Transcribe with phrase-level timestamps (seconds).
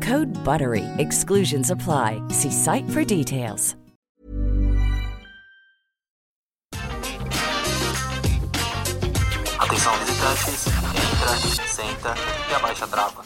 [0.00, 0.84] Code BUTTERY.
[0.98, 2.22] Exclusions apply.
[2.30, 3.76] See site for details.
[9.58, 12.14] Atenção visitantes, entra, senta
[12.50, 13.22] e abaixa a trava.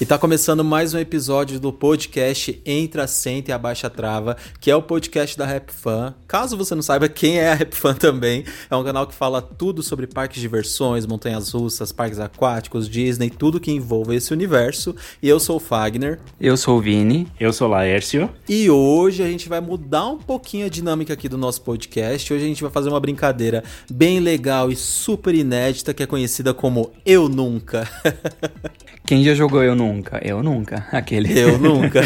[0.00, 4.68] E tá começando mais um episódio do podcast Entra, Senta e Abaixa a Trava, que
[4.68, 6.12] é o podcast da Rap Fan.
[6.26, 9.40] Caso você não saiba quem é a Rap Fan também, é um canal que fala
[9.40, 14.96] tudo sobre parques de diversões, montanhas russas, parques aquáticos, Disney, tudo que envolve esse universo.
[15.22, 16.18] E eu sou o Fagner.
[16.40, 17.28] Eu sou o Vini.
[17.38, 18.28] Eu sou o Laércio.
[18.48, 22.34] E hoje a gente vai mudar um pouquinho a dinâmica aqui do nosso podcast.
[22.34, 26.52] Hoje a gente vai fazer uma brincadeira bem legal e super inédita que é conhecida
[26.52, 27.88] como Eu Nunca.
[29.06, 29.84] Quem já jogou Eu Nunca?
[30.22, 30.86] Eu nunca.
[30.92, 31.38] Aquele.
[31.38, 32.00] Eu nunca.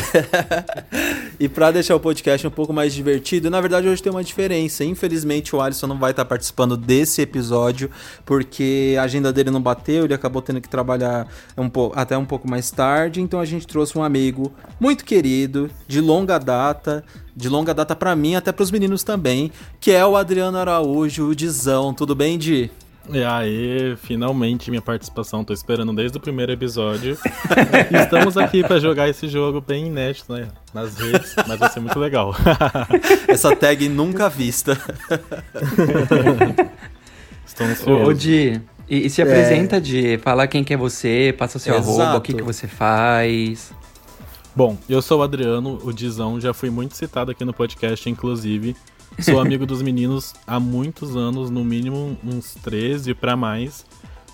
[1.39, 4.85] e para deixar o podcast um pouco mais divertido, na verdade hoje tem uma diferença.
[4.85, 7.91] Infelizmente o Alisson não vai estar participando desse episódio
[8.25, 11.27] porque a agenda dele não bateu, ele acabou tendo que trabalhar
[11.57, 15.71] um pouco, até um pouco mais tarde, então a gente trouxe um amigo muito querido,
[15.87, 20.05] de longa data, de longa data para mim, até para os meninos também, que é
[20.05, 21.95] o Adriano Araújo, o Dizão.
[21.95, 22.71] Tudo bem, Di?
[23.11, 27.17] E aí, finalmente minha participação, tô esperando desde o primeiro episódio.
[27.91, 30.49] Estamos aqui para jogar esse jogo bem inédito, né?
[30.75, 32.35] Nas redes, mas vai ser muito legal.
[33.27, 34.77] Essa tag nunca vista.
[37.47, 38.11] Estou ansioso.
[38.11, 39.81] Ô, Di, e, e se apresenta, é.
[39.81, 40.19] Di?
[40.19, 42.01] Fala quem que é você, passa o seu Exato.
[42.01, 43.73] arroba, o que, que você faz.
[44.55, 48.77] Bom, eu sou o Adriano, o Dizão, já fui muito citado aqui no podcast, inclusive.
[49.21, 53.85] Sou amigo dos meninos há muitos anos, no mínimo uns 13 para mais.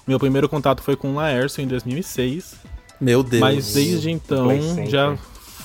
[0.06, 2.56] Meu primeiro contato foi com o Laércio em 2006.
[3.00, 3.40] Meu Deus.
[3.40, 4.48] Mas desde então
[4.86, 5.16] já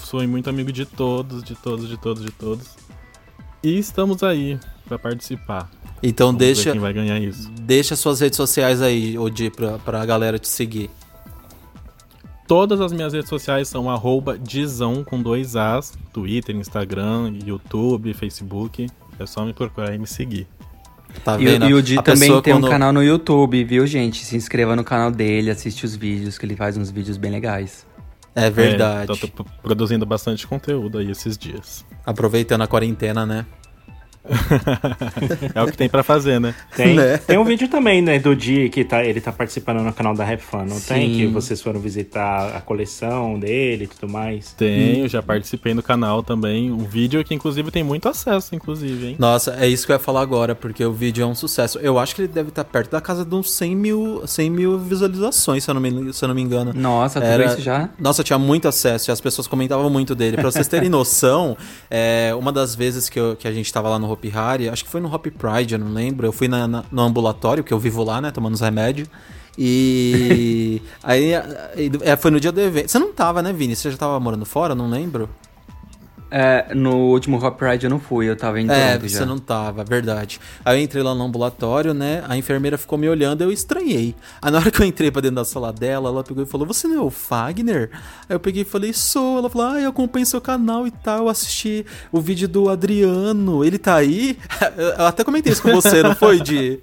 [0.03, 2.68] sou muito amigo de todos, de todos, de todos, de todos.
[3.62, 4.57] E estamos aí
[4.88, 5.69] para participar.
[6.01, 7.50] Então Vamos deixa quem vai ganhar isso.
[7.62, 10.90] Deixa suas redes sociais aí, Odi, pra, pra galera te seguir.
[12.47, 18.88] Todas as minhas redes sociais são arroba Dizão com dois As, Twitter, Instagram, YouTube, Facebook.
[19.19, 20.47] É só me procurar e me seguir.
[21.24, 21.66] Tá E, vendo?
[21.66, 24.24] o- e o Di A também tem quando- um canal no YouTube, viu, gente?
[24.24, 27.85] Se inscreva no canal dele, assiste os vídeos, que ele faz uns vídeos bem legais.
[28.35, 29.12] É verdade.
[29.12, 31.84] É, tô p- produzindo bastante conteúdo aí esses dias.
[32.06, 33.46] Aproveitando a quarentena, né?
[35.53, 36.53] É o que tem pra fazer, né?
[36.75, 37.17] Tem, Né?
[37.17, 40.23] tem um vídeo também, né, do dia que tá, ele tá participando no canal da
[40.23, 41.09] Rap Fan, não tem?
[41.13, 41.17] Sim.
[41.17, 44.53] Que vocês foram visitar a coleção dele e tudo mais.
[44.53, 46.72] Tenho, já participei no canal também.
[46.72, 49.16] Um vídeo que, inclusive, tem muito acesso, inclusive, hein?
[49.19, 51.79] Nossa, é isso que eu ia falar agora, porque o vídeo é um sucesso.
[51.79, 54.78] Eu acho que ele deve estar perto da casa de uns 100 mil, 100 mil
[54.79, 56.73] visualizações, se eu não me, se eu não me engano.
[56.73, 57.89] Nossa, tudo Era- isso já?
[58.00, 60.36] Nossa, tinha muito acesso e as pessoas comentavam muito dele.
[60.38, 61.57] Pra vocês terem noção,
[61.89, 64.83] é, uma das vezes que, eu- que a gente tava lá no Hopi Hari, acho
[64.83, 66.27] que foi no Hopi Pride, eu não lembro.
[66.27, 69.07] Eu fui na- na- no ambulatório, que eu vivo lá, né, tomando os remédios.
[69.57, 72.89] E aí é, foi no dia do evento.
[72.89, 73.75] Você não tava, né, Vini?
[73.75, 74.75] Você já tava morando fora?
[74.75, 75.30] Não lembro.
[76.31, 79.26] É, no último Hop Ride eu não fui, eu tava em É, você já.
[79.26, 80.40] não tava, verdade.
[80.64, 82.24] Aí eu entrei lá no ambulatório, né?
[82.28, 84.16] A enfermeira ficou me olhando, eu estranhei.
[84.42, 86.68] Aí na hora que eu entrei pra dentro da sala dela, ela pegou e falou:
[86.68, 87.90] Você não é o Fagner?
[88.30, 89.40] Aí eu peguei e falei: Sou.
[89.40, 91.20] Ela falou: Ah, eu acompanho seu canal e tal.
[91.20, 93.64] Eu assisti o vídeo do Adriano.
[93.64, 94.38] Ele tá aí?
[95.00, 96.80] Eu até comentei isso com você, não foi, Di?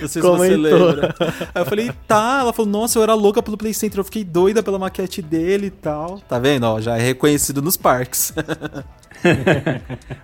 [0.00, 0.38] Não sei se Comentou.
[0.38, 1.14] você lembra.
[1.54, 2.38] Aí eu falei, tá.
[2.40, 3.98] Ela falou, nossa, eu era louca pelo Play Center.
[4.00, 6.20] Eu fiquei doida pela maquete dele e tal.
[6.28, 6.64] Tá vendo?
[6.64, 8.32] Ó, já é reconhecido nos parques.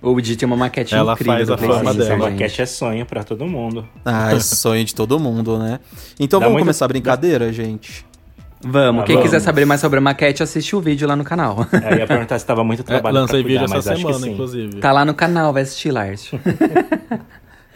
[0.00, 2.30] O Di tem uma maquete Ela incrível faz do a Essa dela, gente.
[2.32, 3.86] maquete é sonho pra todo mundo.
[4.02, 5.80] ah, esse sonho de todo mundo, né?
[6.18, 8.06] Então Dá vamos muito- começar a brincadeira, gente?
[8.62, 9.28] Vamos, Ah, quem vamos.
[9.30, 11.66] quiser saber mais sobre a maquete, assiste o vídeo lá no canal.
[11.90, 14.06] Eu ia perguntar se tava muito É, trabalho pra lancei cuidar, vídeo mas essa acho
[14.06, 14.78] que semana, inclusive.
[14.80, 16.40] tá lá no canal, vai assistir, Lárcio.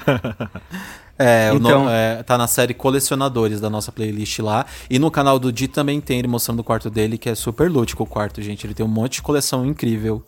[1.22, 4.64] É, o Então- no- é, tá na série Colecionadores da nossa playlist lá.
[4.88, 7.70] E no canal do Di também tem ele mostrando o quarto dele, que é super
[7.70, 8.66] lúdico o quarto, gente.
[8.66, 10.24] Ele tem um monte de coleção incrível.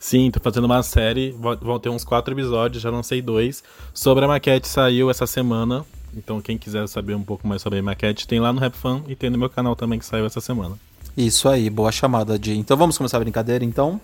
[0.00, 1.30] Sim, tô fazendo uma série,
[1.62, 3.62] vão ter uns quatro episódios, já lancei dois.
[3.94, 5.84] Sobre a maquete saiu essa semana.
[6.16, 9.02] Então quem quiser saber um pouco mais sobre a maquete, tem lá no Rap Fan
[9.08, 10.76] e tem no meu canal também que saiu essa semana.
[11.16, 12.56] Isso aí, boa chamada, Di.
[12.58, 14.00] Então vamos começar a brincadeira, então?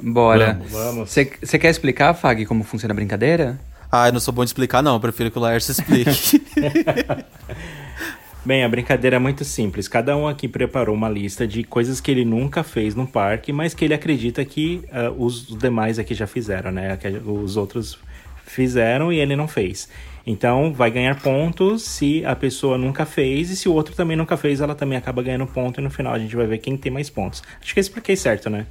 [0.00, 0.60] Bora.
[0.70, 1.10] Vamos.
[1.10, 3.58] Você quer explicar, Fag, como funciona a brincadeira?
[3.90, 4.94] Ah, eu não sou bom de explicar, não.
[4.94, 6.42] Eu prefiro que o Laércio explique.
[8.44, 9.88] Bem, a brincadeira é muito simples.
[9.88, 13.74] Cada um aqui preparou uma lista de coisas que ele nunca fez no parque, mas
[13.74, 16.96] que ele acredita que ah, os demais aqui já fizeram, né?
[16.96, 17.98] Que os outros
[18.46, 19.88] fizeram e ele não fez.
[20.26, 24.36] Então, vai ganhar pontos se a pessoa nunca fez, e se o outro também nunca
[24.36, 26.92] fez, ela também acaba ganhando ponto, e no final a gente vai ver quem tem
[26.92, 27.42] mais pontos.
[27.62, 28.66] Acho que eu expliquei certo, né?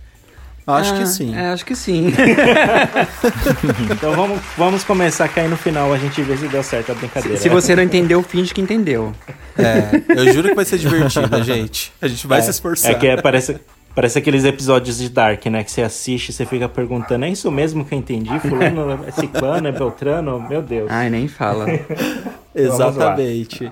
[0.67, 1.33] Acho Ah, que sim.
[1.35, 2.13] É, acho que sim.
[3.91, 6.95] Então vamos, vamos começar, que aí no final a gente vê se deu certo a
[6.95, 7.37] brincadeira.
[7.37, 9.13] Se você não entendeu, finge que entendeu.
[9.57, 11.91] É, eu juro que vai ser divertido, gente.
[12.01, 12.91] A gente vai é, se esforçar.
[12.91, 13.59] É que é- parece,
[13.95, 15.63] parece aqueles episódios de Dark, né?
[15.63, 18.37] Que você assiste e você fica perguntando, é isso mesmo que eu entendi?
[18.39, 20.45] Fulano, é ciclano, é beltrano?
[20.49, 20.89] Meu Deus.
[20.91, 21.65] Ai, nem fala.
[22.53, 23.71] Exatamente.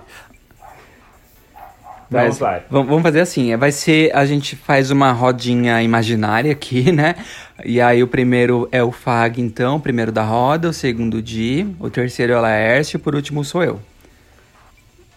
[2.09, 2.61] Vamos lá.
[2.69, 7.15] Vamos fazer assim, é, vai ser, a gente faz uma rodinha imaginária aqui, né?
[7.63, 11.21] E aí o primeiro é o Fag, então, o primeiro da roda, o segundo o
[11.21, 13.79] Di, o terceiro é o Laércio e por último sou eu.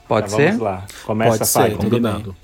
[0.08, 0.46] Pode Então, ser?
[0.52, 0.86] Vamos lá.
[1.04, 1.70] Começa Pode a ser, Fag.
[1.76, 2.36] tudo Combinado.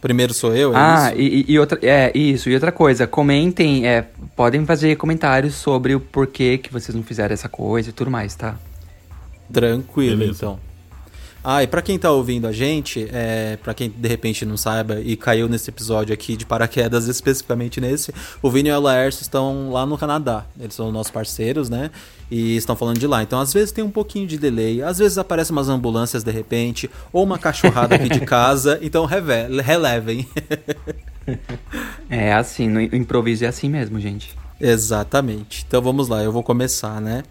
[0.00, 1.20] Primeiro sou eu, é Ah, isso?
[1.20, 4.04] e, e- e outra, é, isso, e outra coisa, comentem, é,
[4.36, 8.36] podem fazer comentários sobre o porquê que vocês não fizeram essa coisa e tudo mais,
[8.36, 8.54] tá?
[9.52, 10.36] Tranquilo, Beleza.
[10.44, 10.60] então.
[11.50, 15.00] Ah, e pra quem tá ouvindo a gente, é, para quem de repente não saiba
[15.00, 18.12] e caiu nesse episódio aqui de paraquedas, especificamente nesse,
[18.42, 20.44] o Vini e o Laércio estão lá no Canadá.
[20.60, 21.90] Eles são nossos parceiros, né?
[22.30, 23.22] E estão falando de lá.
[23.22, 26.90] Então, às vezes tem um pouquinho de delay, às vezes aparecem umas ambulâncias de repente,
[27.10, 28.78] ou uma cachorrada aqui de casa.
[28.84, 30.28] Então, relevem.
[32.10, 34.36] É assim, no improviso é assim mesmo, gente.
[34.60, 35.64] Exatamente.
[35.66, 37.22] Então vamos lá, eu vou começar, né?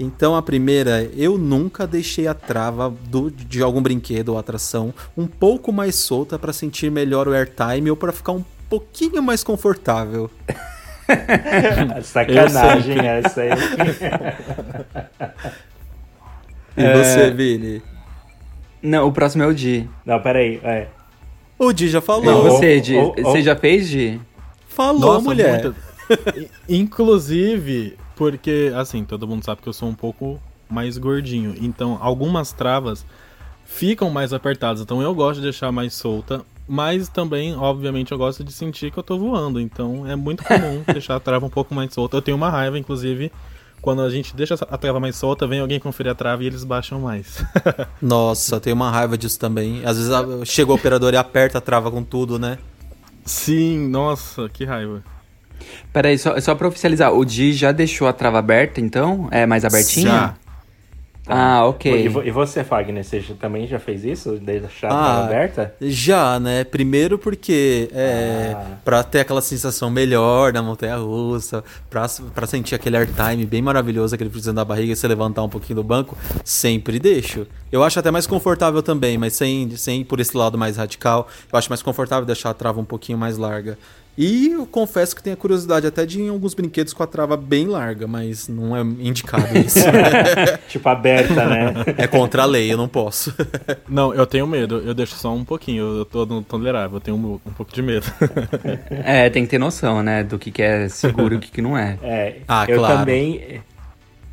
[0.00, 5.26] Então a primeira, eu nunca deixei a trava do- de algum brinquedo ou atração um
[5.26, 10.30] pouco mais solta para sentir melhor o airtime ou para ficar um pouquinho mais confortável.
[12.02, 13.50] Sacanagem essa aí.
[16.76, 16.96] E É.
[16.96, 17.82] você, Vini?
[18.82, 19.86] Não, o próximo é o Di.
[20.06, 20.58] Não, peraí.
[20.64, 20.86] É.
[21.58, 22.24] O Di já falou.
[22.24, 24.18] Não, você, Di, ou- você ou- já fez, Di?
[24.68, 25.70] Falou, Nossa, mulher.
[26.34, 31.54] I- Inclusive, porque, assim, todo mundo sabe que eu sou um pouco mais gordinho.
[31.60, 33.04] Então, algumas travas
[33.64, 34.80] ficam mais apertadas.
[34.80, 36.44] Então, eu gosto de deixar mais solta.
[36.66, 39.60] Mas também, obviamente, eu gosto de sentir que eu tô voando.
[39.60, 42.16] Então, é muito comum deixar a trava um pouco mais solta.
[42.16, 43.32] Eu tenho uma raiva, inclusive,
[43.82, 46.62] quando a gente deixa a trava mais solta, vem alguém conferir a trava e eles
[46.62, 47.44] baixam mais.
[48.00, 49.84] Nossa, tenho uma raiva disso também.
[49.84, 52.58] Às vezes chega o operador e aperta a trava com tudo, né?
[53.24, 55.02] Sim, nossa, que raiva.
[55.92, 59.28] Peraí, só, só pra oficializar, o Di já deixou a trava aberta, então?
[59.30, 60.10] É mais abertinha?
[60.10, 60.34] Já.
[61.28, 62.04] Ah, ok.
[62.04, 64.32] E, vo- e você, Fagner, você já- também já fez isso?
[64.40, 65.72] Deixar a Ah, aberta?
[65.80, 66.64] Já, né?
[66.64, 68.70] Primeiro porque é Ah.
[68.84, 74.12] pra ter aquela sensação melhor na montanha russa, pra, pra sentir aquele airtime bem maravilhoso,
[74.16, 77.46] aquele friozinho da barriga e você levantar um pouquinho do banco, sempre deixo.
[77.70, 81.28] Eu acho até mais confortável também, mas sem, sem ir por esse lado mais radical,
[81.52, 83.78] eu acho mais confortável deixar a trava um pouquinho mais larga.
[84.16, 87.06] E eu confesso que tenho a curiosidade até de ir em alguns brinquedos com a
[87.06, 89.78] trava bem larga, mas não é indicado isso.
[90.68, 91.72] Tipo, aberta, né?
[91.96, 93.34] é contra a lei, eu não posso.
[93.88, 94.78] Não, eu tenho medo.
[94.84, 95.98] Eu deixo só um pouquinho.
[95.98, 96.96] Eu tô no tolerável.
[96.96, 98.06] Eu tenho um, um pouco de medo.
[98.90, 101.62] É, tem que ter noção, né, do que, que é seguro e o que, que
[101.62, 101.98] não é.
[102.02, 102.98] É, Ah, eu claro.
[102.98, 103.62] também.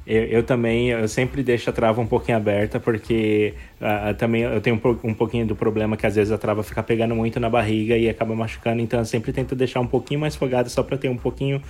[0.10, 4.60] Eu, eu também, eu sempre deixo a trava um pouquinho aberta, porque ah, também eu
[4.60, 7.48] tenho um, um pouquinho do problema que às vezes a trava fica pegando muito na
[7.48, 10.98] barriga e acaba machucando, então eu sempre tento deixar um pouquinho mais folgada só pra
[10.98, 11.62] ter um pouquinho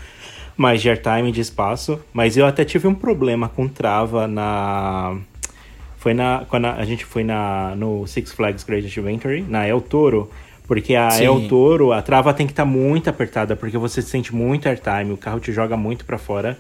[0.56, 2.00] mais de airtime, de espaço.
[2.14, 5.18] Mas eu até tive um problema com trava na.
[5.98, 6.46] Foi na.
[6.48, 10.30] Quando a, gente foi na, no Six Flags Great Adventure, na El Toro.
[10.66, 11.26] Porque a Sim.
[11.26, 15.18] El Toro, a trava tem que estar muito apertada, porque você sente muito airtime, o
[15.18, 16.58] carro te joga muito pra fora.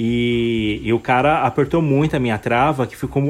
[0.00, 3.20] E, e, o cara apertou muito a minha trava, que ficou,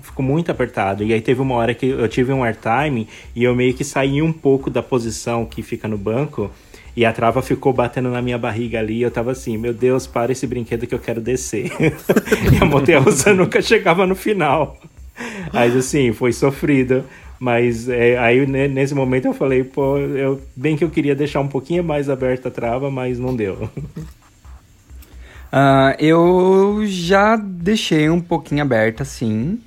[0.00, 1.02] ficou muito apertado.
[1.02, 4.22] E aí teve uma hora que eu tive um airtime e eu meio que saí
[4.22, 6.52] um pouco da posição que fica no banco.
[6.96, 8.98] E a trava ficou batendo na minha barriga ali.
[8.98, 11.72] E eu tava assim, meu Deus, para esse brinquedo que eu quero descer.
[12.88, 14.78] e a russa nunca chegava no final.
[15.52, 17.02] Mas assim, foi sofrido.
[17.40, 21.48] Mas é, aí nesse momento eu falei, pô, eu, bem que eu queria deixar um
[21.48, 23.68] pouquinho mais aberta a trava, mas não deu.
[25.54, 29.60] Uh, eu já deixei um pouquinho aberta, sim.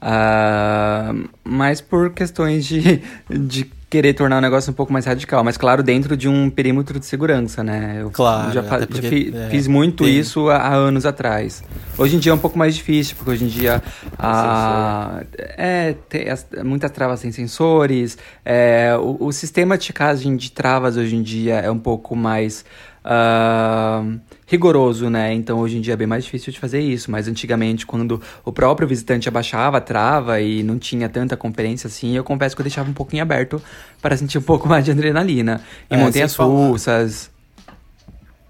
[0.00, 5.42] Uh, mas por questões de, de querer tornar o negócio um pouco mais radical.
[5.42, 7.98] Mas, claro, dentro de um perímetro de segurança, né?
[8.00, 8.52] Eu claro.
[8.52, 10.16] Já, porque, já fi, é, fiz muito tem.
[10.16, 11.64] isso há, há, anos atrás.
[11.98, 13.82] Hoje em dia é um pouco mais difícil, porque hoje em dia
[14.16, 15.22] a,
[15.56, 18.16] é, tem as, muitas travas sem sensores.
[18.44, 22.64] É, o, o sistema de checagem de travas hoje em dia é um pouco mais
[23.04, 25.32] uh, rigoroso, né?
[25.32, 27.10] Então hoje em dia é bem mais difícil de fazer isso.
[27.10, 32.16] Mas antigamente, quando o próprio visitante abaixava a trava e não tinha tanta conferência assim,
[32.16, 33.62] eu confesso que eu deixava um pouquinho aberto
[34.00, 35.60] para sentir um pouco mais de adrenalina.
[35.90, 37.33] E é, montanhas russas.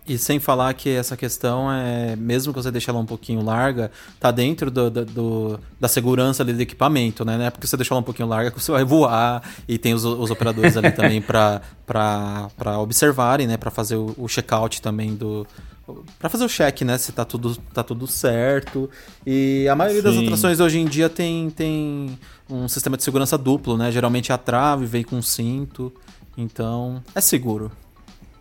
[0.06, 3.90] E sem falar que essa questão é, mesmo que você deixe ela um pouquinho larga,
[4.20, 7.38] tá dentro do, do, do da segurança ali do equipamento, né?
[7.38, 9.94] Não é porque você deixar ela um pouquinho larga que você vai voar e tem
[9.94, 11.62] os, os operadores ali também para
[12.78, 13.56] observarem, né?
[13.56, 15.46] Para fazer o, o check-out também do,
[16.18, 18.88] para fazer o check, né, se tá tudo, tá tudo certo.
[19.26, 20.08] E a maioria Sim.
[20.08, 22.18] das atrações hoje em dia tem, tem
[22.48, 23.92] um sistema de segurança duplo, né?
[23.92, 25.92] Geralmente a trave vem com cinto,
[26.36, 27.70] então é seguro.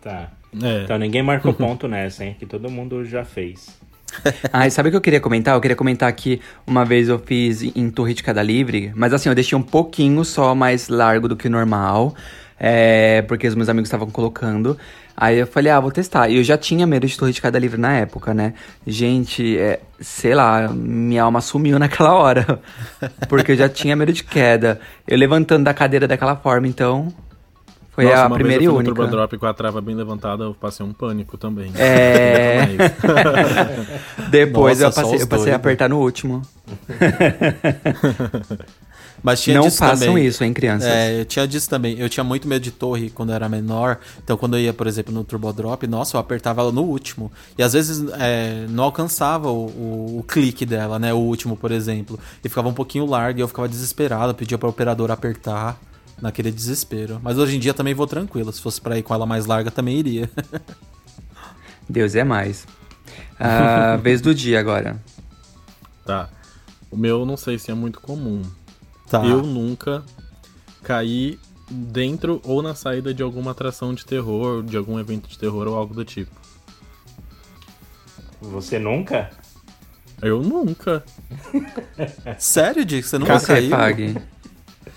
[0.00, 0.32] Tá.
[0.62, 0.84] É.
[0.84, 2.36] Então ninguém marcou ponto nessa, hein?
[2.38, 3.68] Que todo mundo já fez.
[4.52, 5.54] ah, e sabe o que eu queria comentar?
[5.54, 9.28] Eu queria comentar que uma vez eu fiz em Torre de Queda Livre, mas assim,
[9.28, 12.14] eu deixei um pouquinho só mais largo do que o normal,
[12.58, 14.78] é, porque os meus amigos estavam colocando.
[15.16, 16.28] Aí eu falei, ah, vou testar.
[16.28, 18.54] E eu já tinha medo de Torre de Queda Livre na época, né?
[18.84, 22.60] Gente, é, sei lá, minha alma sumiu naquela hora.
[23.28, 24.80] Porque eu já tinha medo de queda.
[25.06, 27.12] Eu levantando da cadeira daquela forma, então
[27.94, 28.92] foi Nossa, a primeira e única.
[28.94, 31.72] Turbo Drop com a trava bem levantada, eu passei um pânico também.
[31.76, 32.66] É.
[34.30, 36.42] Depois Nossa, eu passei, eu passei a apertar no último.
[39.22, 40.26] Mas tinha Não façam também.
[40.26, 40.86] isso, hein, crianças?
[40.86, 41.98] É, eu tinha disso também.
[41.98, 43.98] Eu tinha muito medo de torre quando eu era menor.
[44.22, 47.32] Então, quando eu ia, por exemplo, no Turbo Drop, nossa, eu apertava ela no último.
[47.56, 51.14] E às vezes é, não alcançava o, o, o, clique dela, né?
[51.14, 52.20] O último, por exemplo.
[52.44, 55.80] E ficava um pouquinho largo e eu ficava desesperado, pedia pra operador apertar
[56.20, 57.20] naquele desespero.
[57.22, 58.52] Mas hoje em dia também vou tranquilo.
[58.52, 60.30] Se fosse para ir com ela mais larga, também iria.
[61.88, 62.66] Deus é mais.
[63.34, 65.00] Uh, vez do dia agora.
[66.04, 66.28] Tá.
[66.90, 68.42] O meu não sei se é muito comum.
[69.08, 69.24] Tá.
[69.24, 70.02] Eu nunca
[70.82, 71.38] caí
[71.70, 75.76] dentro ou na saída de alguma atração de terror, de algum evento de terror ou
[75.76, 76.30] algo do tipo.
[78.40, 79.30] Você nunca?
[80.22, 81.04] Eu nunca.
[82.38, 83.06] Sério, Dick?
[83.06, 83.70] Você nunca caiu?
[83.70, 84.16] Pague.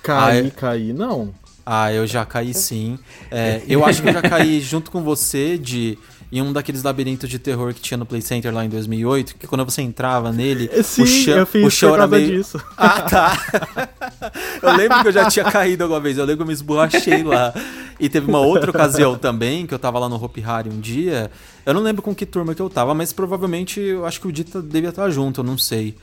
[0.08, 1.34] Cair, ah, cair, não.
[1.66, 2.98] Ah, eu já caí sim.
[3.30, 5.98] É, eu acho que eu já caí junto com você de
[6.32, 9.48] em um daqueles labirintos de terror que tinha no Play Center lá em 2008, que
[9.48, 12.38] quando você entrava nele, Sim, o chão, eu fiz o chão era meio...
[12.38, 12.62] disso.
[12.78, 14.32] Ah, tá.
[14.62, 17.24] eu lembro que eu já tinha caído alguma vez, eu lembro que eu me esborrachei
[17.24, 17.54] lá.
[18.00, 21.32] E teve uma outra ocasião também, que eu tava lá no Hopi Hari um dia,
[21.66, 24.32] eu não lembro com que turma que eu tava, mas provavelmente eu acho que o
[24.32, 25.96] Dita devia estar junto, eu não sei.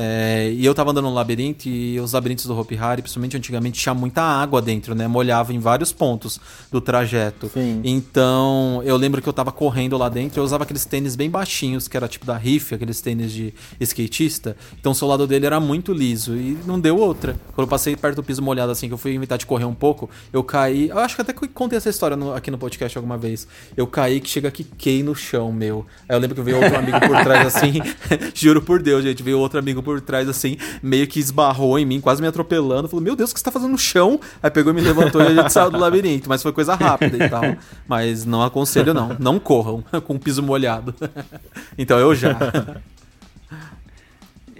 [0.00, 3.80] É, e eu tava andando no labirinto e os labirintos do Hopi Hari, principalmente antigamente,
[3.80, 5.08] tinha muita água dentro, né?
[5.08, 6.40] Molhava em vários pontos
[6.70, 7.50] do trajeto.
[7.52, 7.80] Sim.
[7.82, 11.88] Então, eu lembro que eu tava correndo lá dentro, eu usava aqueles tênis bem baixinhos,
[11.88, 14.56] que era tipo da Riff, aqueles tênis de skatista.
[14.78, 17.32] Então, o solado dele era muito liso e não deu outra.
[17.52, 19.74] Quando eu passei perto do piso molhado, assim, que eu fui inventar de correr um
[19.74, 20.90] pouco, eu caí.
[20.90, 23.48] Eu acho que até contei essa história no, aqui no podcast alguma vez.
[23.76, 25.84] Eu caí que chega que quei no chão, meu.
[26.08, 27.80] Aí eu lembro que veio outro amigo por trás, assim.
[28.32, 32.00] juro por Deus, gente, veio outro amigo por trás, assim, meio que esbarrou em mim,
[32.00, 32.88] quase me atropelando.
[32.88, 34.20] Falou, meu Deus, o que você tá fazendo no chão?
[34.42, 36.28] Aí pegou e me levantou e a gente saiu do labirinto.
[36.28, 37.42] Mas foi coisa rápida e tal.
[37.86, 39.16] Mas não aconselho, não.
[39.18, 40.94] Não corram com o piso molhado.
[41.76, 42.36] então eu já.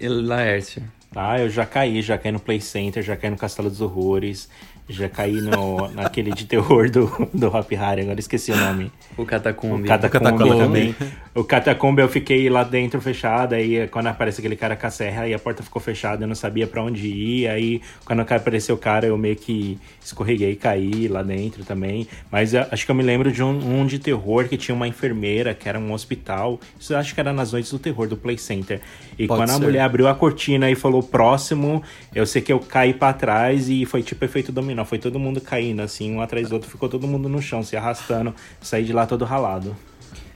[0.00, 0.82] Laércio?
[1.14, 4.49] Ah, eu já caí, já caí no Play Center, já caí no Castelo dos Horrores,
[4.88, 8.90] já caí no, naquele de terror do, do Hop Harry, agora esqueci o nome.
[9.16, 9.85] O Catacombe.
[9.85, 10.97] O Catacombe, também.
[11.35, 15.23] O Catacombe eu fiquei lá dentro fechado, aí quando aparece aquele cara com a serra,
[15.23, 18.78] aí a porta ficou fechada, eu não sabia para onde ir, aí quando apareceu o
[18.78, 22.09] cara eu meio que escorreguei e caí lá dentro também.
[22.30, 25.52] Mas acho que eu me lembro de um, um, de terror que tinha uma enfermeira,
[25.54, 28.80] que era um hospital, isso acho que era nas noites do terror do Play Center.
[29.18, 29.57] E Pode quando ser.
[29.57, 31.83] a mulher abriu a cortina e falou próximo,
[32.14, 35.18] eu sei que eu caí para trás e foi tipo efeito dominó final foi todo
[35.18, 38.85] mundo caindo, assim, um atrás do outro, ficou todo mundo no chão, se arrastando, saí
[38.85, 39.76] de lá todo ralado.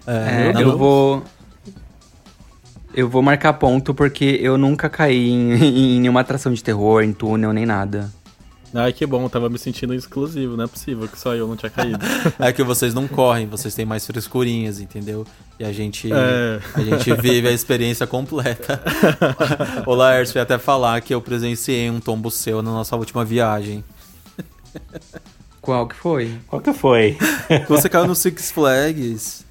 [0.07, 1.23] É, eu vou.
[2.95, 7.13] Eu vou marcar ponto porque eu nunca caí em, em nenhuma atração de terror, em
[7.13, 8.11] túnel, nem nada.
[8.75, 11.57] Ai, que bom, eu tava me sentindo exclusivo, não é possível que só eu não
[11.57, 11.99] tinha caído.
[12.39, 15.27] É que vocês não correm, vocês têm mais frescurinhas, entendeu?
[15.59, 16.59] E a gente, É.
[16.75, 18.83] a gente vive a experiência completa.
[19.87, 23.85] O Laércio ia até falar que eu presenciei um tombo seu na nossa última viagem.
[25.61, 26.35] Qual que foi?
[26.49, 27.17] Qual que foi?
[27.69, 29.45] Você caiu no Six Flags.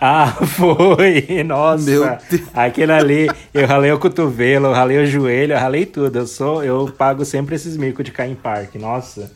[0.00, 1.42] Ah, foi!
[1.42, 1.84] Nossa!
[1.84, 2.42] Meu Deus.
[2.52, 6.18] Aquele ali, eu ralei o cotovelo, eu ralei o joelho, eu ralei tudo.
[6.18, 9.32] Eu sou, eu pago sempre esses micos de cair em parque, nossa.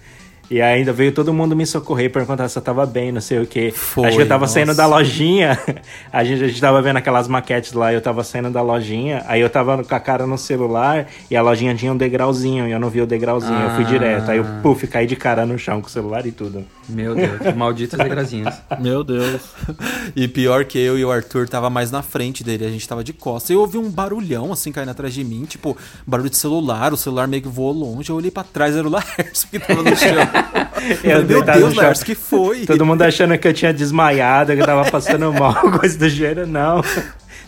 [0.51, 3.47] E ainda veio todo mundo me socorrer, perguntar se eu tava bem, não sei o
[3.47, 3.73] quê.
[3.73, 4.55] Foi, Acho que eu tava nossa.
[4.55, 5.57] saindo da lojinha.
[6.13, 9.25] A gente, a gente tava vendo aquelas maquetes lá, eu tava saindo da lojinha.
[9.29, 12.73] Aí eu tava com a cara no celular e a lojinha tinha um degrauzinho e
[12.73, 13.55] eu não vi o degrauzinho.
[13.61, 13.87] Eu fui Ah.
[13.87, 14.29] direto.
[14.31, 16.65] Aí eu, puf, caí de cara no chão com o celular e tudo.
[16.89, 18.53] Meu Deus, malditos degrazinhos.
[18.81, 19.41] Meu Deus.
[20.17, 23.05] E pior que eu e o Arthur tava mais na frente dele, a gente tava
[23.05, 23.51] de costas.
[23.51, 27.29] Eu ouvi um barulhão assim caindo atrás de mim, tipo, barulho de celular, o celular
[27.29, 28.11] meio que voou longe.
[28.11, 30.11] Eu olhei pra trás, era o Laércio que tava no chão.
[31.05, 31.75] Eu Eu Meu Deus.
[31.75, 32.65] Laércio, que foi?
[32.67, 36.47] Todo mundo achando que eu tinha desmaiado, que eu tava passando mal, coisa do gênero,
[36.47, 36.81] não.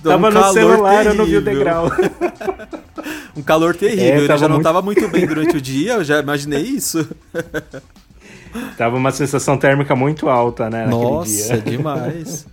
[0.03, 1.65] Deu um tava no calor celular, eu não vi o terrível.
[1.65, 1.93] degrau.
[3.35, 4.05] Um calor terrível.
[4.05, 6.61] É, Ele tava já não muito- tava muito bem durante o dia, eu já imaginei
[6.61, 7.09] isso.
[8.77, 11.77] tava uma sensação térmica muito alta, né, naquele Nossa, dia.
[11.79, 12.47] demais.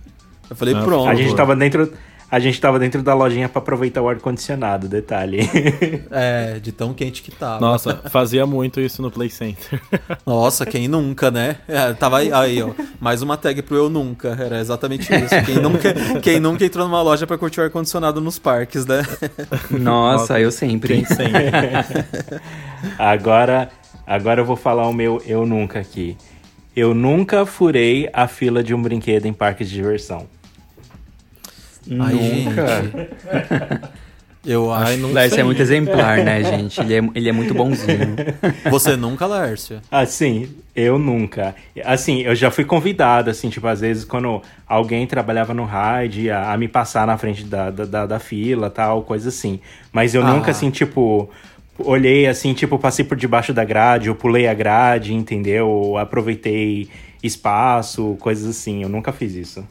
[0.48, 1.08] Eu falei, Ah, pronto.
[1.08, 1.92] A gente tava dentro,
[2.30, 5.40] a gente tava dentro da lojinha pra aproveitar o ar condicionado, detalhe.
[6.12, 7.60] É, de tão quente que tava.
[7.60, 9.80] Nossa, fazia muito isso no Play Center.
[10.26, 11.56] Nossa, quem nunca, né?
[11.68, 12.70] É, tava aí, aí, ó.
[13.00, 14.36] Mais uma tag pro eu nunca.
[14.38, 15.44] Era exatamente isso.
[15.44, 19.02] Quem nunca, quem nunca entrou numa loja pra curtir o ar-condicionado nos parques, né?
[19.70, 20.94] Nossa, eu sempre.
[20.94, 21.50] Quem sempre.
[22.98, 23.70] agora,
[24.06, 26.16] agora eu vou falar o meu eu nunca aqui.
[26.74, 30.26] Eu nunca furei a fila de um brinquedo em parque de diversão.
[31.88, 32.82] Ai, Nunca.
[32.82, 33.90] gente.
[34.46, 34.92] Eu acho.
[34.92, 35.42] Ai, não Laércio sei.
[35.42, 36.80] é muito exemplar, né, gente?
[36.80, 38.16] Ele é, ele é muito bonzinho.
[38.70, 39.82] Você nunca, Laércio?
[39.90, 41.54] Assim, eu nunca.
[41.84, 46.52] Assim, eu já fui convidado, assim, tipo, às vezes quando alguém trabalhava no ride a,
[46.54, 49.60] a me passar na frente da, da, da, da fila, tal, coisa assim.
[49.92, 50.32] Mas eu Ah.
[50.32, 51.28] nunca, assim, tipo,
[51.78, 55.68] olhei, assim, tipo, passei por debaixo da grade, eu pulei a grade, entendeu?
[55.68, 56.88] Ou aproveitei
[57.22, 58.82] espaço, coisas assim.
[58.82, 59.62] Eu nunca fiz isso.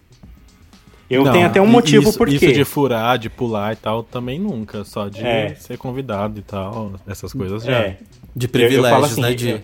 [1.10, 2.52] Eu Não, tenho até um motivo isso, por Isso quê.
[2.52, 4.84] de furar, de pular e tal, também nunca.
[4.84, 5.56] Só de É.
[5.56, 7.72] ser convidado e tal, essas coisas já.
[7.72, 7.98] É.
[8.36, 9.34] De eu privilégios, falo assim, né?
[9.34, 9.50] De...
[9.50, 9.62] eu-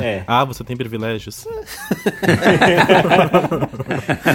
[0.00, 0.24] É.
[0.26, 1.46] Ah, você tem privilégios?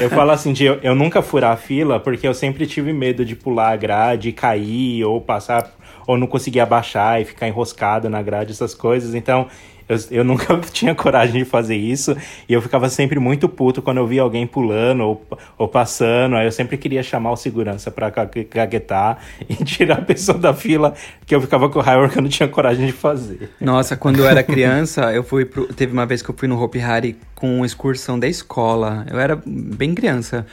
[0.01, 3.23] Eu falo assim, de eu, eu nunca furar a fila porque eu sempre tive medo
[3.25, 5.71] de pular a grade, cair ou passar,
[6.07, 9.13] ou não conseguir abaixar e ficar enroscado na grade, essas coisas.
[9.13, 9.47] Então,
[9.93, 12.15] eu, eu nunca tinha coragem de fazer isso
[12.47, 15.27] e eu ficava sempre muito puto quando eu via alguém pulando ou,
[15.57, 16.35] ou passando.
[16.35, 20.53] Aí eu sempre queria chamar o segurança pra ca- caguetar e tirar a pessoa da
[20.53, 20.93] fila,
[21.25, 23.49] que eu ficava com raiva que eu não tinha coragem de fazer.
[23.59, 26.61] Nossa, quando eu era criança, eu fui pro, teve uma vez que eu fui no
[26.61, 29.05] Hopi Hari com excursão da escola.
[29.09, 30.45] Eu era bem criança.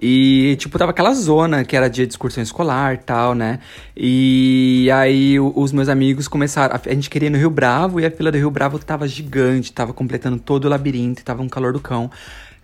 [0.00, 3.60] E, tipo, tava aquela zona que era dia de excursão escolar e tal, né?
[3.96, 6.74] E aí os meus amigos começaram.
[6.74, 9.72] A, gente queria ir no Rio Bravo e a fila do Rio Bravo tava gigante,
[9.72, 12.10] tava completando todo o labirinto, tava um calor do cão.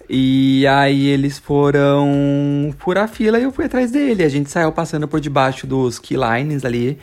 [0.09, 4.23] E aí eles foram furar a fila e eu fui atrás dele.
[4.23, 6.99] A gente saiu passando por debaixo dos key lines ali.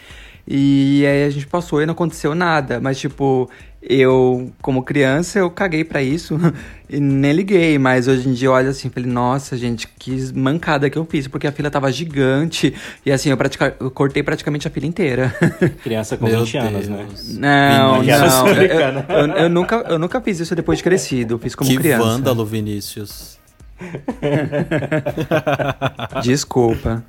[0.48, 2.80] E aí a gente passou e não aconteceu nada.
[2.80, 3.50] Mas, tipo,
[3.82, 6.38] eu, como criança, eu caguei pra isso
[6.90, 7.78] e nem liguei.
[7.78, 11.06] Mas hoje em dia eu olho assim e falei, nossa, gente, que mancada que eu
[11.06, 11.28] fiz.
[11.28, 12.74] Porque a fila tava gigante.
[13.06, 15.34] E assim, eu, pratica- eu cortei praticamente a fila inteira.
[15.84, 17.06] Criança com Meu 20 anos, né?
[17.08, 17.38] Deus.
[17.38, 18.34] não, Vinícius.
[18.34, 18.48] não.
[18.48, 21.36] Eu, eu- eu nunca, eu nunca fiz isso depois de crescido.
[21.36, 22.04] Eu fiz como que criança.
[22.04, 23.40] vândalo, Vinícius.
[26.22, 27.04] Desculpa.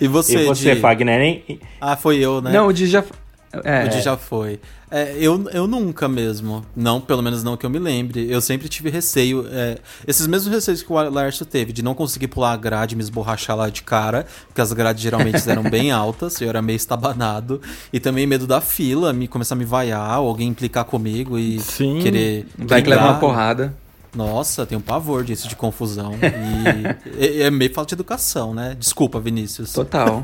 [0.00, 0.80] E você, E você, Di?
[0.80, 1.60] Fagner, hein?
[1.80, 2.52] Ah, foi eu, né?
[2.52, 3.04] Não, o Di já.
[3.64, 4.58] É, O já foi.
[4.90, 6.64] É, eu, eu nunca mesmo.
[6.76, 8.30] Não, pelo menos não que eu me lembre.
[8.30, 9.46] Eu sempre tive receio.
[9.50, 12.96] é, esses mesmos receios que o Laércio teve, de não conseguir pular a grade e
[12.96, 16.76] me esborrachar lá de cara, porque as grades geralmente eram bem altas, eu era meio
[16.76, 17.60] estabanado.
[17.92, 21.58] E também medo da fila, me começar a me vaiar, ou alguém implicar comigo e
[21.60, 22.00] Sim.
[22.00, 22.46] querer.
[22.58, 23.74] vai que leva uma porrada.
[24.14, 26.12] Nossa, tenho pavor disso, de confusão.
[27.18, 28.76] E é, é meio falta de educação, né?
[28.78, 29.72] Desculpa, Vinícius.
[29.72, 30.20] Total.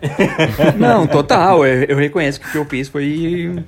[0.78, 1.66] Não, total.
[1.66, 3.62] Eu, eu reconheço que o que eu fiz foi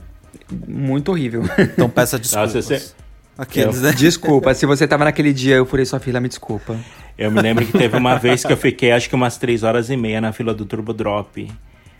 [0.66, 1.42] muito horrível.
[1.58, 2.54] Então peça desculpas.
[2.54, 2.92] Nossa, você-
[3.38, 3.92] Aqueles, né?
[3.92, 6.76] Desculpa, se você tava naquele dia eu furei sua fila, me desculpa.
[7.16, 9.90] Eu me lembro que teve uma vez que eu fiquei, acho que umas três horas
[9.90, 11.48] e meia na fila do Turbo Drop.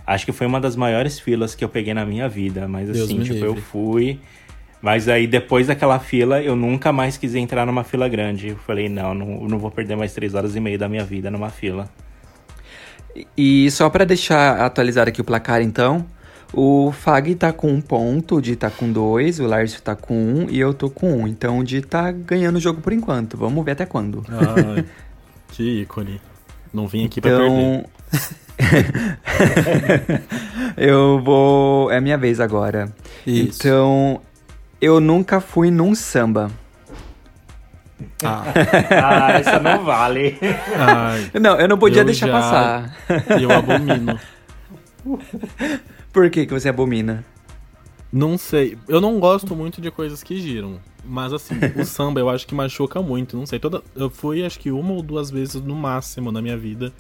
[0.05, 2.67] Acho que foi uma das maiores filas que eu peguei na minha vida.
[2.67, 3.61] Mas Deus assim, tipo, eu livre.
[3.71, 4.21] fui.
[4.81, 8.49] Mas aí depois daquela fila, eu nunca mais quis entrar numa fila grande.
[8.49, 11.31] Eu falei, não, não, não vou perder mais três horas e meia da minha vida
[11.31, 11.89] numa fila.
[13.37, 16.07] E só pra deixar atualizado aqui o placar, então,
[16.53, 20.15] o Fag tá com um ponto, o Di tá com dois, o Lárcio tá com
[20.15, 21.27] um e eu tô com um.
[21.27, 23.37] Então o Di tá ganhando o jogo por enquanto.
[23.37, 24.25] Vamos ver até quando.
[24.29, 24.85] Ai,
[25.51, 26.21] que ícone.
[26.73, 27.51] Não vim aqui pra perder.
[27.51, 27.85] Então.
[30.77, 31.91] eu vou.
[31.91, 32.93] É minha vez agora.
[33.27, 33.61] Isso.
[33.61, 34.21] Então.
[34.81, 36.51] Eu nunca fui num samba.
[38.23, 38.45] Ah,
[39.03, 40.39] Ah, essa não vale.
[40.77, 42.97] Ai, Não, eu não podia Eu deixar já- passar.
[43.41, 44.19] eu abomino.
[46.13, 47.25] Por que, que você abomina?
[48.13, 48.79] Não sei.
[48.89, 50.79] Eu não gosto muito de coisas que giram.
[51.05, 53.37] Mas assim, o samba eu acho que machuca muito.
[53.37, 53.59] Não sei.
[53.59, 53.83] Toda...
[53.97, 56.93] Eu fui acho que uma ou duas vezes no máximo na minha vida.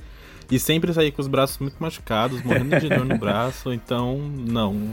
[0.50, 3.72] E sempre saí com os braços muito machucados, morrendo de dor no braço.
[3.72, 4.92] Então, não.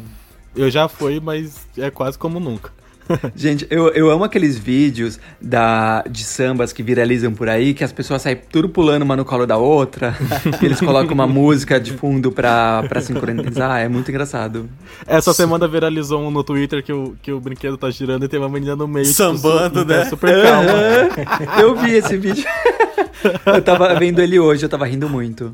[0.55, 2.71] Eu já fui, mas é quase como nunca.
[3.35, 7.91] Gente, eu, eu amo aqueles vídeos da, de sambas que viralizam por aí, que as
[7.91, 10.15] pessoas saem tudo pulando uma no colo da outra.
[10.59, 13.79] e eles colocam uma música de fundo pra, pra sincronizar.
[13.79, 14.67] É muito engraçado.
[15.05, 18.39] Essa semana viralizou um no Twitter que o, que o brinquedo tá girando e tem
[18.39, 19.05] uma menina no meio.
[19.05, 20.05] tipo, Sambando, su- né?
[20.05, 20.71] Super calma.
[20.71, 22.43] Aham, eu vi esse vídeo.
[23.45, 25.53] eu tava vendo ele hoje, eu tava rindo muito.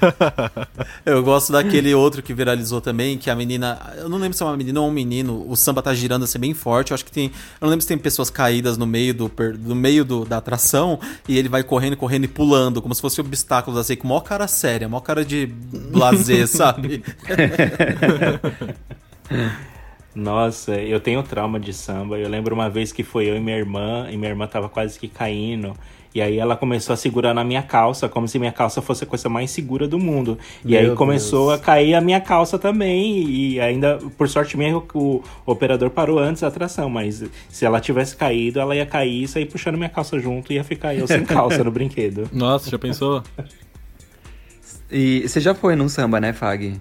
[1.04, 3.78] eu gosto daquele outro que viralizou também, que a menina.
[3.96, 5.44] Eu não lembro se é uma menina ou um menino.
[5.48, 6.90] O samba tá girando assim bem forte.
[6.90, 7.26] Eu acho que tem.
[7.26, 7.32] Eu
[7.62, 10.98] não lembro se tem pessoas caídas no meio do, no meio do- da atração.
[11.28, 14.46] E ele vai correndo, correndo e pulando, como se fosse obstáculos assim, com maior cara
[14.48, 17.02] séria, maior cara de blazer, sabe?
[20.14, 22.18] Nossa, eu tenho trauma de samba.
[22.18, 24.98] Eu lembro uma vez que foi eu e minha irmã, e minha irmã tava quase
[24.98, 25.76] que caindo.
[26.14, 29.06] E aí ela começou a segurar na minha calça, como se minha calça fosse a
[29.06, 30.38] coisa mais segura do mundo.
[30.64, 31.60] E Meu aí começou Deus.
[31.60, 33.28] a cair a minha calça também.
[33.28, 36.88] E ainda, por sorte minha, o, o operador parou antes da atração.
[36.88, 40.52] Mas se ela tivesse caído, ela ia cair e sair puxando minha calça junto.
[40.52, 42.28] E ia ficar eu sem calça no brinquedo.
[42.32, 43.20] Nossa, já pensou?
[44.88, 46.80] E você já foi num samba, né, Fag?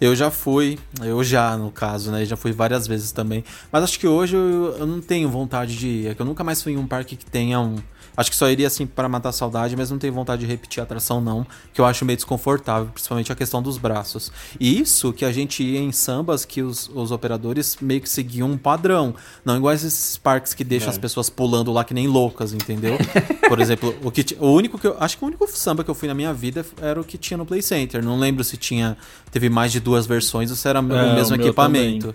[0.00, 2.24] Eu já fui, eu já, no caso, né?
[2.24, 3.44] Já fui várias vezes também.
[3.72, 6.06] Mas acho que hoje eu, eu não tenho vontade de ir.
[6.08, 7.76] É que eu nunca mais fui em um parque que tenha um.
[8.16, 10.80] Acho que só iria assim para matar a saudade, mas não tenho vontade de repetir
[10.80, 11.46] a atração, não.
[11.74, 14.32] Que eu acho meio desconfortável, principalmente a questão dos braços.
[14.58, 18.50] E isso que a gente ia em sambas que os, os operadores meio que seguiam
[18.50, 19.14] um padrão.
[19.44, 20.90] Não igual esses parques que deixam É.
[20.92, 22.96] as pessoas pulando lá que nem loucas, entendeu?
[23.48, 25.94] Por exemplo, o que o único que eu acho que o único samba que eu
[25.94, 28.02] fui na minha vida era o que tinha no Play Center.
[28.04, 28.96] Não lembro se tinha
[29.30, 32.14] teve mais de duas versões ou se era É, o o mesmo meu equipamento.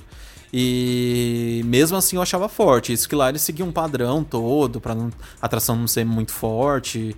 [0.53, 2.91] E mesmo assim eu achava forte.
[2.91, 5.09] Isso que lá eles seguiam um padrão todo pra não,
[5.41, 7.15] a atração não ser muito forte.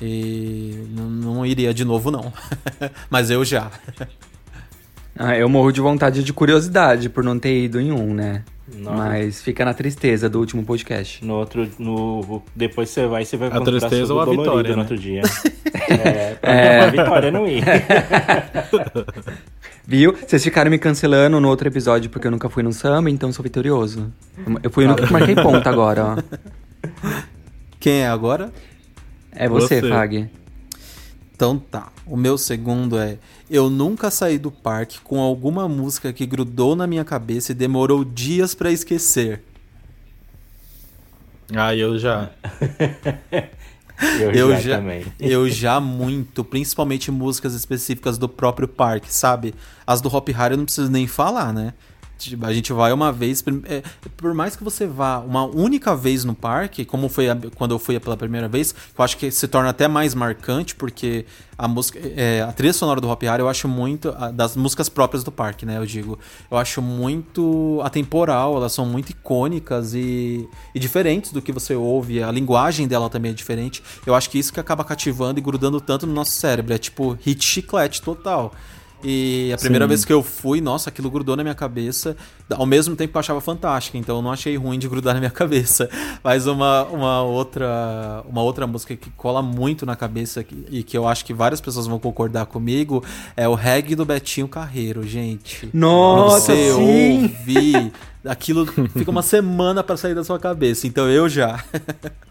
[0.00, 2.32] E não, não iria de novo, não.
[3.10, 3.70] Mas eu já.
[5.18, 8.44] Ah, eu morro de vontade de curiosidade por não ter ido em um, né?
[8.74, 8.96] Nossa.
[8.96, 11.24] Mas fica na tristeza do último podcast.
[11.24, 14.82] No outro, no, depois você vai, você vai A tristeza ou a vitória, no né?
[14.82, 15.22] outro dia.
[15.88, 16.80] é, pra é.
[16.80, 17.64] a vitória não ir.
[19.86, 20.16] Viu?
[20.16, 23.42] Vocês ficaram me cancelando no outro episódio porque eu nunca fui num samba, então sou
[23.42, 24.12] vitorioso.
[24.62, 26.38] Eu fui o único que marquei ponto agora, ó.
[27.78, 28.52] Quem é agora?
[29.30, 29.88] É você, Você.
[29.88, 30.28] Fag.
[31.34, 31.92] Então tá.
[32.04, 33.18] O meu segundo é:
[33.48, 38.04] Eu nunca saí do parque com alguma música que grudou na minha cabeça e demorou
[38.04, 39.42] dias pra esquecer.
[41.54, 42.30] Ah, eu já.
[44.20, 45.04] Eu, Eu já, já, também.
[45.20, 49.54] eu já muito, principalmente músicas específicas do próprio parque, sabe?
[49.86, 51.72] As do Hop Hari eu não preciso nem falar, né?
[52.42, 53.82] A gente vai uma vez, é,
[54.16, 57.78] por mais que você vá uma única vez no parque, como foi a- quando eu
[57.78, 61.26] fui pela primeira vez, eu acho que se torna até mais marcante, porque
[61.58, 64.88] a música, é, a trilha sonora do Hop Hari eu acho muito a- das músicas
[64.88, 65.76] próprias do parque, né?
[65.76, 66.18] Eu digo,
[66.50, 72.22] eu acho muito atemporal, elas são muito icônicas e, e diferentes do que você ouve.
[72.22, 73.82] A linguagem dela também é diferente.
[74.06, 77.12] Eu acho que isso que acaba cativando e grudando tanto no nosso cérebro, é tipo
[77.22, 78.54] hit chiclete total.
[79.08, 79.88] E a primeira Sim.
[79.88, 82.16] vez que eu fui, nossa, aquilo grudou na minha cabeça.
[82.50, 85.20] Ao mesmo tempo que eu achava fantástica, então eu não achei ruim de grudar na
[85.20, 85.88] minha cabeça.
[86.24, 91.06] Mas uma, uma, outra, uma outra música que cola muito na cabeça e que eu
[91.06, 93.04] acho que várias pessoas vão concordar comigo
[93.36, 95.68] é o reggae do Betinho Carreiro, gente.
[95.72, 97.22] Nossa, Você sim!
[97.22, 97.92] ouvir,
[98.24, 100.84] aquilo fica uma semana pra sair da sua cabeça.
[100.84, 101.62] Então eu já.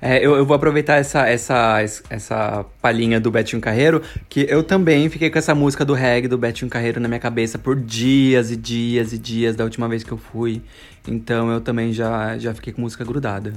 [0.00, 5.08] É, eu, eu vou aproveitar essa, essa, essa palhinha do Betinho Carreiro, que eu também
[5.08, 8.56] fiquei com essa música do reggae do Betinho Carreiro na minha cabeça por dias e
[8.56, 10.62] dias e dias da última vez que eu fui.
[11.06, 13.52] Então eu também já, já fiquei com música grudada.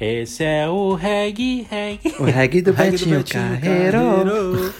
[0.00, 2.14] Esse é o reggae, reggae.
[2.18, 4.00] O reggae do Reggae do Betinho, Carreiro.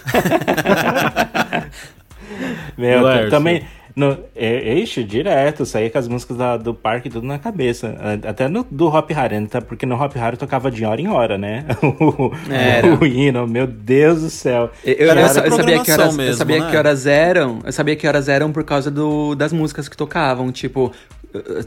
[2.77, 3.31] Meu, Lércio.
[3.31, 3.65] também.
[3.97, 7.95] No, é, ixi, direto, saía com as músicas da- do parque tudo na cabeça.
[8.29, 9.47] Até no, do Hop Hari, né?
[9.49, 11.65] Tá- porque no Hop Hari tocava de hora em hora, né?
[12.01, 12.95] O, Era.
[12.97, 14.71] o hino, meu Deus do céu.
[14.85, 16.71] Eu, eu, eu eu sabia que horas, eu mesmo, sabia né?
[16.71, 17.61] que horas eram.
[17.65, 20.51] Eu sabia que horas eram por causa do, das músicas que tocavam.
[20.51, 20.91] Tipo,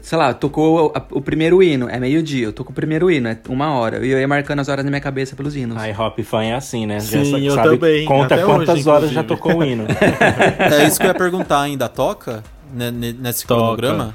[0.02, 2.46] sei lá, tocou a- o primeiro hino, é meio-dia.
[2.46, 4.04] Eu toco o primeiro hino, é uma hora.
[4.04, 5.76] E eu ia marcando as horas na minha cabeça pelos hinos.
[5.76, 7.00] Ai, Hop Fan é assim, né?
[7.00, 9.84] Sim, eu sabe, também, Conta até quantas hoje, horas já tocou o hino.
[10.72, 12.42] É isso que eu ia perguntar, ainda toca?
[12.74, 13.60] Né- ne- Nesse Toca.
[13.60, 14.14] cronograma?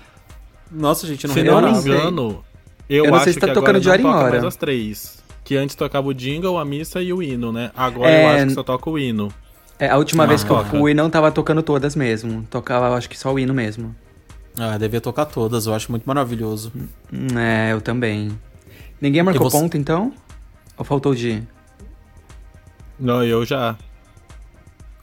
[0.71, 2.43] Nossa, gente, não Se não me engano,
[2.89, 4.29] eu, Eu não acho sei se tá que tocando agora de hora em hora.
[4.31, 5.17] mais as três.
[5.43, 7.69] Que antes tocava o jingle, a missa e o hino, né?
[7.75, 9.31] Agora É, eu acho que só toca o hino.
[9.77, 10.69] É, a última Ah, vez que eu toca.
[10.69, 12.43] fui não tava tocando todas mesmo.
[12.49, 13.93] Tocava, eu acho que só o hino mesmo.
[14.57, 16.71] Ah, devia tocar todas, eu acho muito maravilhoso.
[17.35, 18.31] É, eu também.
[19.01, 20.13] Ninguém marcou você- ponto, então?
[20.77, 21.43] Ou faltou o Di?
[22.99, 23.75] Não, eu já.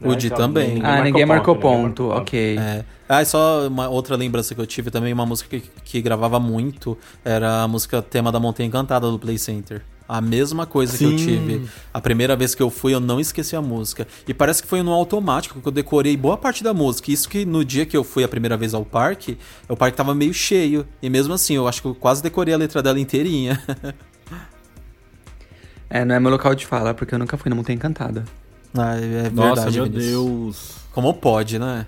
[0.01, 0.81] O Di também.
[0.83, 2.59] ah, ninguém marcou ponto, ninguém marcou ok.
[2.59, 2.85] É.
[3.09, 6.39] Ah, e só uma outra lembrança que eu tive também, uma música que, que gravava
[6.39, 9.83] muito, era a música tema da Montanha Encantada do Play Center.
[10.13, 11.17] A mesma coisa que eu Sim.
[11.17, 11.69] tive.
[11.95, 14.09] A primeira vez que eu fui, eu não esqueci a música.
[14.27, 17.13] E parece que foi no automático que eu decorei boa parte da música.
[17.13, 20.13] Isso que no dia que eu fui a primeira vez ao parque, o parque tava
[20.13, 20.85] meio cheio.
[21.01, 23.63] E mesmo assim, eu acho que eu quase decorei a letra dela inteirinha.
[25.93, 28.25] É, não é meu local de fala, porque eu nunca fui na Montanha Encantada.
[28.79, 30.07] ah, é verdade, Nossa, meu Vinícius.
[30.13, 30.75] Deus.
[30.93, 31.85] Como pode, né?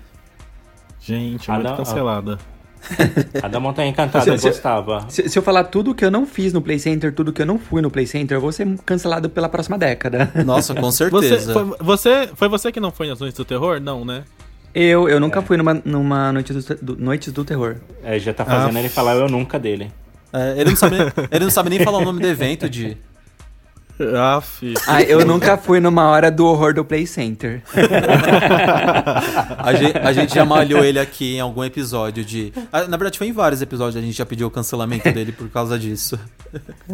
[0.99, 1.77] Gente, Ah, muito não, ah.
[1.77, 2.39] cancelada.
[3.41, 5.05] A da Montanha Encantada eu Se- se- gostava.
[5.09, 7.45] Se, se eu falar tudo que eu não fiz no Play Center, tudo que eu
[7.45, 10.31] não fui no Play Center, eu vou ser cancelado pela próxima década.
[10.45, 11.53] Nossa, com Você, certeza.
[11.53, 13.79] foi, você, foi você que não foi nas Noites do Terror?
[13.79, 14.23] Não, né?
[14.75, 17.75] Eu, eu nunca fui numa, numa noite do, do- Noites do Terror.
[18.03, 18.79] É, já tá fazendo Ah.
[18.79, 19.91] ele falar eu nunca dele.
[20.33, 20.95] É, ele, não sabe,
[21.31, 22.97] ele não sabe nem falar o nome do evento de.
[24.37, 24.73] Aff.
[24.87, 27.61] Ah, eu nunca fui numa hora do horror do Play Center.
[29.57, 32.51] A gente, a gente já malhou ele aqui em algum episódio de.
[32.71, 35.47] Ah, Na verdade, foi em vários episódios a gente já pediu o cancelamento dele por
[35.49, 36.19] causa disso.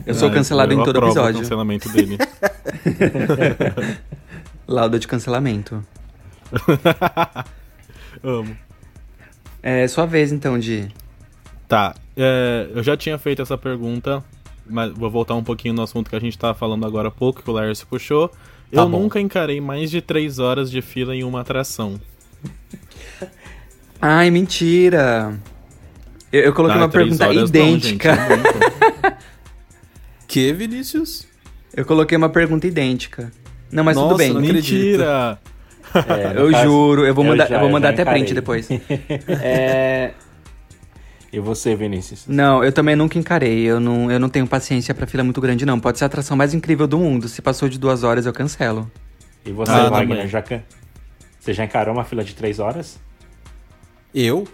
[0.05, 1.41] Eu sou É, cancelado eu em todo aprovo o episódio.
[1.41, 2.17] cancelamento dele.
[4.67, 5.83] Lauda de cancelamento.
[8.23, 8.55] Amo.
[9.63, 10.87] É sua vez então, de.
[11.67, 14.23] Tá, é, eu já tinha feito essa pergunta,
[14.69, 17.41] mas vou voltar um pouquinho no assunto que a gente tava falando agora há pouco,
[17.43, 18.31] que o Lércio puxou.
[18.71, 18.99] eu bom.
[19.01, 21.99] nunca encarei mais de três horas de fila em uma atração.
[24.01, 25.37] Ai, mentira!
[26.31, 28.15] Eu, eu coloquei uma pergunta horas não, idêntica.
[28.15, 29.17] gente, é.
[30.27, 31.27] Que, Vinícius?
[31.75, 33.31] eu coloquei uma pergunta idêntica.
[33.71, 34.33] Não, mas Nossa, tudo bem.
[34.33, 34.41] não.
[34.41, 35.39] Mentira!
[35.93, 38.21] É, Eu caso, juro, eu vou mandar, já- eu vou mandar até encarei.
[38.23, 38.69] print depois.
[39.41, 40.11] É,
[41.31, 42.25] E você, Vinícius?
[42.27, 43.59] não, eu também nunca encarei.
[43.63, 45.79] Eu não, eu não tenho paciência pra fila muito grande, não.
[45.79, 47.27] Pode ser a atração mais incrível do mundo.
[47.27, 48.89] Se passou de duas horas, eu cancelo.
[49.45, 50.27] E você, Ah, Wagner, também.
[50.27, 50.61] já can...
[51.39, 52.99] Você já encarou uma fila de três horas?
[54.13, 54.47] Eu?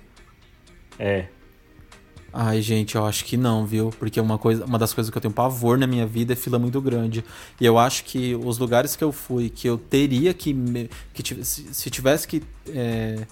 [0.99, 1.25] É.
[2.31, 3.89] Ai, gente, eu acho que não, viu?
[3.97, 6.59] Porque uma, coisa, uma das coisas que eu tenho pavor na minha vida é fila
[6.59, 7.23] muito grande.
[7.59, 10.53] E eu acho que os lugares que eu fui, que eu teria que.
[10.53, 12.43] me- que se, se tivesse que.
[12.69, 13.25] é,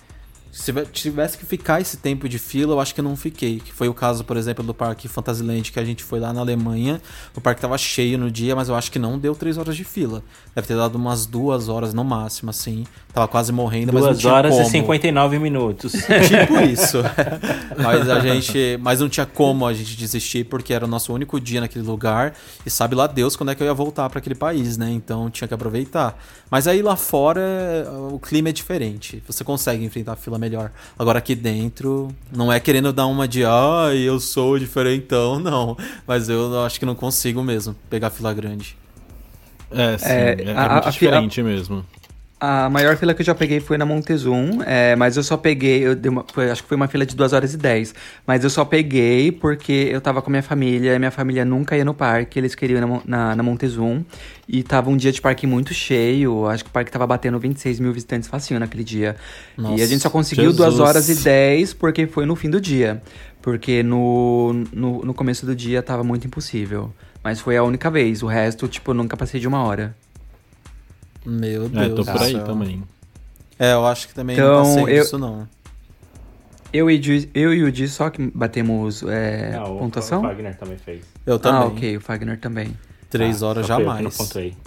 [0.53, 3.59] se tivesse que ficar esse tempo de fila, eu acho que eu não fiquei.
[3.59, 6.41] Que foi o caso, por exemplo, do Parque Fantasyland, que a gente foi lá na
[6.41, 7.01] Alemanha.
[7.35, 9.83] O parque tava cheio no dia, mas eu acho que não deu três horas de
[9.83, 10.21] fila.
[10.53, 12.85] Deve ter dado umas duas horas no máximo, assim.
[13.11, 14.63] Tava quase morrendo, mas não Duas tinha horas como.
[14.63, 15.93] e 59 minutos.
[16.29, 16.99] Tipo isso.
[17.81, 18.77] mas a gente.
[18.79, 22.35] Mas não tinha como a gente desistir, porque era o nosso único dia naquele lugar.
[22.63, 24.91] E sabe lá Deus quando é que eu ia voltar para aquele país, né?
[24.91, 26.15] Então tinha que aproveitar.
[26.49, 27.41] Mas aí lá fora
[28.11, 29.23] o clima é diferente.
[29.25, 30.71] Você consegue enfrentar a fila melhor.
[30.99, 35.77] Agora aqui dentro, não é querendo dar uma de ai, eu sou diferentão, não.
[36.05, 38.75] Mas eu acho que não consigo mesmo pegar fila grande.
[39.71, 41.83] É, sim, É, é, é a- muito a diferente mesmo.
[42.45, 45.87] A maior fila que eu já peguei foi na Montezum, é, mas eu só peguei,
[45.87, 47.95] eu uma- foi- acho que foi uma fila de 2 horas e 10.
[48.27, 51.93] Mas eu só peguei porque eu tava com minha família, minha família nunca ia no
[51.93, 54.03] parque, eles queriam ir na, na, na Montezum.
[54.45, 57.79] E tava um dia de parque muito cheio, acho que o parque tava batendo 26
[57.79, 59.15] mil visitantes facinho naquele dia.
[59.57, 60.57] Nossa, e a gente só conseguiu Jesus.
[60.57, 63.01] 2 horas e 10 porque foi no fim do dia.
[63.41, 66.93] Porque no, no, no começo do dia tava muito impossível.
[67.23, 69.95] Mas foi a única vez, o resto, tipo, eu nunca passei de uma hora.
[71.25, 71.89] Meu É, Deus.
[71.89, 72.83] tô do por aí também.
[73.59, 75.47] É, eu acho que também Então, não passei eu- disso, não.
[76.73, 80.19] Eu e, o Di- eu e o Di só que batemos é, Não, o- pontuação?
[80.19, 81.03] O Wagner também fez.
[81.25, 81.61] Eu também.
[81.61, 82.75] Ah, ok, o Fagner também.
[83.09, 84.03] Três Ah, horas só fui eu jamais.
[84.03, 84.57] não pontuei.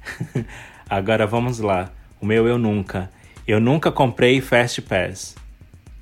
[0.88, 1.90] Agora vamos lá.
[2.20, 3.10] O meu eu nunca.
[3.46, 5.34] Eu nunca comprei Fast Pass.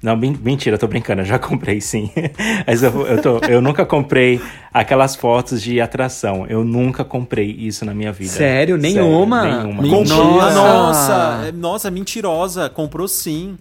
[0.03, 2.11] Não, men- mentira, eu tô brincando, eu já comprei sim.
[2.67, 4.41] Mas eu, eu, tô, eu nunca comprei
[4.75, 6.45] aquelas fotos de atração.
[6.49, 8.33] Eu nunca comprei isso na minha vida.
[8.33, 8.77] Sério?
[8.77, 9.45] Nenhuma?
[9.63, 9.83] nenhuma.
[9.83, 10.55] Mentira, Nossa!
[10.55, 13.57] nossa, é- nossa, mentirosa, comprou sim.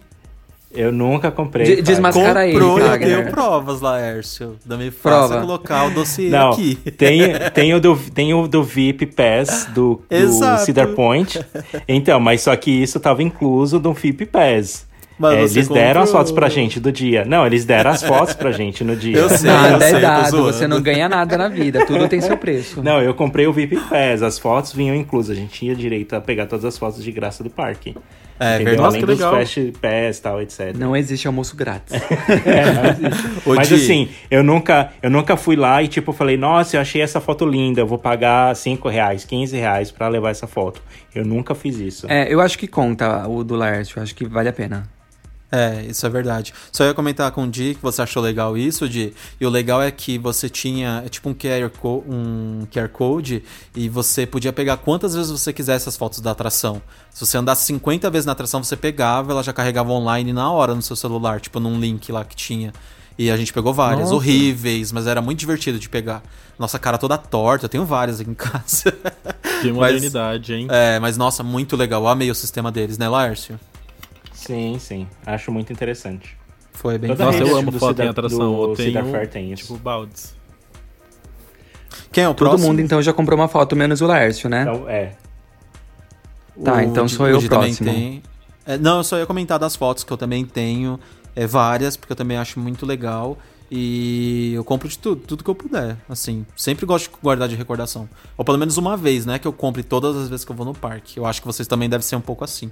[0.74, 1.76] Eu nunca comprei.
[1.76, 3.16] De- desmascara ele, Comprou e eu Fagner.
[3.20, 4.56] tenho provas, Laércio.
[4.66, 5.28] Também Prova.
[5.28, 6.76] faça colocar o dossiê Não, aqui.
[6.96, 7.20] tem,
[7.52, 10.58] tem, o do, tem o do VIP Pass do, do.
[10.64, 11.38] Cedar Point.
[11.86, 14.90] Então, mas só que isso tava incluso do VIP Pass.
[15.18, 17.24] Mas É, eles deram as fotos pra gente do dia.
[17.24, 19.16] Não, eles deram as fotos pra gente no dia.
[19.16, 19.50] Eu sei.
[19.50, 20.52] Nada sei, é tô dado, zoando.
[20.52, 22.82] você não ganha nada na vida, tudo tem seu preço.
[22.82, 25.36] Não, eu comprei o VIP Pass, as fotos vinham inclusas.
[25.36, 27.94] A gente tinha direito a pegar todas as fotos de graça do parque.
[28.40, 28.76] É Entendeu?
[28.78, 29.34] Nossa, Além que dos legal.
[29.36, 30.74] Fast Pass e tal, etc.
[30.76, 31.92] Não existe almoço grátis.
[32.44, 33.28] É, não existe.
[33.48, 33.74] Ô, Mas Di.
[33.74, 37.46] assim, eu nunca, eu nunca fui lá e tipo, falei, nossa, eu achei essa foto
[37.46, 40.82] linda, eu vou pagar 5 reais, 15 reais pra levar essa foto.
[41.14, 42.06] Eu nunca fiz isso.
[42.10, 44.88] É, eu acho que conta o do Laércio, eu acho que vale a pena.
[45.54, 46.54] É, isso é verdade.
[46.72, 49.12] Só ia comentar com o Di que você achou legal isso, Di.
[49.38, 53.44] E o legal é que você tinha é tipo um QR, co- um QR Code
[53.76, 56.80] e você podia pegar quantas vezes você quisesse as fotos da atração.
[57.10, 60.74] Se você andasse 50 vezes na atração, você pegava, ela já carregava online na hora
[60.74, 62.72] no seu celular, tipo num link lá que tinha.
[63.18, 64.14] E a gente pegou várias, Nossa.
[64.14, 66.22] horríveis, mas era muito divertido de pegar.
[66.58, 68.90] Nossa cara toda torta, eu tenho várias aqui em casa.
[69.60, 70.66] Que modernidade, hein?
[70.70, 72.00] é, mas nossa, muito legal.
[72.04, 73.60] Eu amei o sistema deles, né, Laércio?
[74.46, 75.08] Sim, sim.
[75.26, 76.36] Acho muito interessante.
[76.72, 78.74] Foi bem Toda Nossa, eu amo foto em Cedar- atração.
[78.74, 79.62] tenho, Fair tem isso.
[79.64, 80.34] tipo, baldes.
[82.10, 82.68] Quem é o Todo próximo?
[82.68, 84.62] mundo então já comprou uma foto, menos o Laércio, né?
[84.62, 85.12] Então, é.
[86.64, 87.90] Tá, O então sou o eu o próximo.
[87.90, 88.22] tem.
[88.66, 90.98] É, não, eu só ia comentar das fotos que eu também tenho.
[91.34, 93.38] É, várias, porque eu também acho muito legal.
[93.70, 95.96] E eu compro de tudo, tudo que eu puder.
[96.08, 98.06] Assim, sempre gosto de guardar de recordação.
[98.36, 99.38] Ou pelo menos uma vez, né?
[99.38, 101.16] Que eu compre todas as vezes que eu vou no parque.
[101.18, 102.70] Eu acho que vocês também devem ser um pouco assim.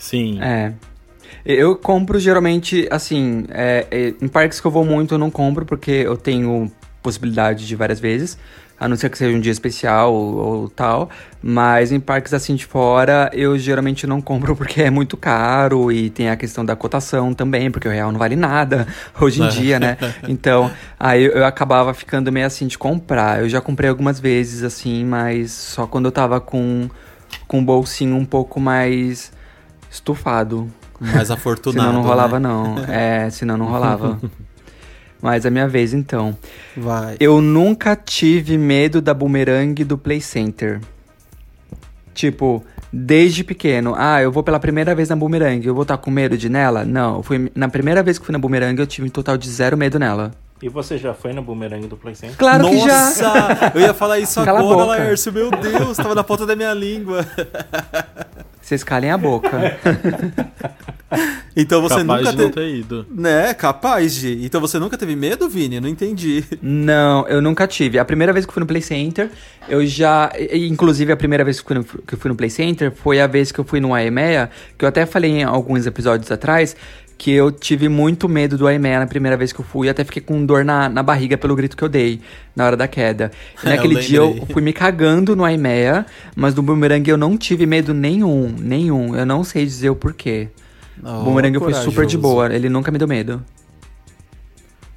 [0.00, 0.40] Sim.
[0.40, 0.72] É.
[1.44, 5.64] Eu compro geralmente, assim, é, é, em parques que eu vou muito eu não compro,
[5.64, 8.36] porque eu tenho possibilidade de várias vezes,
[8.78, 11.10] a não ser que seja um dia especial ou, ou tal.
[11.42, 16.08] Mas em parques assim de fora, eu geralmente não compro porque é muito caro e
[16.08, 18.86] tem a questão da cotação também, porque o real não vale nada
[19.20, 19.98] hoje em dia, né?
[20.26, 23.40] Então, aí eu, eu acabava ficando meio assim de comprar.
[23.40, 26.88] Eu já comprei algumas vezes, assim, mas só quando eu tava com,
[27.46, 29.30] com um bolsinho um pouco mais
[29.90, 30.70] estufado.
[31.00, 31.88] Mais afortunado.
[31.88, 32.48] senão não rolava, né?
[32.48, 32.78] não.
[32.84, 34.20] É, senão não rolava.
[35.20, 36.36] Mas é minha vez, então.
[36.74, 37.16] Vai.
[37.20, 40.80] Eu nunca tive medo da bumerangue do Play Center.
[42.14, 43.94] Tipo, desde pequeno.
[43.96, 46.84] Ah, eu vou pela primeira vez na bumerangue, eu vou estar com medo de nela?
[46.84, 49.48] Não, eu fui, na primeira vez que fui na bumerangue, eu tive um total de
[49.50, 50.32] zero medo nela.
[50.62, 52.36] E você já foi no Boomerang do Play Center?
[52.36, 53.06] Claro que já!
[53.06, 53.72] Nossa!
[53.74, 54.88] Eu ia falar isso Cala agora.
[54.88, 55.32] Laércio.
[55.32, 57.26] Meu Deus, tava na ponta da minha língua.
[58.70, 59.50] Vocês calem a boca.
[61.56, 62.68] Então você Capaz nunca de não teve.
[62.68, 63.06] ter ido.
[63.10, 64.44] Né, capaz de.
[64.46, 65.80] Então você nunca teve medo, Vini?
[65.80, 66.44] Não entendi.
[66.62, 67.98] Não, eu nunca tive.
[67.98, 69.28] A primeira vez que fui no Play Center,
[69.68, 70.30] eu já.
[70.52, 73.26] Inclusive, a primeira vez que fui no, que eu fui no Play Center foi a
[73.26, 76.76] vez que eu fui no AEMEA, que eu até falei em alguns episódios atrás,
[77.20, 80.22] que eu tive muito medo do AEMEA na primeira vez que eu fui, até fiquei
[80.22, 82.18] com dor na, na barriga pelo grito que eu dei
[82.56, 83.30] na hora da queda.
[83.62, 87.18] E É, eu naquele dia eu fui me cagando no AEMEA, mas no Boomerang eu
[87.18, 89.14] não tive medo nenhum, nenhum.
[89.14, 90.48] Eu não sei dizer o porquê.
[91.02, 93.44] o Boomerang foi super de boa, ele nunca me deu medo.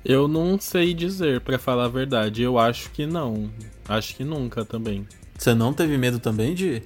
[0.06, 2.42] Eu não sei dizer, pra falar a verdade.
[2.42, 3.50] Eu acho que não.
[3.86, 5.06] Acho que nunca também.
[5.38, 6.82] Você não teve medo também de.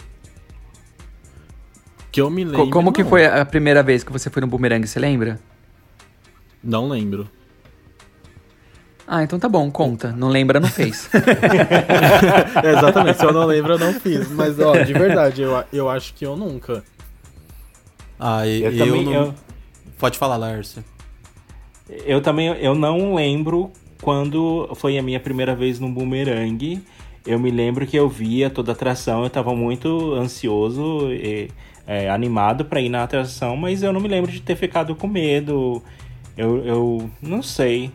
[2.12, 2.70] Que eu me Co- lembro.
[2.70, 3.10] Como que não.
[3.10, 5.40] foi a primeira vez que você foi no Boomerang, você lembra?
[6.64, 7.30] Não lembro.
[9.10, 10.12] Ah, então tá bom, conta.
[10.12, 11.10] Não lembra, não fez.
[12.64, 14.30] É, exatamente, se eu não lembro, eu não fiz.
[14.32, 16.84] Mas, ó, de verdade, eu, eu acho que eu nunca.
[18.20, 19.06] Ah, e- Eu eu, também.
[19.06, 19.14] não.
[19.14, 19.34] Eu,
[19.98, 20.84] Pode falar, Lárcio.
[21.90, 26.84] eu também eu não lembro quando foi a minha primeira vez no Boomerang.
[27.26, 31.50] Eu me lembro que eu via toda a atração, eu tava muito ansioso e
[31.88, 35.08] é, animado pra ir na atração, mas eu não me lembro de ter ficado com
[35.08, 35.82] medo.
[36.38, 37.92] Eu, eu não sei.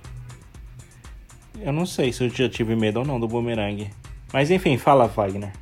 [1.60, 3.88] Eu não sei se eu já tive medo ou não do Boomerang.
[4.32, 5.52] Mas enfim, fala, Wagner.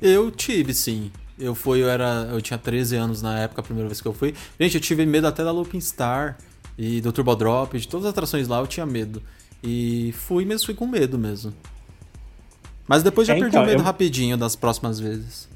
[0.00, 1.12] Eu tive, sim.
[1.38, 2.28] Eu fui, eu era.
[2.32, 4.34] Eu tinha 13 anos na época, a primeira vez que eu fui.
[4.58, 6.38] Gente, eu tive medo até da Looping Star
[6.78, 9.22] e do Turbo Drop, de todas as atrações lá eu tinha medo.
[9.62, 11.52] E fui, mas fui com medo mesmo.
[12.88, 15.48] Mas depois já É, perdi então, o medo eu- rapidinho das próximas vezes.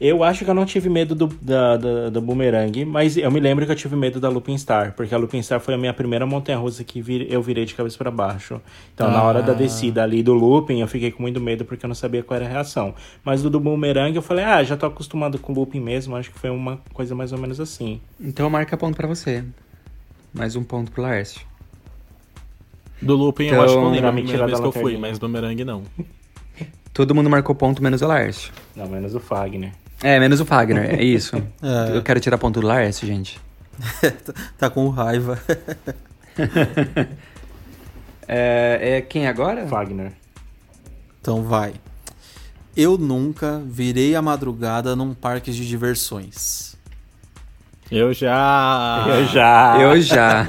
[0.00, 3.40] Eu acho que eu não tive medo do, da, da, do Boomerang, mas eu me
[3.40, 5.92] lembro que eu tive medo da Lupin Star, porque a Lupin Star foi a minha
[5.92, 8.60] primeira montanha-russa que vir- eu virei de cabeça para baixo.
[8.94, 9.56] Então, na hora da Ah.
[9.56, 12.46] descida ali do Looping, eu fiquei com muito medo porque eu não sabia qual era
[12.48, 12.94] a reação.
[13.24, 16.30] Mas do, do Boomerang, eu falei, ah, já tô acostumado com o Looping mesmo, acho
[16.30, 18.00] que foi uma coisa mais ou menos assim.
[18.20, 19.42] então marca ponto pra você.
[20.32, 21.40] Mais um ponto pro Laércio.
[23.02, 24.72] Do Looping eu Então, acho que eu lembro a me primeira tirar vez que eu
[24.80, 25.82] fui, mas Boomerang não.
[26.92, 28.52] Todo mundo marcou ponto, menos o Laércio.
[28.76, 29.72] Não, menos o Fagner.
[30.02, 31.36] É, menos o Fagner, é isso.
[31.60, 31.96] É.
[31.96, 33.40] Eu quero tirar ponto do Laércio, gente.
[34.56, 35.40] tá com raiva.
[38.26, 39.64] é, é quem agora?
[39.66, 40.12] Wagner.
[41.20, 41.74] Então vai.
[42.76, 46.76] Eu nunca virei a madrugada num parque de diversões.
[47.90, 49.04] Eu já.
[49.08, 49.78] Eu já.
[49.80, 50.46] Eu já.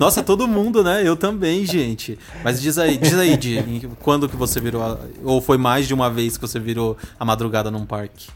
[0.00, 1.06] Nossa, todo mundo, né?
[1.06, 2.18] Eu também, gente.
[2.42, 4.82] Mas diz aí, diz aí, Di, quando que você virou.
[4.82, 4.98] A...
[5.22, 8.28] Ou foi mais de uma vez que você virou a madrugada num parque?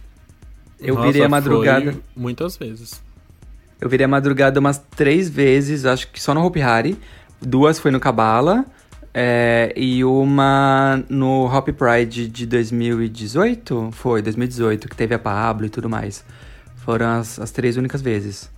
[0.85, 1.93] Eu Nossa, virei a madrugada.
[1.93, 3.03] foi Muitas vezes.
[3.81, 6.99] Eu virei a madrugada umas três vezes, acho que só no Hopi Hari.
[7.41, 8.65] Duas foi no Cabala.
[9.17, 13.91] É, e uma no Hop Pride de 2018?
[13.93, 16.25] Foi, 2018, que teve a Pablo e tudo mais.
[16.77, 18.51] Foram as, as três únicas vezes.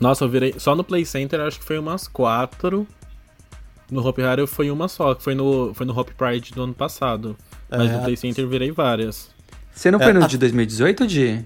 [0.00, 0.54] Nossa, eu virei.
[0.58, 2.86] Só no Play Center acho que foi umas quatro.
[3.90, 6.74] No Hop Hari foi uma só, que foi no, foi no Hop Pride do ano
[6.74, 7.36] passado.
[7.70, 9.33] Mas É, no Play Center eu virei várias.
[9.74, 11.44] Você não É, foi no a- de 2018, Di?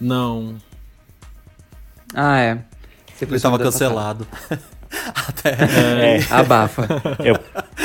[0.00, 0.56] Não.
[2.14, 2.58] Ah, é.
[3.14, 4.26] Você Ele cancelado.
[5.28, 5.50] Até.
[5.50, 6.40] É, passada.
[6.40, 6.88] Abafa.
[7.24, 7.36] eu,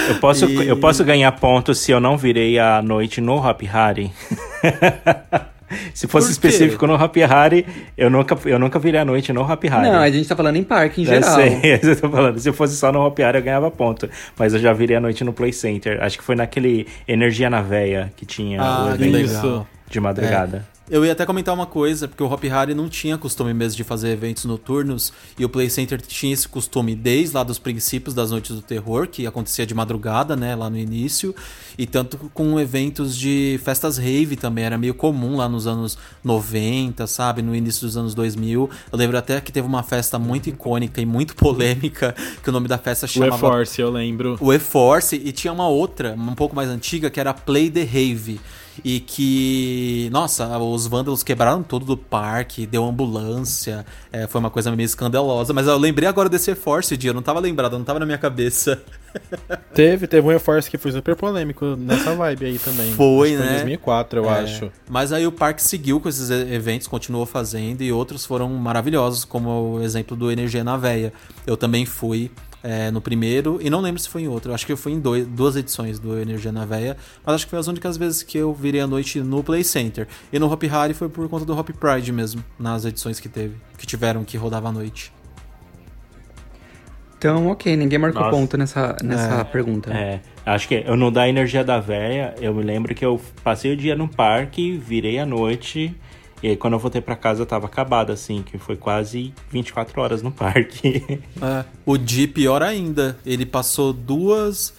[0.10, 3.62] eu, posso, E- eu posso ganhar pontos se eu não virei a noite no Hop
[3.72, 4.12] Hari.
[5.93, 7.65] se fosse específico no Hop Hari,
[7.97, 9.89] eu nunca, eu nunca virei a noite no Hop Hari.
[9.89, 11.36] Não, a gente tá falando em parque em Eu geral.
[11.36, 12.39] sei, é eu tô falando.
[12.39, 14.09] Se fosse só no Hop Hari, eu ganhava ponto.
[14.38, 16.01] Mas eu já virei a noite no Play Center.
[16.01, 19.17] Acho que foi naquele Energia na Veia que tinha Ah, o evento.
[19.20, 19.67] Isso.
[19.89, 20.65] de madrugada.
[20.90, 23.84] Eu ia até comentar uma coisa, porque o Hop Hari não tinha costume mesmo de
[23.84, 28.32] fazer eventos noturnos, e o Play Center tinha esse costume desde lá dos princípios das
[28.32, 31.36] Noites do Terror, que acontecia de madrugada, né, lá no início,
[31.78, 37.06] e tanto com eventos de festas rave também, era meio comum lá nos anos 90,
[37.06, 38.68] sabe, no início dos anos 2000.
[38.92, 42.68] Eu lembro até que teve uma festa muito icônica e muito polêmica, que o nome
[42.68, 44.38] da festa O chamava E-Force, eu lembro.
[44.42, 48.40] o E-Force e tinha uma outra, um pouco mais antiga, que era Play the Rave.
[48.84, 54.74] E que, nossa, os vândalos quebraram tudo do parque, deu ambulância, é, foi uma coisa
[54.76, 55.54] meio escandalosa.
[55.54, 58.18] Mas eu lembrei agora desse E-Force, dia, eu não tava lembrado, não tava na minha
[58.18, 58.82] cabeça.
[59.74, 62.94] Teve, teve um E-Force que foi super polêmico nessa vibe aí também.
[62.94, 63.46] Foi, né?
[63.46, 64.72] em 2004, eu É, acho.
[64.88, 69.78] Mas aí o parque seguiu com esses eventos, continuou fazendo, e outros foram maravilhosos, como
[69.78, 71.12] o exemplo do Energia na Veia.
[71.48, 72.30] Eu também fui
[72.64, 74.53] é, no primeiro, e não lembro se foi em outro.
[74.53, 77.49] Acho que eu fui em dois, duas edições do Energia na Veia, mas acho que
[77.51, 80.07] foi as únicas vezes que eu virei a noite no Play Center.
[80.32, 83.55] E no Hop Hari foi por conta do Hop Pride mesmo, nas edições que teve,
[83.78, 85.12] que tiveram que rodava à noite.
[87.18, 88.36] Então, ok, ninguém marcou Nossa.
[88.36, 89.43] ponto nessa, nessa É.
[89.43, 89.91] pergunta.
[89.93, 93.74] É, acho que eu não da energia da véia, eu me lembro que eu passei
[93.74, 95.93] o dia no parque, virei a noite,
[96.44, 100.02] e aí quando eu voltei pra casa eu tava acabado, assim, que foi quase 24
[100.02, 101.20] horas no parque.
[101.42, 104.74] É, o Di, pior ainda, ele passou duas.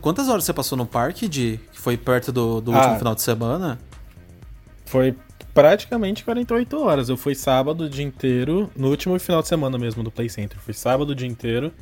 [0.00, 1.58] Quantas horas você passou no parque, Di?
[1.72, 2.76] Que foi perto do, do Ah.
[2.78, 3.78] último final de semana?
[4.86, 5.14] Foi
[5.52, 7.08] praticamente 48 horas.
[7.08, 10.58] Eu fui sábado o dia inteiro, no último final de semana mesmo do Play Center.
[10.60, 11.72] Fui sábado o dia inteiro.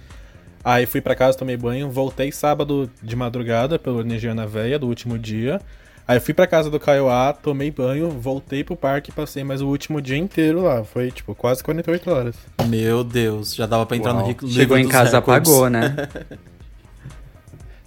[0.65, 4.87] Aí fui pra casa, tomei banho, voltei sábado de madrugada pelo Energia na Veia do
[4.87, 5.61] último dia.
[6.07, 9.69] Aí fui pra casa do Kaiowá, tomei banho, voltei pro parque e passei mais o
[9.69, 10.85] último dia inteiro lá.
[10.85, 12.35] Foi, tipo, quase 48 horas.
[12.67, 14.29] Meu Deus, já dava pra entrar no Uau.
[14.29, 15.95] rico Chegou em casa, apagou, né?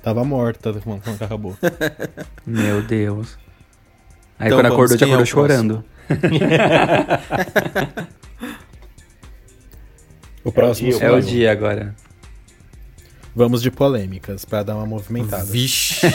[0.02, 1.58] Tava morta quando quando acabou.
[2.46, 3.38] Meu Deus.
[4.38, 5.84] Aí Então quando vamos, acordou, já é acordou chorando.
[10.44, 11.22] O próximo É o eu.
[11.22, 11.96] dia agora.
[13.36, 15.44] Vamos de polêmicas pra dar uma movimentada.
[15.44, 16.08] Vixe.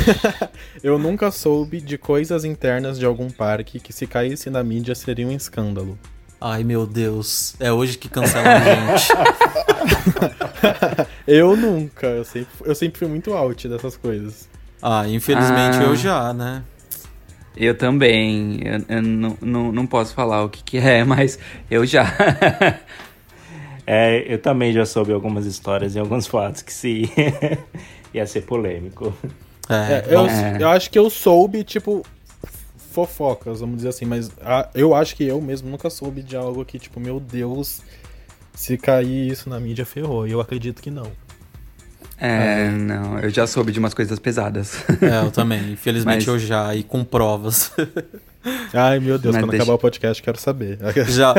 [0.82, 5.26] Eu nunca soube de coisas internas de algum parque que se caísse na mídia seria
[5.26, 5.98] um escândalo.
[6.40, 7.54] Ai, meu Deus.
[7.60, 9.08] É hoje que cancela a gente.
[11.26, 14.48] Eu nunca, eu sempre, eu sempre fui muito out dessas coisas.
[14.80, 15.82] Ah, infelizmente Ah.
[15.82, 16.62] eu já, né?
[17.56, 18.60] Eu também.
[18.64, 21.36] Eu, eu não, não, não posso falar o que, que é, mas
[21.68, 22.04] eu já.
[23.86, 27.08] É, eu também já soube algumas histórias e alguns fatos que se
[28.12, 29.14] ia ser polêmico.
[29.68, 30.58] É, É, eu, vamos- É.
[30.60, 32.04] eu acho que eu soube, tipo,
[32.92, 36.64] fofocas, vamos dizer assim, mas ah, eu acho que eu mesmo nunca soube de algo
[36.64, 37.80] que, tipo, meu Deus,
[38.54, 40.26] se cair isso na mídia, ferrou.
[40.26, 41.10] E eu acredito que não.
[42.18, 44.82] É, não, eu já soube de umas coisas pesadas.
[45.02, 45.60] é, eu também.
[45.72, 47.70] Infelizmente Mas- eu já, e com provas.
[48.72, 50.78] Ai, meu Deus, Mas quando deixa- acabar o podcast, quero saber.
[51.08, 51.34] já.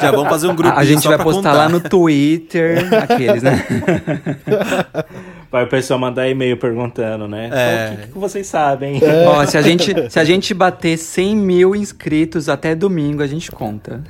[0.00, 3.64] já vamos fazer um grupo A gente vai postar lá no Twitter, aqueles, né?
[5.54, 7.48] Vai o pessoal mandar e-mail perguntando, né?
[7.52, 7.94] É.
[7.94, 9.00] O que, que vocês sabem?
[9.24, 13.52] Ó, se a, gente, se a gente bater 100 mil inscritos até domingo, a gente
[13.52, 14.02] conta.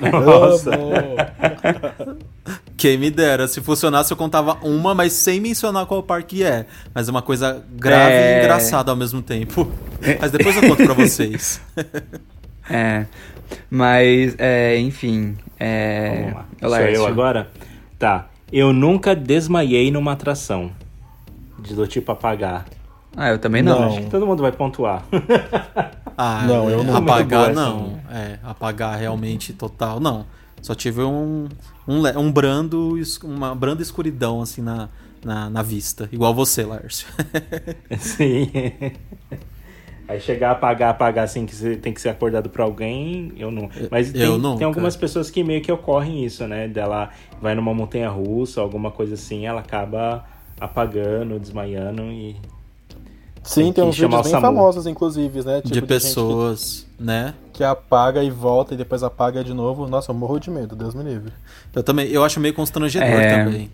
[0.00, 0.72] Nossa.
[2.80, 3.46] Quem me dera.
[3.46, 6.64] Se funcionasse, eu contava uma, mas sem mencionar qual parque é.
[6.94, 8.36] Mas é uma coisa grave É.
[8.36, 9.70] e engraçada ao mesmo tempo.
[10.18, 11.60] Mas depois eu conto pra vocês.
[12.72, 13.04] É.
[13.68, 15.36] Mas, é, enfim.
[15.58, 16.20] É...
[16.20, 16.46] Vamos lá.
[16.62, 17.06] Olá, Sou euÉrcio.
[17.08, 17.50] agora?
[17.98, 18.28] Tá.
[18.52, 20.70] Eu nunca desmaiei numa atração.
[21.58, 22.66] De do tipo apagar.
[23.16, 23.80] Ah, eu também não.
[23.80, 23.88] Não.
[23.88, 25.02] Acho que todo mundo vai pontuar.
[26.22, 26.96] Ah, Não, eu não.
[26.98, 27.98] Apagar, boa, não.
[28.12, 30.26] É, apagar realmente total, não.
[30.60, 31.48] Só tive um,
[31.90, 34.88] um, um brando, uma branda escuridão, assim, na,
[35.24, 36.08] na, na vista.
[36.12, 37.08] Igual você, Lárcio.
[37.98, 38.50] Sim.
[40.06, 43.50] Aí chegar a apagar, apagar assim, que você tem que ser acordado por alguém, eu
[43.50, 43.68] não.
[43.90, 46.66] Mas tem, tem algumas pessoas que meio que ocorrem isso, né?
[46.66, 47.10] Dela
[47.40, 50.24] vai numa montanha russa, alguma coisa assim, ela acaba
[50.60, 52.36] apagando, desmaiando e.
[53.50, 55.56] Sim, Tem tem que uns vídeos bem famosos, inclusive, né?
[55.56, 57.34] Tipo, de gente pessoas, né?
[57.52, 59.88] Que, que apaga e volta e depois apaga de novo.
[59.88, 61.32] Nossa, eu morro de medo, Deus me livre.
[61.74, 63.44] Eu também, eu acho meio constrangedor É.
[63.44, 63.70] também.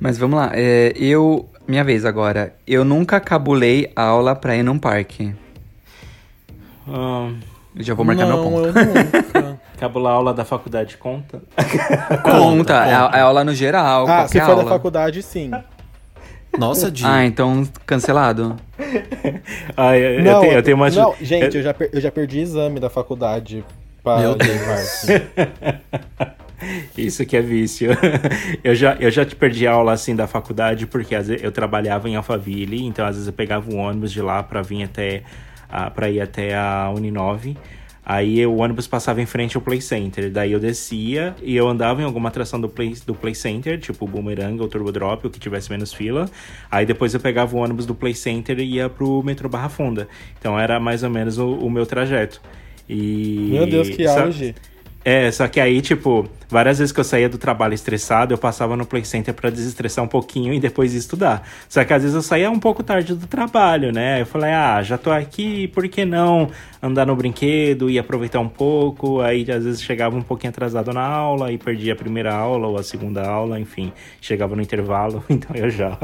[0.00, 0.50] Mas vamos lá.
[0.54, 1.48] é, eu.
[1.66, 2.54] Minha vez agora.
[2.66, 5.34] Eu nunca cabulei aula pra ir num parque.
[6.88, 7.38] Hum,
[7.76, 8.78] Eu já vou marcar não, meu ponto.
[8.78, 9.60] eu nunca.
[9.78, 11.40] cabular aula da faculdade conta?
[12.24, 14.06] Conta, é, a- é aula no geral.
[14.08, 14.64] ah, se for aula.
[14.64, 15.50] da faculdade, sim.
[16.58, 17.04] Nossa, Di.
[17.06, 18.56] Ah, então cancelado.
[19.76, 20.90] Ah, eu, eu não, tenho, eu tenho uma.
[20.90, 23.64] não, gente, eu já, per- eu já perdi exame da faculdade
[24.02, 25.06] para Meu Deus.
[26.96, 27.90] Isso que é vício.
[28.62, 32.08] eu, já, eu já te perdi aula assim da faculdade porque às vezes eu trabalhava
[32.08, 35.22] em Alphaville, então às vezes eu pegava um ônibus de lá pra vir até
[35.70, 37.56] a, para ir até a Uninove.
[38.04, 40.28] Aí o ônibus passava em frente ao Play Center.
[40.30, 44.04] Daí eu descia e eu andava em alguma atração do Play, do Play Center, tipo
[44.04, 46.28] o Boomerang ou Turbo Drop, o que tivesse menos fila.
[46.70, 50.08] Aí depois eu pegava o ônibus do Play Center e ia pro metrô Barra Funda.
[50.38, 52.40] Então era mais ou menos o, o meu trajeto.
[52.88, 54.54] E Meu Deus, que só- auge.
[55.04, 58.76] É, só que aí, tipo, várias vezes que eu saía do trabalho estressado, eu passava
[58.76, 61.46] no Play Center pra desestressar um pouquinho e depois estudar.
[61.68, 64.20] Só que às vezes eu saía um pouco tarde do trabalho, né?
[64.20, 66.50] Eu falei, ah, já tô aqui, por que não
[66.80, 69.20] andar no brinquedo e aproveitar um pouco?
[69.20, 72.78] Aí às vezes chegava um pouquinho atrasado na aula e perdia a primeira aula ou
[72.78, 75.98] a segunda aula, enfim, chegava no intervalo, então eu já.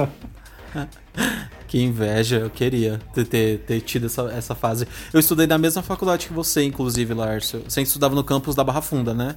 [1.68, 4.88] Que inveja, eu queria ter, ter, ter tido essa, essa fase.
[5.12, 7.62] Eu estudei na mesma faculdade que você, inclusive, Lárcio.
[7.68, 9.36] Você estudava no campus da Barra Funda, né?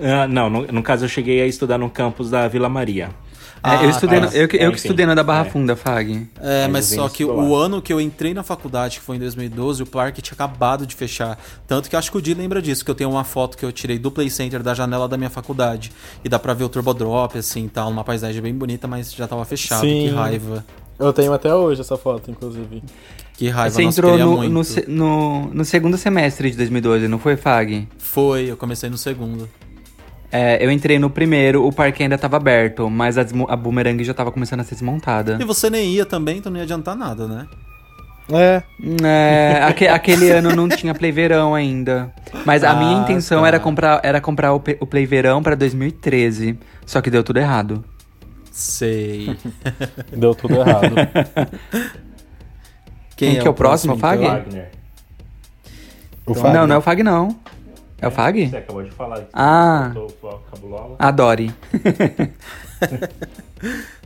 [0.00, 3.10] Ah, não, no, no caso eu cheguei a estudar no campus da Vila Maria.
[3.60, 4.26] É, eu Ah, estudei, tá.
[4.28, 5.50] eu, que- eu enfim, estudei na da Barra é.
[5.50, 6.28] Funda, Fag.
[6.40, 9.18] É, Mas mas só que o ano que eu entrei na faculdade, que foi em
[9.18, 11.36] 2012, o parque tinha acabado de fechar.
[11.66, 13.72] Tanto que acho que o Di lembra disso, que eu tenho uma foto que eu
[13.72, 15.90] tirei do Play Center da janela da minha faculdade.
[16.24, 19.26] E dá pra ver o Turbo Drop, assim, tal, uma paisagem bem bonita, mas já
[19.26, 19.80] tava fechado.
[19.80, 20.08] Sim.
[20.10, 20.64] Que raiva.
[20.98, 22.82] Eu tenho até hoje essa foto, inclusive.
[23.34, 24.50] Que raiva, Você nossa, entrou no, muito.
[24.88, 27.86] no, no, no segundo semestre de 2012, não foi, Fag?
[27.98, 29.48] Foi, eu comecei no segundo.
[30.30, 34.12] É, eu entrei no primeiro, o parque ainda tava aberto, mas a, a boomerang já
[34.12, 35.38] tava começando a ser desmontada.
[35.40, 37.46] E você nem ia também, então não ia adiantar nada, né?
[38.30, 38.62] É,
[39.04, 42.12] É, aque- aquele ano não tinha Play Verão ainda.
[42.44, 43.48] Mas a minha Ah, intenção tá.
[43.48, 46.58] era comprar, era comprar o, o Play Verão pra 2013.
[46.84, 47.82] Só que deu tudo errado.
[48.58, 49.38] Sei.
[50.10, 50.96] deu tudo errado.
[53.16, 54.20] Quem que é o próximo, Fag?
[54.20, 54.34] então?
[54.36, 54.70] Wagner.
[56.26, 56.60] O Então, Fagner.
[56.60, 57.38] Não, não é o Fag, não.
[58.00, 58.48] É o Fag?
[58.50, 59.28] Você acabou de falar.
[59.32, 59.92] Ah.
[60.50, 60.96] Cabulou aula.
[60.98, 61.54] Adore.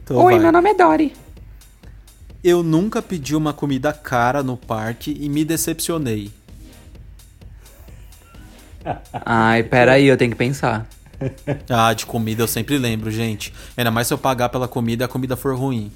[0.05, 0.43] Então Oi, vai.
[0.43, 1.15] meu nome é Dory.
[2.45, 6.31] Eu nunca pedi uma comida cara no parque e me decepcionei.
[9.13, 10.87] Ai, peraí, eu tenho que pensar.
[11.69, 13.53] Ah, de comida eu sempre lembro, gente.
[13.77, 15.91] Ainda mais se eu pagar pela comida e a comida for ruim.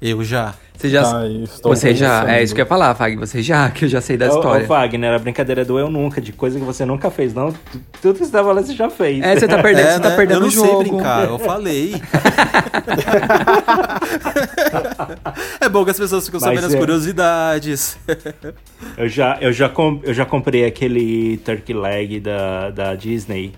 [0.00, 0.54] Eu já.
[0.76, 1.02] Você já.
[1.04, 2.28] Tá, estou você já.
[2.28, 3.14] É isso que eu ia falar, Fag.
[3.16, 4.64] Você já, que eu já sei da Ô, história.
[4.64, 7.52] Ô, Wagner, a brincadeira do eu nunca, de coisa que você nunca fez, não.
[7.52, 9.22] Tu- Tudo que você tava lá, você já fez.
[9.22, 10.16] É, você tá perdendo, você tá né?
[10.16, 10.66] perdendo eu não o jogo.
[10.82, 11.94] sei brincar, eu falei.
[15.60, 17.96] é bom que as pessoas ficam Mas sabendo as é- curiosidades.
[18.96, 23.52] Eu já, eu, já com- eu já comprei aquele turkey leg da, da Disney,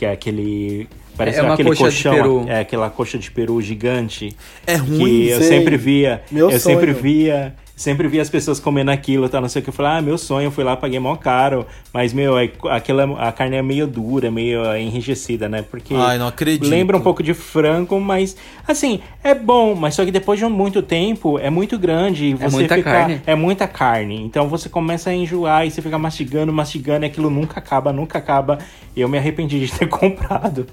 [0.00, 0.88] que é aquele.
[1.14, 4.34] Parece É aquele colchão, é aquela coxa de peru gigante.
[4.66, 6.22] É ruim, que eu sempre via.
[6.30, 7.02] Meu eu sempre sonho.
[7.02, 7.54] via.
[7.80, 9.40] Sempre via as pessoas comendo aquilo, tá?
[9.40, 9.70] Não sei o que.
[9.70, 11.64] Eu falei, ah, meu sonho, eu fui lá, paguei mó caro.
[11.94, 15.62] Mas, meu, é, aquela, a carne é meio dura, meio é, enrijecida, né?
[15.62, 15.94] Porque.
[15.94, 16.68] Ai, não acredito.
[16.68, 18.36] Lembra um pouco de frango, mas
[18.68, 22.54] assim, é bom, mas só que depois de muito tempo é muito grande e você
[22.54, 23.22] muita fica carne.
[23.26, 24.20] é muita carne.
[24.24, 28.18] Então você começa a enjoar e você fica mastigando, mastigando e aquilo nunca acaba, nunca
[28.18, 28.58] acaba.
[28.94, 30.66] E eu me arrependi de ter comprado.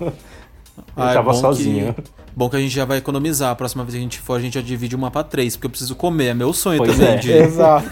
[0.78, 1.94] Eu Ah, é tava bom sozinho.
[1.94, 2.04] Que,
[2.36, 3.52] bom que a gente já vai economizar.
[3.52, 5.66] A próxima vez que a gente for, a gente já divide uma pra três, porque
[5.68, 6.28] eu preciso comer.
[6.28, 7.14] É meu sonho Pois também.
[7.14, 7.18] é.
[7.18, 7.90] De Exato.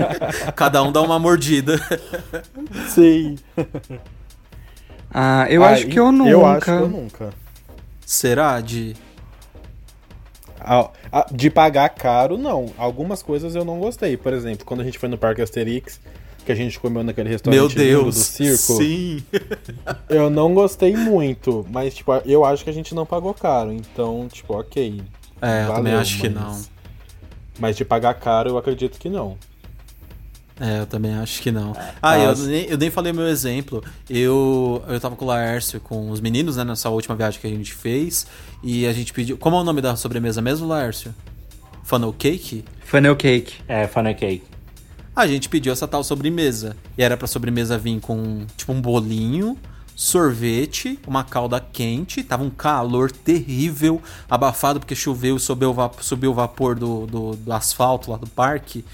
[0.56, 1.76] cada um dar uma mordida.
[2.88, 3.36] Sim.
[5.12, 6.30] Ah, eu Ah, acho que eu nunca.
[6.30, 7.30] Eu acho que eu nunca.
[8.06, 8.94] Será, de.
[10.60, 12.66] A- a- de pagar caro, não.
[12.78, 14.16] Algumas coisas eu não gostei.
[14.16, 16.00] Por exemplo, quando a gente foi no Parque Asterix,
[16.44, 18.14] que a gente comeu naquele restaurante Meu Deus.
[18.14, 19.22] do circo, Sim.
[20.08, 21.66] eu não gostei muito.
[21.70, 23.72] Mas, tipo, eu acho que a gente não pagou caro.
[23.72, 25.02] Então, tipo, ok.
[25.40, 26.62] É, eu também Valeu, acho que mas- não.
[27.58, 29.36] Mas de pagar caro, eu acredito que não.
[30.60, 31.74] É, eu também acho que não.
[32.00, 33.82] Ah, eu nem, eu nem falei meu exemplo.
[34.08, 37.50] Eu, eu tava com o Laércio, com os meninos, né, nessa última viagem que a
[37.50, 38.26] gente fez.
[38.62, 39.36] E a gente pediu.
[39.36, 41.14] Como é o nome da sobremesa mesmo, Laércio?
[41.84, 42.64] Funnel Cake?
[42.84, 43.54] Funnel cake.
[43.66, 44.44] É, funnel cake.
[45.14, 46.76] A gente pediu essa tal sobremesa.
[46.96, 49.58] E era pra sobremesa vir com, tipo, um bolinho,
[49.94, 52.22] sorvete, uma calda quente.
[52.22, 57.06] Tava um calor terrível, abafado, porque choveu e subiu o vapor, subiu o vapor do,
[57.06, 58.84] do, do asfalto lá do parque.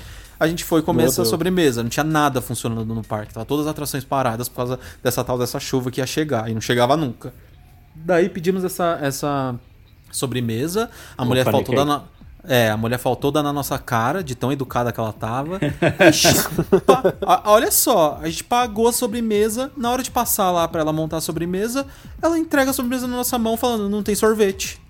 [0.41, 1.29] A gente foi comer Meu essa Deus.
[1.29, 1.83] sobremesa.
[1.83, 3.35] Não tinha nada funcionando no parque.
[3.35, 6.49] Tava todas as atrações paradas por causa dessa tal dessa chuva que ia chegar.
[6.51, 7.33] E não chegava nunca.
[7.95, 9.55] Daí pedimos essa, essa
[10.13, 10.91] sobremesa.
[11.17, 11.87] A O mulher faltou cake.
[11.87, 12.03] na...
[12.45, 15.59] É, a mulher faltou dar na nossa cara, de tão educada que ela tava.
[17.27, 19.71] A- Olha só, a gente pagou a sobremesa.
[19.77, 21.87] Na hora de passar lá pra ela montar a sobremesa,
[22.23, 24.81] ela entrega a sobremesa na nossa mão, falando: não tem sorvete.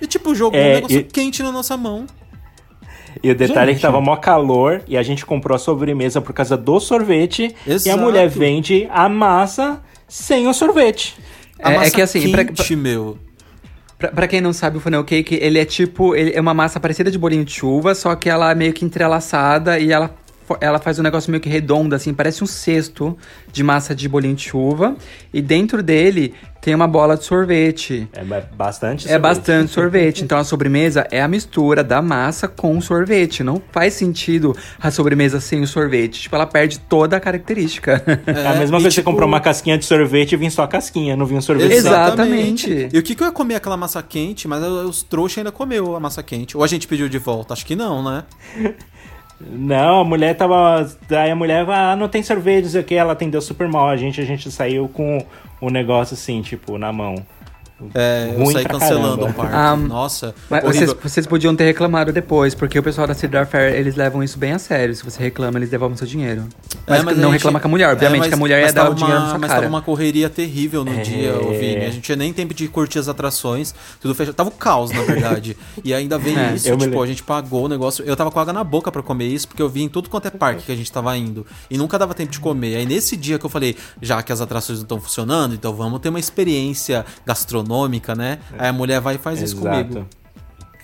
[0.00, 2.06] E tipo, jogou É, um negócio e- quente na nossa mão.
[3.22, 3.76] E o detalhe é Gente.
[3.76, 7.56] que tava mó calor e a gente comprou a sobremesa por causa do sorvete.
[7.66, 7.98] E a Exato.
[7.98, 11.16] mulher vende a massa sem o sorvete.
[11.62, 13.16] A É- é massa que assim, pra- quente, meu.
[13.98, 16.14] Pra, pra quem não sabe, o funnel cake, ele é tipo...
[16.14, 18.84] Ele é uma massa parecida de bolinho de chuva, só que ela é meio que
[18.84, 20.14] entrelaçada e ela,
[20.60, 22.12] ela faz um negócio meio que redondo, assim.
[22.12, 23.16] Parece um cesto
[23.50, 24.96] de massa de bolinho de chuva.
[25.32, 26.34] E dentro dele
[26.66, 28.08] tem uma bola de sorvete.
[28.12, 29.22] É ba- bastante É sorvete.
[29.22, 30.24] bastante sorvete.
[30.24, 33.44] Então a sobremesa é a mistura da massa com o sorvete.
[33.44, 36.22] Não faz sentido a sobremesa sem o sorvete.
[36.22, 38.02] Tipo, ela perde toda a característica.
[38.26, 40.50] É a mesma e, coisa que você tipo- comprou uma casquinha de sorvete e vinha
[40.50, 41.72] só a casquinha, não vinha um sorvete.
[41.72, 42.88] Exatamente.
[42.92, 45.94] E o que, que eu ia comer aquela massa quente, mas os trouxas ainda comeu
[45.94, 46.56] a massa quente.
[46.56, 47.52] Ou a gente pediu de volta?
[47.54, 48.24] Acho que não, né?
[49.40, 50.88] Não, a mulher tava.
[51.08, 53.88] Daí a mulher, ah, não tem sorvete, não sei o que, ela atendeu super mal.
[53.88, 55.24] A gente, a gente saiu com
[55.60, 57.16] o negócio assim, tipo, na mão.
[57.94, 59.30] É, eu Ruim saí cancelando caramba.
[59.30, 59.54] o parque.
[59.54, 63.74] Ah, Nossa, Mas vocês, vocês podiam ter reclamado depois, porque o pessoal da Cedar Fair,
[63.74, 64.94] eles levam isso bem a sério.
[64.94, 66.44] Se você reclama, eles devolvem seu dinheiro.
[66.86, 68.72] Mas, É, mas não gente- reclama com a mulher, obviamente mas- que a mulher ia
[68.72, 69.60] dar o dinheiro uma- na sua Mas cara.
[69.62, 71.02] tava uma correria terrível no É.
[71.02, 71.84] dia, ô Vini.
[71.84, 73.74] A gente tinha nem tempo de curtir as atrações.
[74.00, 74.34] Tudo fechado.
[74.34, 75.54] Tava o caos, na verdade.
[75.84, 77.02] e ainda veio É, isso, tipo, lembro.
[77.02, 78.02] a gente pagou o negócio.
[78.06, 80.26] Eu tava com água na boca pra comer isso, porque eu vi em tudo quanto
[80.28, 81.44] é parque que a gente tava indo.
[81.70, 82.76] E nunca dava tempo de comer.
[82.76, 86.00] Aí nesse dia que eu falei, já que as atrações não estão funcionando, então vamos
[86.00, 87.65] ter uma experiência gastronômica,
[88.14, 88.38] né?
[88.58, 90.06] Aí a mulher vai e faz isso comigo.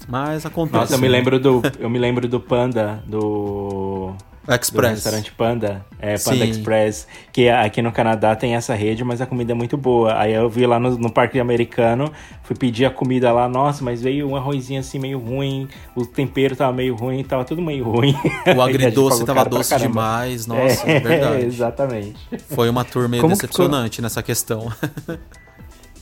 [0.08, 0.76] Mas acontece.
[0.76, 1.62] Nossa, eu me lembro do.
[1.78, 4.14] Eu me lembro do Panda, do.
[4.44, 4.94] Do Express.
[4.94, 6.50] restaurante Panda, é, Panda Sim.
[6.50, 10.18] Express, que aqui no Canadá tem essa rede, mas a comida é muito boa.
[10.18, 12.12] Aí eu vi lá no, no parque americano,
[12.42, 16.56] fui pedir a comida lá, nossa, mas veio um arrozinho assim meio ruim, o tempero
[16.56, 18.16] tava meio ruim, tava tudo meio ruim.
[18.56, 20.44] O agridoce tava doce demais.
[20.48, 21.44] nossa, é, verdade.
[21.46, 22.28] exatamente.
[22.48, 24.72] Foi uma tour meio Como decepcionante nessa questão.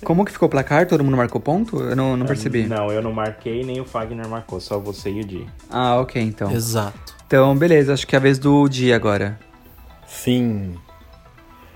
[0.05, 0.87] Como que ficou o placar?
[0.87, 1.81] Todo mundo marcou ponto?
[1.81, 2.67] Eu não, não percebi.
[2.67, 5.47] Não, eu não marquei, nem o Fagner marcou, só você e o Di.
[5.71, 6.51] Ah, ok, então.
[6.51, 7.15] Exato.
[7.27, 9.39] Então, beleza, acho que é a vez do dia agora.
[10.07, 10.75] Sim.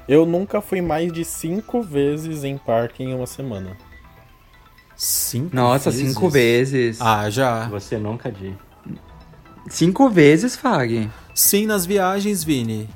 [0.09, 3.77] Eu nunca fui mais de cinco vezes em parque em uma semana.
[4.97, 6.09] Cinco Nossa, vezes?
[6.09, 7.01] cinco vezes.
[7.01, 7.69] Ah, já.
[7.69, 8.57] Você nunca, Di.
[9.69, 11.11] Cinco vezes, Fag.
[11.35, 12.89] Sim, nas viagens, Vini.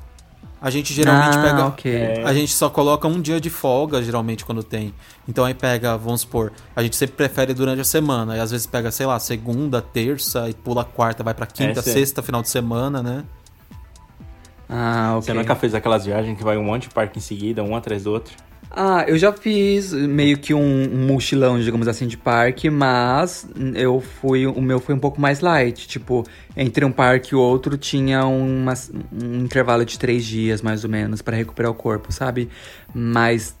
[0.61, 1.65] A gente geralmente ah, pega.
[1.65, 1.91] ok.
[1.91, 2.23] É.
[2.23, 4.93] A gente só coloca um dia de folga, geralmente, quando tem.
[5.27, 8.35] Então aí pega, vamos supor, a gente sempre prefere durante a semana.
[8.35, 11.83] E às vezes pega, sei lá, segunda, terça e pula quarta, vai pra quinta, É,
[11.83, 13.23] sexta, final de semana, né?
[14.69, 15.23] Ah, ok.
[15.23, 18.03] Você nunca fez aquelas viagens que vai um monte de parque em seguida, um atrás
[18.03, 18.33] do outro?
[18.71, 24.45] Ah, eu já fiz meio que um, mochilão, digamos assim, de parque, mas eu fui,
[24.45, 25.87] o meu foi um pouco mais light.
[25.87, 26.23] Tipo,
[26.55, 28.73] entre um parque e outro tinha uma,
[29.11, 32.47] um intervalo de três dias, mais ou menos, pra recuperar o corpo, sabe?
[32.93, 33.55] Mas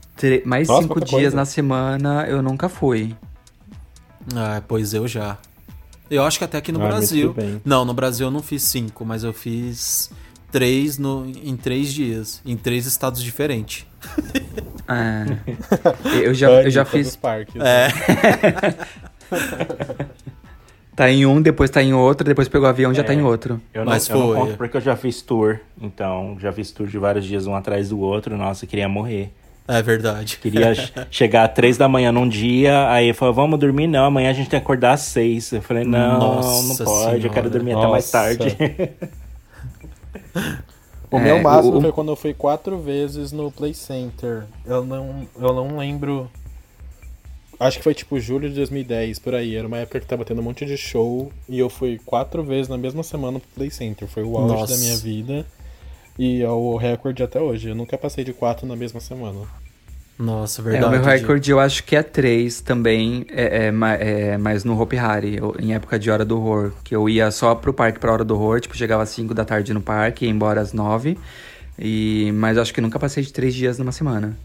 [0.45, 1.35] mais Nossa, cinco dias coisa.
[1.35, 3.15] na semana eu nunca fui.
[4.35, 5.37] Ah, pois eu já.
[6.11, 7.35] Eu acho que até aqui no Ah, Brasil.
[7.63, 10.11] Não, no Brasil eu não fiz cinco, mas eu fiz
[10.51, 13.85] três no, em três dias, em três estados diferentes.
[14.87, 15.25] Ah,
[16.23, 17.55] eu já, eu já fiz parques.
[17.61, 17.87] É.
[20.95, 23.61] Tá em um, depois tá em outro, depois pegou o avião já tá em outro.
[23.73, 24.37] Eu Mas não, eu não foi.
[24.47, 25.57] conto porque eu já fiz tour.
[25.81, 28.35] Então, já fiz tour de vários dias um atrás do outro.
[28.35, 29.31] Nossa, eu queria morrer.
[29.65, 30.37] É verdade.
[30.41, 33.87] Queria che- chegar às três da manhã num dia, aí falou, vamos dormir?
[33.87, 35.53] Não, amanhã a gente tem que acordar às seis.
[35.53, 37.29] Eu falei, não, Nossa não pode, eu Senhora.
[37.29, 38.11] quero dormir até mais Nossa.
[38.11, 38.57] tarde.
[41.11, 44.45] O É, meu máximo o- foi quando eu fui quatro vezes no Play Center.
[44.65, 46.29] Eu não, eu não lembro.
[47.59, 49.55] Acho que foi tipo julho de 2010, por aí.
[49.55, 52.69] Era uma época que tava tendo um monte de show e eu fui quatro vezes
[52.69, 54.07] na mesma semana pro Play Center.
[54.07, 54.73] Foi o auge Nossa.
[54.73, 55.45] da minha vida
[56.17, 57.69] e é o recorde até hoje.
[57.69, 59.41] Eu nunca passei de quatro na mesma semana.
[60.19, 60.85] Nossa, É, verdade.
[60.85, 64.97] o meu recorde eu acho que é 3 também, é, é, é, mas no Hopi
[64.97, 66.73] Hari, eu- em época de Hora do Horror.
[66.83, 69.45] Que eu ia só pro parque pra Hora do Horror, tipo, chegava às 5 da
[69.45, 71.17] tarde no parque, ia embora às 9.
[71.77, 74.37] E, mas eu acho que nunca passei de 3 dias numa semana.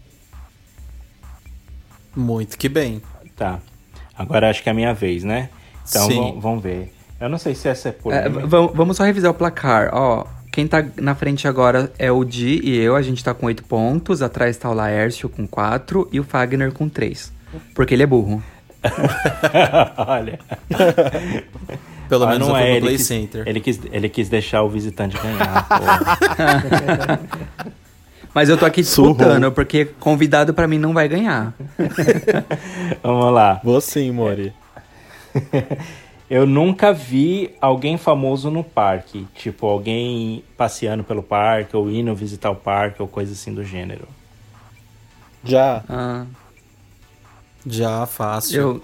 [2.15, 3.01] Muito que bem.
[3.35, 3.59] Tá.
[4.17, 5.49] Agora acho que é a minha vez, né?
[5.89, 6.15] Então Sim.
[6.15, 6.93] vamos, vamos ver.
[7.19, 8.47] Eu não sei se essa é É, polêmica.
[8.47, 9.89] v- vamos só revisar o placar.
[9.93, 13.45] Ó, quem tá na frente agora é o Di e eu, a gente tá com
[13.47, 14.21] 8 pontos.
[14.21, 17.33] Atrás tá o Laércio com 4 e o Fagner com 3.
[17.73, 18.41] Porque ele é burro.
[20.07, 20.39] Olha.
[22.07, 23.43] Pelo Ah, menos não é, no ele Play quis, Center.
[23.45, 25.67] Ele quis, ele quis deixar o visitante ganhar.
[28.33, 29.13] Mas eu tô aqui Surrou.
[29.13, 31.53] disputando, porque convidado pra mim não vai ganhar.
[33.03, 33.59] Vamos lá.
[33.61, 34.53] Vou sim, Mori.
[36.29, 39.27] Eu nunca vi alguém famoso no parque.
[39.35, 44.07] Tipo, alguém passeando pelo parque, ou indo visitar o parque, ou coisa assim do gênero.
[45.43, 45.83] Já.
[45.87, 46.25] Ah,
[47.65, 48.59] Já fácil.
[48.61, 48.83] eu,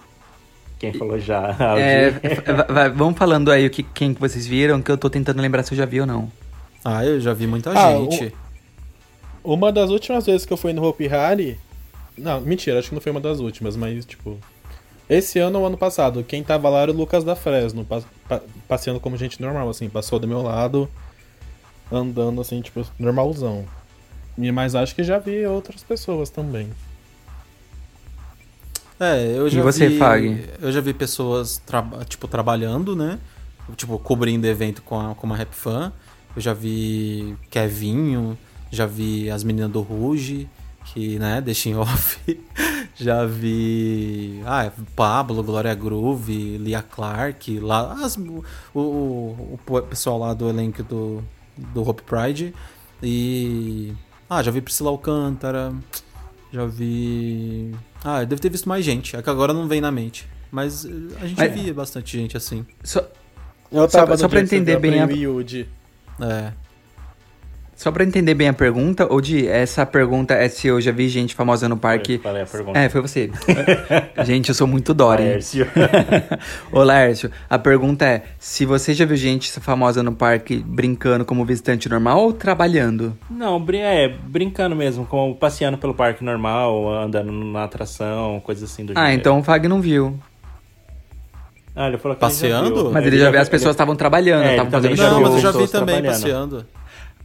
[0.80, 1.56] Quem falou já?
[1.78, 2.22] é, Aldir?
[2.56, 5.42] va- va- vamos falando aí o que, quem que vocês viram, que eu tô tentando
[5.42, 6.32] lembrar se eu já vi ou não.
[6.86, 8.34] Ah, eu já vi muita Ah, gente.
[9.44, 11.60] Uma das últimas vezes que eu fui no Hopi Hari.
[12.16, 14.38] Não, mentira, acho que não foi uma das últimas, mas tipo.
[15.14, 18.41] Esse ano ou ano passado, quem tava lá era o Lucas da Fresno, pa- pa-
[18.66, 20.89] passeando como gente normal, assim, passou do meu lado,
[21.91, 23.66] andando assim, tipo, normalzão.
[24.38, 26.70] E- Mas acho que já vi outras pessoas também.
[28.99, 29.97] É, eu E já você, vi.
[29.97, 30.49] Fag?
[30.62, 33.20] Eu já vi pessoas, traba- tipo, trabalhando, né?
[33.76, 35.91] Tipo, cobrindo evento com a, com uma rap fan.
[36.36, 38.38] Eu já vi Kevinho,
[38.72, 40.47] já vi as meninas do Ruge,
[40.86, 42.19] que, né, deixa em off.
[42.95, 44.41] já vi.
[44.45, 47.93] Ah, é, Pablo, Glória Groove, Lia Clark, lá.
[48.03, 51.23] As, o, o, o pessoal lá do elenco do,
[51.57, 52.53] do Hope Pride.
[53.01, 53.93] E.
[54.29, 55.73] Ah, já vi Priscila Alcântara.
[56.51, 57.73] Já vi.
[58.03, 59.15] Ah, eu devo ter visto mais gente.
[59.15, 60.27] É que agora não vem na mente.
[60.51, 60.89] Mas eh,
[61.21, 62.65] a gente Mas- via bastante gente assim.
[62.84, 62.99] Só,
[63.71, 65.67] Eu Só- tava só no pra entender bem a- Yudi.
[66.19, 66.51] É.
[67.82, 71.34] só pra entender bem a pergunta, Odi, essa pergunta é se eu já vi gente
[71.34, 72.19] famosa no parque.
[72.19, 72.77] Qual é a pergunta?
[72.77, 73.32] É, foi você.
[74.23, 75.23] gente, eu sou muito Dory.
[75.23, 75.67] Laércio.
[76.71, 81.43] Ô, Lércio, a pergunta é: se você já viu gente famosa no parque brincando como
[81.43, 83.17] visitante normal ou trabalhando?
[83.29, 88.86] Não, brin- é, brincando mesmo, como passeando pelo parque normal, andando na atração, coisa assim
[88.86, 89.19] do Ah, gênero.
[89.19, 90.19] então o Fag não viu.
[91.75, 92.75] Ah, ele falou que ele já Passeando?
[92.84, 92.91] viu.
[92.91, 95.21] Mas ele já viu, as ele- pessoas estavam trabalhando, É, ele estavam também fazendo Não,
[95.21, 96.05] mas eu já vi também trabalhando.
[96.21, 96.65] passeando.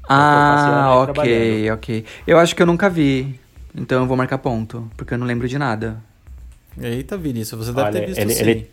[0.08, 2.04] Ah, ok, ok.
[2.26, 3.38] Eu acho que eu nunca vi.
[3.74, 5.96] Então eu vou marcar ponto, porque eu não lembro de nada.
[6.80, 8.40] Eita, Vinícius, você deve Olha, ter visto ele, sim.
[8.42, 8.70] ele,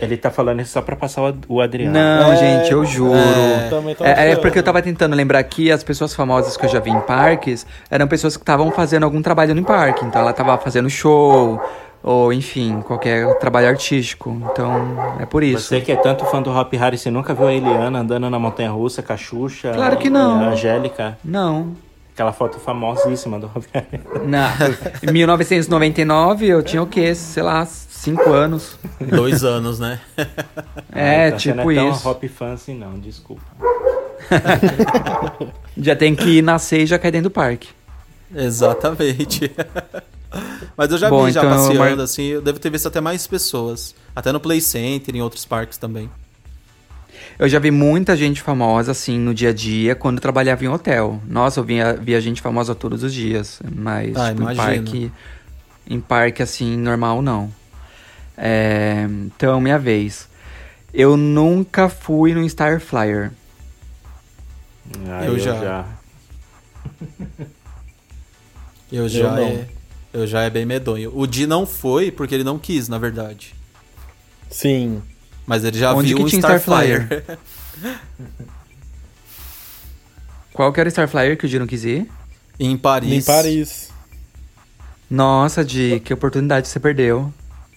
[0.00, 1.92] ele tá falando isso só pra passar o Ad- o Adriano.
[1.92, 3.14] Não, É, gente, eu juro.
[3.14, 3.68] é.
[3.68, 4.40] Também tava É, é achando.
[4.42, 7.66] porque eu tava tentando lembrar que as pessoas famosas que eu já vi em parques
[7.90, 10.04] eram pessoas que estavam fazendo algum trabalho no parque.
[10.04, 11.60] Então ela tava fazendo show,
[12.02, 14.36] ou enfim, qualquer trabalho artístico.
[14.50, 15.68] Então é por isso.
[15.68, 18.38] Você que é tanto fã do Hop Harry, você nunca viu a Eliana andando na
[18.38, 19.72] montanha russa com a Xuxa?
[19.72, 20.40] Claro que não.
[20.40, 21.18] A Angélica?
[21.24, 21.76] Não.
[22.12, 24.00] Aquela foto famosíssima do Hop Harry.
[24.26, 24.52] Na,
[25.02, 27.14] em 1999 eu tinha o quê?
[27.14, 28.76] Sei lá, cinco anos.
[29.00, 30.00] Dois anos, né?
[30.94, 32.06] É, então tipo você não é isso.
[32.06, 33.42] Hop fã assim não, desculpa.
[35.76, 37.70] Já tem que nascer e já cair dentro do parque.
[38.34, 39.50] Exatamente.
[40.76, 42.86] Mas eu já Bom, vi já então eu passeando, mar- assim, eu devo ter visto
[42.88, 43.94] até mais pessoas.
[44.14, 46.10] Até no Play Center, em outros parques também.
[47.38, 50.68] Eu já vi muita gente famosa, assim, no dia a dia, quando eu trabalhava em
[50.68, 51.20] hotel.
[51.26, 53.60] Nossa, eu via, via gente famosa todos os dias.
[53.74, 55.12] Mas, Ah, tipo, em parque.
[55.88, 57.52] Em parque, assim, normal, não.
[58.36, 60.28] É, então, minha vez.
[60.92, 63.32] Eu nunca fui no Star Flyer.
[65.08, 65.86] Ah, Eu já.
[68.90, 69.38] Eu já não.
[69.38, 69.66] é,
[70.12, 71.12] eu já é bem medonho.
[71.14, 73.54] O Di não foi porque ele não quis, na verdade.
[74.50, 75.02] Sim.
[75.46, 77.24] Mas ele já Onde viu que um tinha Star, Star Flyer.
[80.52, 82.08] Qual que era o Star Flyer que o Di não quis ir?
[82.58, 83.10] em Paris.
[83.12, 83.90] Em Paris.
[85.10, 87.32] Nossa, Di, que oportunidade você perdeu.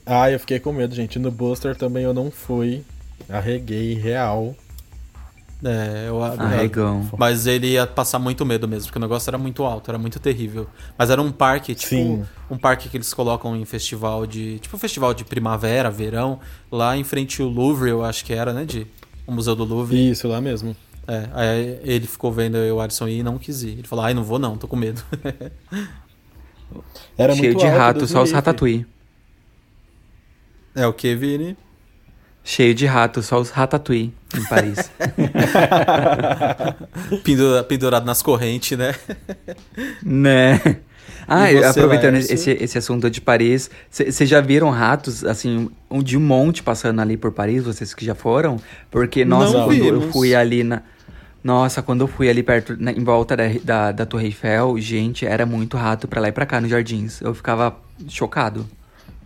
[0.05, 1.17] Ah, eu fiquei com medo, gente.
[1.17, 2.83] No Buster também eu não fui.
[3.27, 4.55] Arreguei real.
[5.64, 7.10] É, eu, Arregão.
[7.18, 10.20] Mas ele ia passar muito medo mesmo, porque o negócio era muito alto, era muito
[10.20, 10.68] terrível.
[10.97, 12.26] Mas era um parque, tipo, Sim.
[12.49, 14.60] um parque que eles colocam em festival de.
[14.60, 16.39] Tipo, festival de primavera, verão,
[16.72, 18.86] lá em frente ao Louvre, eu acho que era, né, de
[19.26, 20.12] o Museu do Louvre.
[20.12, 20.76] Isso, lá mesmo.
[21.08, 23.74] É, aí ele ficou vendo eu e o Alisson ir e não quis ir.
[23.74, 25.01] Ele falou, ai, não vou não, tô com medo.
[27.18, 28.86] Era Cheio muito de alto, rato, só os ratatouille.
[30.76, 31.56] É o que, Vini?
[32.48, 34.91] Cheio de ratos, só os ratatouille em Paris.
[37.24, 38.93] Pendura- pendurado nas correntes, né?
[40.04, 40.62] né?
[41.28, 42.34] Ah, você, aproveitando Laércio?
[42.36, 47.02] esse, esse assunto de Paris, vocês já viram ratos, assim, um, de um monte passando
[47.02, 48.58] ali por Paris, vocês que já foram?
[48.91, 50.14] Porque, nossa, Não quando eu vimos.
[50.14, 50.84] fui ali na.
[51.43, 55.26] Nossa, quando eu fui ali perto, na- em volta da, da, da Torre Eiffel, gente,
[55.26, 57.22] era muito rato pra lá e pra cá nos jardins.
[57.22, 57.76] Eu ficava
[58.08, 58.68] chocado.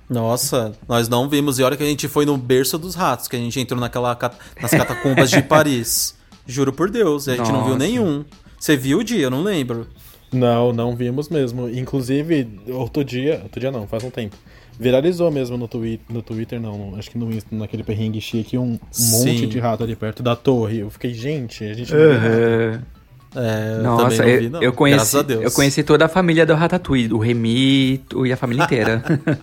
[0.10, 1.60] Nossa, nós não vimos.
[1.60, 4.16] E olha que a gente foi no berço dos ratos, que a gente entrou naquela
[4.16, 6.16] cat- nas catacumbas de Paris.
[6.47, 7.86] Juro por Deus, a gente não viu Nossa.
[7.86, 8.26] nenhum.
[8.60, 9.22] Você viu o dia?
[9.22, 9.88] Eu não lembro.
[10.32, 11.70] Não, não vimos mesmo.
[11.70, 14.36] Inclusive, outro dia, outro dia não, faz um tempo.
[14.80, 18.72] Viralizou mesmo no, twi no Twitter, não, acho que no Insta, naquele perrengue chique, um
[18.72, 19.47] monte Sim.
[19.47, 20.80] de rato ali perto da torre.
[20.80, 22.88] Eu fiquei, gente, a gente não viu nada.
[23.36, 24.62] É, eu Nossa, eu, vi, não.
[24.62, 25.44] eu conheci, Graças a Deus.
[25.44, 29.04] eu conheci toda a família do Ratatouille, o Remy o- e a família inteira.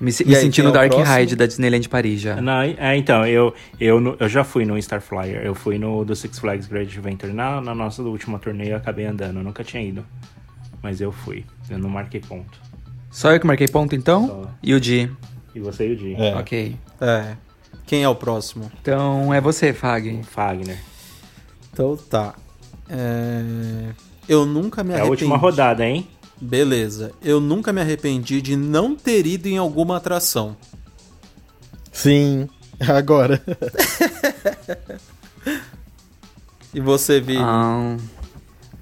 [0.00, 1.16] me me aí, senti no quem é Dark próximo?
[1.18, 2.40] Ride da Disneyland Paris já.
[2.40, 6.16] Não, é, então, eu, eu, eu já fui no Star Flyer, eu fui no do
[6.16, 7.32] Six Flags Great Adventure.
[7.32, 10.04] Na, na nossa última turnê eu acabei andando, eu nunca tinha ido.
[10.82, 12.58] Mas eu fui, eu não marquei ponto.
[13.10, 14.26] Só eu que marquei ponto então?
[14.26, 14.50] Só.
[14.62, 15.10] E o Di?
[15.54, 16.14] E você e o Di?
[16.14, 16.34] É.
[16.36, 16.76] Ok.
[16.98, 17.34] É.
[17.86, 18.70] Quem é o próximo?
[18.80, 20.22] Então é você, Fag.
[20.22, 20.78] Fagner.
[21.72, 22.34] Então tá.
[22.88, 23.92] É...
[24.28, 25.10] Eu nunca me É a arrependi.
[25.24, 26.06] última rodada, hein?
[26.40, 27.12] Beleza.
[27.22, 30.56] Eu nunca me arrependi de não ter ido em alguma atração.
[31.92, 32.48] Sim,
[32.88, 33.40] agora.
[36.72, 37.36] E você, Vi?
[37.36, 37.96] Ah,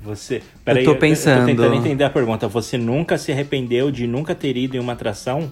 [0.02, 0.42] Você.
[0.66, 1.40] Eu tô Eu pensando.
[1.40, 2.46] tô tentando entender a pergunta.
[2.48, 5.50] Você nunca se arrependeu de nunca ter ido em uma atração?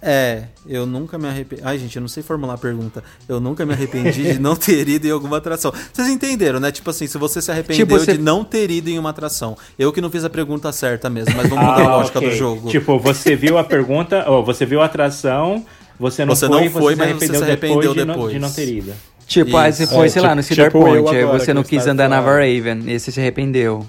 [0.00, 1.60] É, eu nunca me arrependi.
[1.64, 3.02] Ai, gente, eu não sei formular a pergunta.
[3.28, 5.72] Eu nunca me arrependi de não ter ido em alguma atração.
[5.92, 6.70] Vocês entenderam, né?
[6.70, 9.56] Tipo assim, se você se arrependeu Tipo, você- de não ter ido em uma atração.
[9.76, 12.30] Eu que não fiz a pergunta certa mesmo, mas vamos mudar a lógica Ah, ok.
[12.30, 12.68] do jogo.
[12.70, 15.64] Tipo, você viu a pergunta, ou você viu a atração,
[15.98, 18.32] você não Você foi, não foi, você mas você se arrependeu de, Não, depois.
[18.32, 18.92] de não ter ido.
[19.26, 21.52] tipo, aí você foi, É, sei lá, tipo- no Cedar tipo Point, aí agora você
[21.52, 22.20] não quis andar na.
[22.20, 23.84] Raven, e você se arrependeu.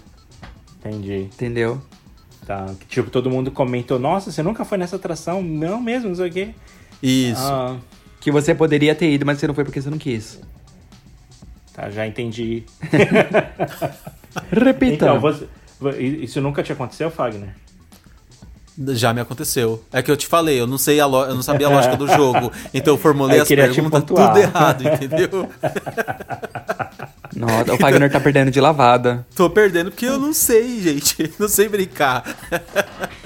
[0.84, 1.30] Entendi.
[1.36, 1.80] Entendeu?
[2.50, 2.66] Tá.
[2.88, 5.40] Tipo, todo mundo comentou, nossa, você nunca foi nessa atração?
[5.44, 6.50] Não mesmo, não sei o quê.
[7.04, 7.40] Isso.
[7.44, 7.78] Ah,
[8.20, 10.42] Que você poderia ter ido, mas você não foi porque você não quis.
[11.72, 12.64] tá, já entendi.
[14.52, 14.96] Repita.
[14.96, 15.48] Então, você,
[16.00, 17.56] isso nunca te aconteceu, Fagner?
[18.96, 19.84] Já me aconteceu.
[19.94, 21.26] É que eu te falei, eu não sei a lo...
[21.26, 22.52] eu não sabia a lógica do jogo.
[22.74, 25.48] Então eu formulei Aí as perguntas tudo errado, entendeu?
[27.40, 29.26] Nossa, o Fagner tá perdendo de lavada.
[29.34, 31.32] Tô perdendo porque eu não sei, gente.
[31.40, 32.26] Não sei brincar.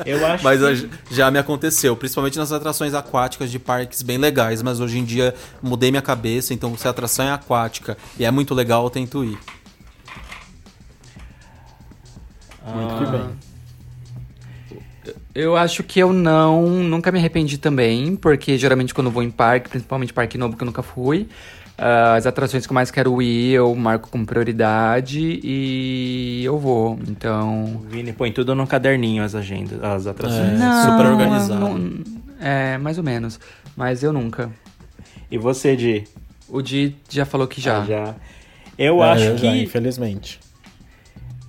[0.06, 0.88] Eu acho Mas que...
[1.10, 5.34] já me aconteceu, principalmente nas atrações aquáticas de parques bem legais, mas hoje em dia
[5.64, 9.24] mudei minha cabeça, então se a atração é aquática e é muito legal, eu tento
[9.24, 9.40] ir.
[12.68, 13.30] Muito que bem.
[15.34, 19.32] Eu acho que eu não, nunca me arrependi também, porque geralmente quando eu vou em
[19.32, 21.28] parque, principalmente parque novo que eu nunca fui,
[21.78, 27.00] ah, as atrações que eu mais quero ir, eu marco como prioridade e eu vou.
[27.08, 27.82] Então.
[27.90, 30.60] Vini põe tudo no caderninho as agendas, as atrações.
[30.62, 31.60] É, super organizado.
[31.60, 32.04] não-
[32.40, 33.40] é, mais ou menos.
[33.76, 34.50] Mas eu nunca.
[35.32, 36.04] E você, Di?
[36.48, 37.82] O Di já falou que já.
[37.82, 38.16] Ah, já.
[38.78, 39.42] Eu É, acho eu que.
[39.46, 40.40] já, infelizmente.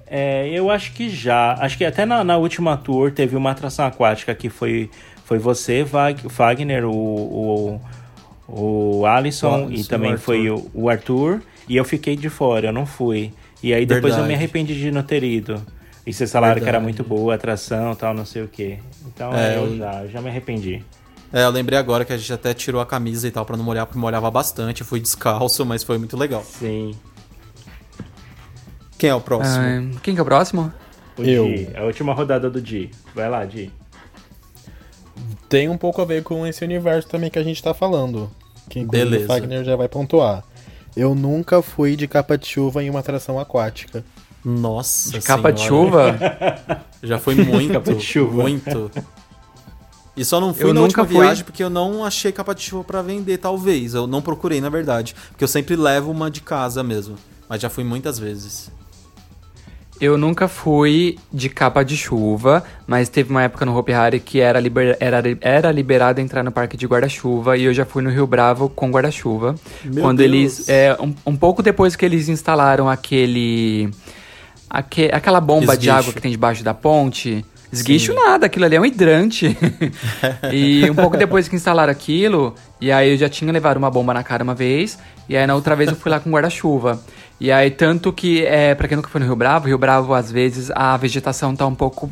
[0.06, 1.54] É, eu acho que já.
[1.58, 4.88] Acho que até na, na última tour teve uma atração aquática que foi,
[5.24, 7.80] foi você, Wagner, o, o,
[8.48, 11.40] o Alisson e também o foi o, o Arthur.
[11.68, 13.32] E eu fiquei de fora, eu não fui.
[13.62, 14.34] E aí depois eu me Verdade.
[14.44, 15.62] arrependi de não ter ido.
[16.06, 16.84] E vocês falaram que era Verdade.
[16.84, 18.78] muito boa atração tal, não sei o quê.
[19.06, 20.84] Então É, eu, já, eu já me arrependi.
[21.32, 23.64] É, eu lembrei agora que a gente até tirou a camisa e tal pra não
[23.64, 26.44] molhar, porque molhava bastante, eu fui descalço, mas foi muito legal.
[26.44, 26.94] Sim.
[28.98, 29.64] Quem é o próximo?
[29.64, 30.72] Ah, quem que é o próximo?
[31.18, 31.46] O Eu.
[31.46, 32.90] Di, a última rodada do Di.
[33.14, 33.70] Vai lá, Di.
[35.54, 38.28] Tem um pouco a ver com esse universo também que a gente tá falando.
[38.68, 39.24] Que Beleza.
[39.24, 40.42] o Fagner já vai pontuar.
[40.96, 44.04] Eu nunca fui de capa de chuva em uma atração aquática.
[44.44, 46.16] Nossa De capa de chuva?
[47.02, 48.42] Já foi muito, Capa de chuva.
[48.42, 48.90] muito.
[50.16, 51.24] E só não fui Eu na nunca última fui.
[51.24, 53.94] viagem porque eu não achei capa de chuva pra vender, talvez.
[53.94, 55.14] Eu não procurei, na verdade.
[55.30, 57.16] Porque eu sempre levo uma de casa mesmo.
[57.48, 58.70] Mas já fui muitas vezes.
[60.00, 64.40] Eu nunca fui de capa de chuva, mas teve uma época no Hopi Hari que
[64.40, 68.10] era, liber, era, era liberado entrar no parque de guarda-chuva e eu já fui no
[68.10, 69.54] Rio Bravo com guarda-chuva.
[70.00, 70.30] Quando Deus.
[70.30, 70.68] eles.
[70.68, 73.88] É, um, um pouco depois que eles instalaram aquele.
[74.68, 77.44] aque- aquela bomba de água que tem debaixo da ponte.
[77.72, 79.56] Esguicho nada, aquilo ali é um hidrante.
[80.52, 84.14] e um pouco depois que instalaram aquilo, e aí eu já tinha levado uma bomba
[84.14, 84.96] na cara uma vez,
[85.28, 87.00] e aí na outra vez eu fui lá com guarda-chuva.
[87.40, 90.30] E aí, tanto que, é, pra quem nunca foi no Rio Bravo, Rio Bravo, às
[90.30, 92.10] vezes, a vegetação tá um pouco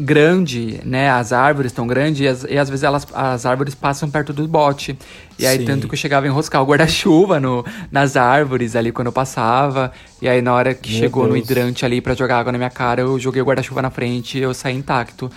[0.00, 1.10] grande, né?
[1.10, 4.46] As árvores estão grandes e, as- e às vezes elas, as árvores passam perto do
[4.46, 4.96] bote.
[5.38, 5.64] E aí, Sim.
[5.64, 9.92] tanto que eu chegava a enroscar o guarda-chuva no, nas árvores ali quando eu passava.
[10.22, 11.44] E aí, na hora que Meu chegou no Deus.
[11.50, 14.42] hidrante ali pra jogar água na minha cara, eu joguei o guarda-chuva na frente e
[14.42, 15.30] eu saí intacto.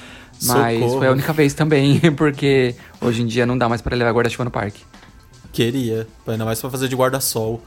[0.43, 0.97] Mas Socorro.
[0.99, 4.45] foi a única vez também, porque hoje em dia não dá mais pra levar guarda-chuva
[4.45, 4.84] no parque.
[5.52, 6.08] Queria.
[6.26, 7.62] Ainda mais pra fazer de guarda-sol.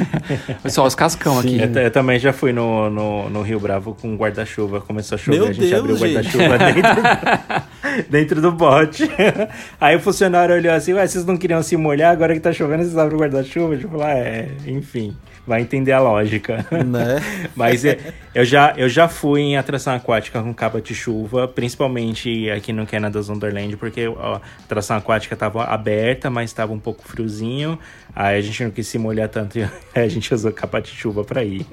[0.68, 1.58] Só os cascão aqui.
[1.58, 4.80] Eu, eu também já fui no, no, no Rio Bravo com guarda-chuva.
[4.80, 9.10] Começou a chover, Meu a gente Deus, abriu o guarda-chuva dentro, dentro do bote.
[9.80, 12.82] Aí o funcionário olhou assim, ué, vocês não queriam se molhar, agora que tá chovendo,
[12.82, 13.74] vocês abrem o guarda-chuva?
[13.74, 15.16] Eu falei, ah, é, enfim,
[15.46, 16.66] vai entender a lógica.
[16.72, 17.20] né?
[17.54, 22.50] Mas é, eu, já, eu já fui em atração aquática com capa de chuva, principalmente
[22.50, 27.02] aqui no Canada's Wonderland, porque ó, a atração aquática tava aberta, mas tava um pouco
[27.06, 27.78] friozinho.
[28.14, 29.62] Aí a gente não quis se molhar tanto e
[29.94, 31.66] a gente usou capa de chuva pra ir.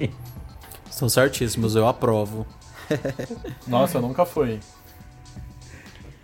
[0.90, 2.46] Estão certíssimos, eu aprovo.
[3.66, 4.60] Nossa, eu nunca fui.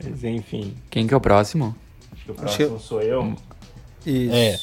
[0.04, 1.76] Mas enfim, Quem que é o próximo?
[2.14, 3.36] acho que o Acho que- próximo sou eu.
[4.06, 4.34] Isso.
[4.34, 4.58] É.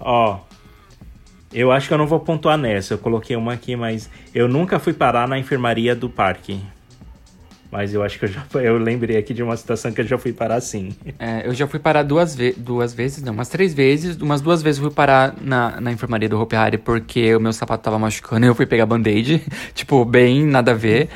[0.00, 0.38] Ó,
[1.52, 2.94] eu acho que eu não vou pontuar nessa.
[2.94, 6.60] Eu coloquei uma aqui, mas eu nunca fui parar na enfermaria do parque.
[7.70, 10.16] Mas eu acho que eu já eu lembrei aqui de uma situação que eu já
[10.16, 10.90] fui parar sim.
[11.18, 14.16] É, eu já fui parar duas, ve duas vezes, não, umas três vezes.
[14.16, 17.52] Umas duas vezes eu fui parar na, na enfermaria do Hope Harry porque o meu
[17.52, 19.42] sapato tava machucando e eu fui pegar band-aid.
[19.74, 21.08] tipo, bem nada a ver.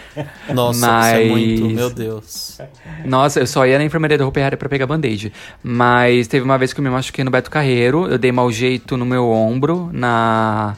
[0.52, 2.58] Nossa, isso Mas- é muito, meu Deus.
[3.04, 5.32] Nossa, eu só ia na enfermaria do Hope Harry pra pegar band-aid.
[5.62, 8.06] Mas teve uma vez que eu me machuquei no Beto Carreiro.
[8.08, 10.76] Eu dei mau jeito no meu ombro na,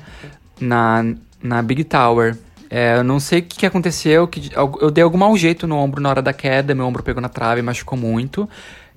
[0.60, 1.04] na,
[1.42, 2.36] na Big Tower.
[2.70, 5.76] É, eu não sei o que, que aconteceu, que eu dei algum mau jeito no
[5.76, 8.48] ombro na hora da queda, meu ombro pegou na trave, machucou muito.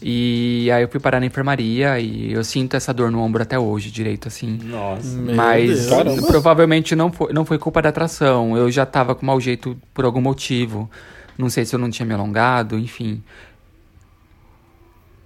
[0.01, 3.57] E aí eu fui parar na enfermaria e eu sinto essa dor no ombro até
[3.57, 4.59] hoje, direito assim.
[4.63, 5.17] Nossa.
[5.17, 5.87] Meu Mas
[6.27, 8.55] provavelmente não foi, não foi culpa da atração.
[8.55, 10.89] Eu já tava com mau jeito por algum motivo.
[11.37, 13.23] Não sei se eu não tinha me alongado, enfim.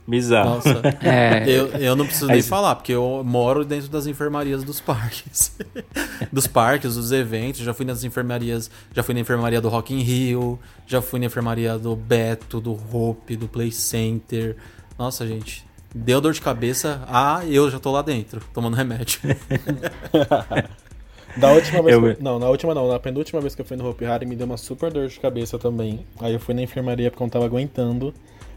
[0.08, 0.56] Bizarro.
[0.56, 0.82] Nossa.
[1.02, 4.80] É, Eu, eu não preciso nem Aí- falar, porque eu moro dentro das enfermarias dos
[4.82, 5.56] parques.
[6.32, 7.62] dos parques, dos eventos.
[7.62, 8.70] Já fui nas enfermarias.
[8.94, 10.60] Já fui na enfermaria do Rock in Rio.
[10.88, 14.56] Já fui na enfermaria do Beto, do Hope, do Play Center.
[14.98, 15.66] Nossa, gente.
[15.94, 17.02] Deu dor de cabeça.
[17.08, 19.20] Ah, eu já tô lá dentro, tomando remédio.
[21.38, 21.96] Da última vez.
[21.96, 22.88] Eu- que eu- Não, na última não.
[22.90, 25.18] Na penúltima vez que eu fui no Hopi Hari me deu uma super dor de
[25.20, 26.06] cabeça também.
[26.20, 28.14] Aí eu fui na enfermaria porque eu não tava aguentando.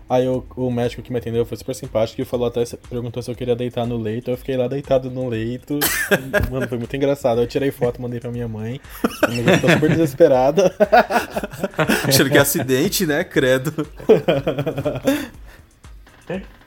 [0.08, 3.30] Aí o, o médico que me atendeu foi super simpático e falou até, perguntou se
[3.30, 4.30] eu queria deitar no leito.
[4.30, 5.78] Eu fiquei lá deitado no leito.
[6.50, 7.40] Mano, foi muito engraçado.
[7.40, 8.80] Eu tirei foto, mandei pra minha mãe.
[9.28, 10.74] Minha mãe ficou super desesperada.
[12.06, 13.24] Achando que é acidente, né?
[13.24, 13.72] Credo.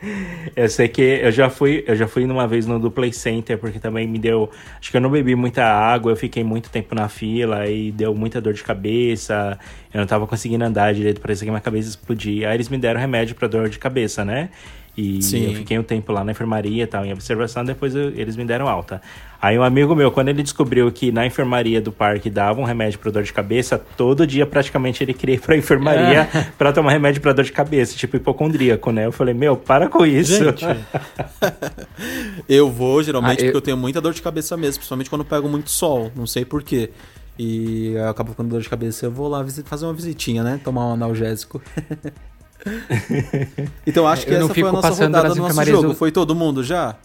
[0.54, 3.58] Eu sei que eu já fui, eu já fui numa vez no do Play Center,
[3.58, 4.50] porque também me deu.
[4.78, 8.14] Acho que eu não bebi muita água, eu fiquei muito tempo na fila e deu
[8.14, 9.58] muita dor de cabeça.
[9.92, 12.50] Eu não tava conseguindo andar direito, parecia que minha cabeça explodia.
[12.50, 14.50] Aí eles me deram remédio pra dor de cabeça, né?
[14.96, 15.48] E Sim.
[15.48, 18.46] eu fiquei um tempo lá na enfermaria e tal, em observação, depois eu- eles me
[18.46, 19.02] deram alta.
[19.42, 22.98] Aí um amigo meu, quando ele descobriu que na enfermaria do parque dava um remédio
[22.98, 26.26] pra dor de cabeça, todo dia praticamente ele queria ir pra enfermaria
[26.56, 29.04] pra tomar remédio pra dor de cabeça, tipo hipocondríaco, né?
[29.04, 30.42] Eu falei, meu, para com isso.
[30.42, 30.64] Gente,
[32.48, 35.20] Eu vou, geralmente, Ah, eu- porque eu tenho muita dor de cabeça mesmo, principalmente quando
[35.22, 36.90] eu pego muito sol, não sei porquê.
[37.38, 40.58] E eu acabo ficando dor de cabeça, eu vou lá fazer uma visitinha, né?
[40.64, 41.60] Tomar um analgésico.
[43.86, 45.94] então acho que Eu não essa foi a fico nossa passando rodada do nosso jogo.
[45.94, 46.96] Foi todo mundo já?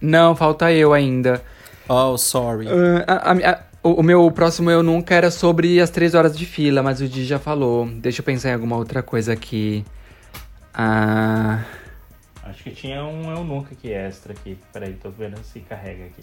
[0.00, 1.42] Não, falta eu ainda.
[1.88, 2.66] Oh, sorry.
[2.68, 6.36] Ah, a- a- a- o, o meu próximo eu nunca era sobre as três horas
[6.36, 7.86] de fila, mas o Di já falou.
[7.86, 9.84] Deixa eu pensar em alguma outra coisa aqui.
[10.74, 11.60] Ah,
[12.44, 14.58] Acho que tinha um eu nunca aqui extra aqui.
[14.72, 16.22] Peraí, tô vendo se carrega aqui.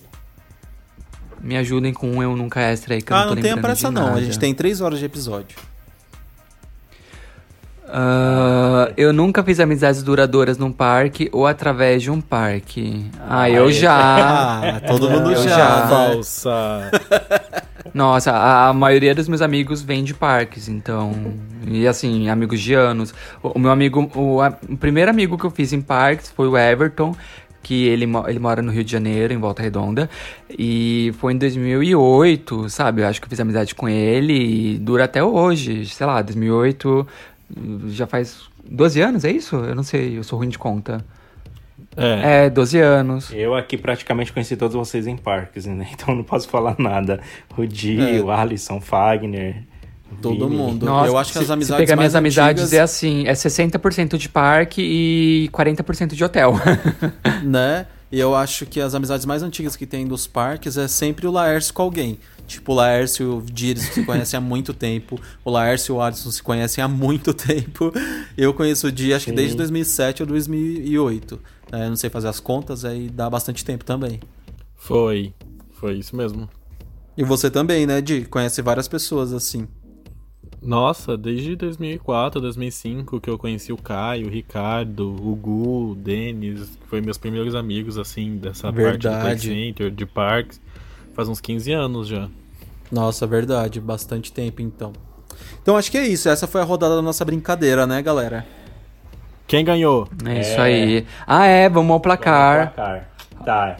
[1.41, 3.55] me ajudem com um eu nunca extra aí que eu Ah, não tô não tenha
[3.55, 5.57] lembrando pressa não, a gente tem três horas de episódio.
[7.95, 13.05] Ah, eu nunca fiz amizades duradouras num parque ou através de um parque.
[13.29, 13.71] Ah, eu é.
[13.71, 13.95] já.
[14.77, 15.49] Ah, todo mundo Eu já.
[15.49, 15.87] já.
[15.87, 16.91] falsa.
[17.93, 21.13] Nossa, a, a maioria dos meus amigos vem de parques, então.
[21.67, 23.13] E assim, amigos de anos.
[23.43, 26.47] O, o meu amigo, o, a- o primeiro amigo que eu fiz em parques foi
[26.47, 27.15] o Everton,
[27.61, 30.09] que ele, ele mora no Rio de Janeiro, em Volta Redonda.
[30.49, 33.03] E foi em 2008, sabe?
[33.03, 35.85] Eu acho que eu fiz amizade com ele e dura até hoje.
[35.85, 37.07] Sei lá, 2008
[37.87, 39.55] já faz 12 anos, é isso?
[39.55, 41.03] Eu não sei, eu sou ruim de conta.
[41.95, 42.45] É.
[42.45, 43.31] É, 12 anos.
[43.33, 45.87] Eu aqui praticamente conheci todos vocês em parques, né?
[45.93, 47.19] Então não posso falar nada.
[47.57, 48.21] O Di, É.
[48.21, 49.63] o Alisson, Fagner.
[50.21, 50.57] Todo Vini.
[50.61, 50.85] mundo.
[50.85, 53.27] Nossa, eu acho que se, as amizades se pegar mais minhas amizades antigas, é assim,
[53.27, 56.53] é 60% de parque e 40% de hotel.
[57.43, 57.87] né?
[58.11, 61.31] E eu acho que as amizades mais antigas que tem dos parques é sempre o
[61.31, 62.19] Laércio com alguém.
[62.45, 65.19] Tipo, o Laércio e o Diris se conhecem há muito tempo.
[65.43, 67.91] O Laércio e o Alisson se conhecem há muito tempo.
[68.37, 71.39] Eu conheço o Di, acho que desde 2007 ou 2008.
[71.71, 74.19] É, não sei fazer as contas, aí dá bastante tempo também.
[74.75, 75.33] Foi.
[75.71, 76.49] Foi isso mesmo.
[77.17, 78.25] E você também, né, Di?
[78.25, 79.67] Conhece várias pessoas assim.
[80.61, 86.77] Nossa, desde 2004, 2005 que eu conheci o Caio, o Ricardo, o Gu, o Denis,
[86.81, 89.47] que foi meus primeiros amigos, assim, dessa parte do Play Verdade.
[89.49, 90.61] Center, de parques.
[91.13, 92.27] Faz uns 15 anos já.
[92.91, 94.93] Nossa, verdade, bastante tempo então.
[95.61, 96.29] Então acho que é isso.
[96.29, 98.45] Essa foi a rodada da nossa brincadeira, né, galera?
[99.47, 100.07] Quem ganhou?
[100.25, 101.05] É isso aí.
[101.27, 102.73] Ah, é, vamos ao placar.
[102.73, 103.09] Placar.
[103.45, 103.77] Tá.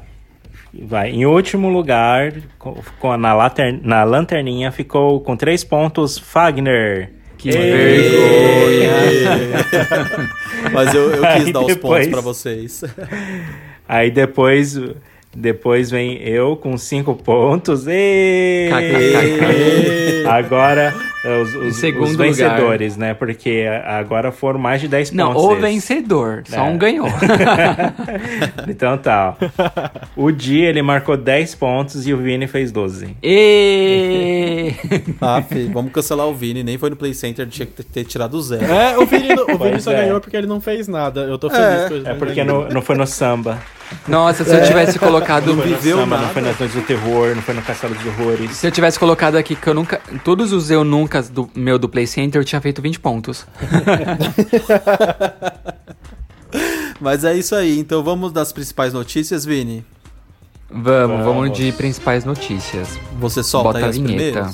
[0.74, 1.12] Vai.
[1.12, 7.14] Em último lugar, com, com- na, later, na lanterninha, ficou com três pontos Fagner.
[7.38, 8.10] Que Ei!
[10.74, 12.84] Mas eu, eu quis Aí dar os depois- pontos pra vocês.
[13.88, 14.80] Aí depois,
[15.36, 17.86] depois vem eu com cinco pontos.
[17.88, 18.70] E
[20.28, 20.94] agora
[21.42, 23.14] os, os- segundo os vencedores, né?
[23.14, 25.44] Porque agora foram mais de 10 Não, pontos.
[25.46, 25.62] o esses.
[25.64, 26.44] vencedor.
[26.48, 26.62] Só É.
[26.62, 27.08] um ganhou.
[28.68, 29.36] Então tá.
[29.40, 29.46] ó.
[30.16, 33.16] O Di, ele marcou 10 pontos e o Vini fez 12.
[33.24, 34.72] e...
[35.22, 36.64] Ah, fi, vamos cancelar o Vini.
[36.64, 38.66] Nem foi no Play Center, tinha que ter tirado zero.
[38.72, 40.04] É, o Vini, o Vini só é.
[40.04, 41.22] ganhou porque ele não fez nada.
[41.22, 43.60] Eu tô feliz É, que eu É porque não, não foi no samba.
[44.08, 45.48] Nossa, se eu tivesse colocado...
[45.48, 46.28] Não foi no viveu samba, nada.
[46.28, 48.52] não foi nas noites do terror, não foi no Castelo dos Horrores.
[48.52, 50.02] Se eu tivesse colocado aqui que eu nunca...
[50.24, 53.46] Todos os eu nunca do meu do Play Center, eu tinha feito 20 pontos.
[57.00, 57.80] Mas é isso aí.
[57.80, 59.86] Então vamos das principais notícias, Vini.
[60.70, 61.58] Vamos, vamos Vamos.
[61.58, 63.00] de principais notícias.
[63.20, 64.50] Você solta Bota aí a vinheta.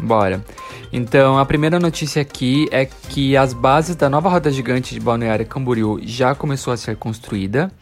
[0.00, 0.44] Bora.
[0.92, 5.46] Então, a primeira notícia aqui é que as bases da nova roda gigante de Balneário
[5.46, 7.72] Camboriú já começou a ser construída,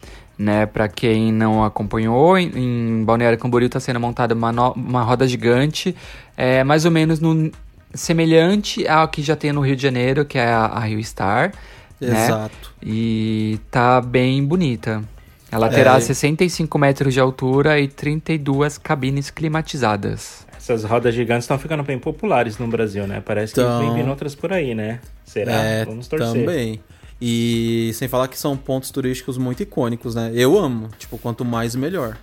[0.41, 0.65] né?
[0.65, 5.27] Para quem não acompanhou, em, em Balneário Camboriú está sendo montada uma, no- uma roda
[5.27, 5.95] gigante,
[6.35, 7.51] é, mais ou menos no,
[7.93, 11.51] semelhante ao que já tem no Rio de Janeiro, que é a, a Rio Star,
[11.99, 12.25] né?
[12.25, 12.73] Exato.
[12.81, 15.03] E tá bem bonita.
[15.51, 15.99] Ela terá É.
[15.99, 20.47] 65 metros de altura e 32 cabines climatizadas.
[20.57, 23.21] Essas rodas gigantes estão ficando bem populares no Brasil, né?
[23.25, 24.99] Parece que Então- vem vindo outras por aí, né?
[25.25, 25.51] Será?
[25.53, 26.27] É, Vamos torcer.
[26.33, 26.79] também.
[27.21, 30.31] E sem falar que são pontos turísticos muito icônicos, né?
[30.33, 30.89] Eu amo.
[30.97, 32.17] Tipo, quanto mais, melhor.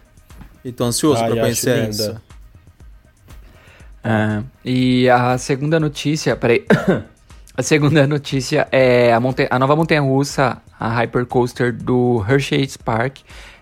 [0.64, 2.20] E tô ansioso Ai, pra conhecer essa.
[4.02, 6.66] Ah, e a segunda notícia, peraí.
[7.56, 9.20] a segunda notícia é a,
[9.50, 13.18] a nova montanha-russa, a Hypercoaster do Hershey's Park.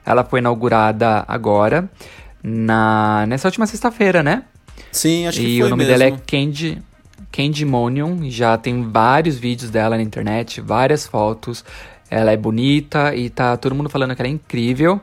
[0.07, 1.91] Ela foi inaugurada agora,
[2.43, 4.45] na, nessa última sexta-feira, né?
[4.93, 5.99] Sim, acho que e foi o nome mesmo.
[5.99, 6.83] dela é Candy,
[7.31, 8.31] Candymonium.
[8.31, 11.65] Já tem vários vídeos dela na internet, várias fotos.
[12.11, 15.01] Ela é bonita e tá todo mundo falando que ela é incrível.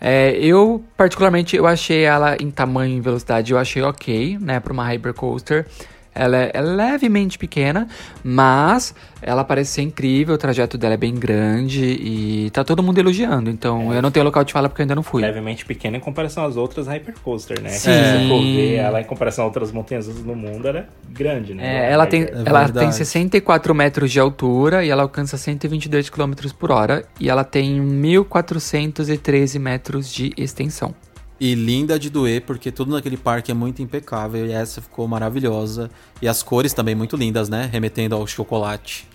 [0.00, 4.72] É, eu, particularmente, eu achei ela em tamanho e velocidade, eu achei ok, né, pra
[4.72, 5.66] uma Hypercoaster.
[6.14, 7.88] Ela é, é levemente pequena,
[8.22, 12.98] mas ela parece ser incrível, o trajeto dela é bem grande e tá todo mundo
[12.98, 13.50] elogiando.
[13.50, 15.22] Então, eu não tenho local de fala porque eu ainda não fui.
[15.22, 17.70] Levemente pequena em comparação às outras Hypercoaster, né?
[17.70, 17.78] Sim.
[17.78, 21.54] Se você for ver ela em comparação a outras montanhas do mundo, ela é grande,
[21.54, 21.88] né?
[21.88, 26.32] É, ela tem, É ela tem 64 metros de altura e ela alcança 122 km
[26.58, 30.94] por hora e ela tem 1.413 metros de extensão.
[31.40, 34.46] E linda de doer, porque tudo naquele parque é muito impecável.
[34.46, 35.90] E essa ficou maravilhosa.
[36.22, 37.68] E as cores também muito lindas, né?
[37.72, 39.08] Remetendo ao chocolate.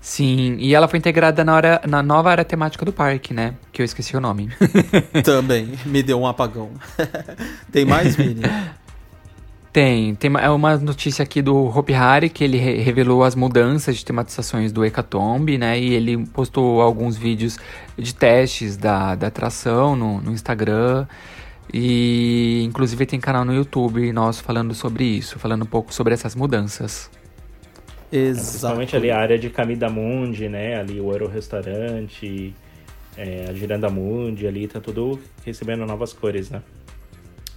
[0.00, 3.54] Sim, e ela foi integrada na, hora- na nova área temática do parque, né?
[3.72, 4.50] Que eu esqueci o nome.
[5.24, 5.72] também.
[5.84, 6.70] Me deu um apagão.
[7.72, 8.42] Tem mais, Vini?
[9.76, 13.34] Tem, tem uma- é uma notícia aqui do Hopi Hari que ele re- revelou as
[13.34, 15.78] mudanças de tematizações do Hecatombe, né?
[15.78, 17.58] E ele postou alguns vídeos
[17.94, 21.06] de testes da, da atração no, no Instagram.
[21.70, 26.34] E inclusive tem canal no YouTube nosso falando sobre isso, falando um pouco sobre essas
[26.34, 27.10] mudanças.
[28.10, 28.46] Exato.
[28.48, 30.80] Principalmente ali a área de Camida Mundi, né?
[30.80, 32.54] Ali o Euro Restaurante,
[33.14, 36.62] é, a Giranda Mundi, ali tá tudo recebendo novas cores, né?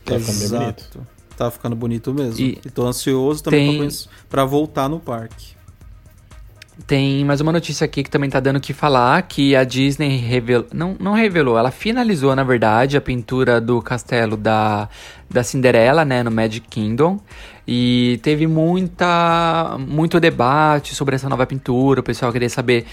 [0.04, 0.84] Tá ficando bem Exato.
[0.98, 1.19] bonito.
[1.40, 2.38] Tá ficando bonito mesmo.
[2.46, 3.90] E E, tô ansioso também tem-
[4.30, 5.58] pra voltar no parque.
[6.86, 10.18] Tem mais uma notícia aqui que também tá dando o que falar, que a Disney
[10.18, 14.90] revelou, não, não revelou, ela finalizou, na verdade, a pintura do castelo da,
[15.30, 17.22] da Cinderela, né, no Magic Kingdom.
[17.66, 22.86] E teve muita, muito debate sobre essa nova pintura, o pessoal queria saber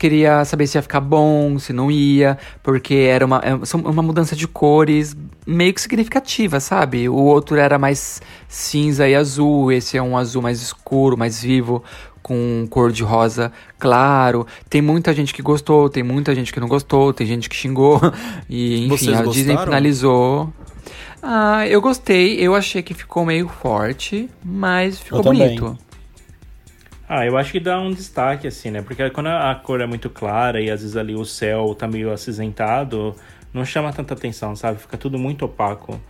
[0.00, 4.02] queria saber se ia ficar bom, se não ia, porque era uma, é são uma
[4.02, 5.14] mudança de cores
[5.46, 7.06] meio que significativa, sabe?
[7.06, 11.84] O outro era mais cinza e azul, esse é um azul mais escuro, mais vivo,
[12.22, 14.46] com cor de rosa claro.
[14.70, 18.00] Tem muita gente que gostou, tem muita gente que não gostou, tem gente que xingou.
[18.48, 19.64] E enfim, Vocês a Disney gostaram?
[19.64, 20.52] finalizou.
[21.22, 25.58] Ah, eu gostei, eu achei que ficou meio forte, mas ficou Eu também.
[27.12, 28.82] Ah, eu acho que dá um destaque, assim, né?
[28.82, 32.12] Porque quando a cor é muito clara e às vezes ali o céu tá meio
[32.12, 33.16] acinzentado,
[33.52, 34.78] não chama tanta atenção, sabe?
[34.80, 36.00] Fica tudo muito opaco.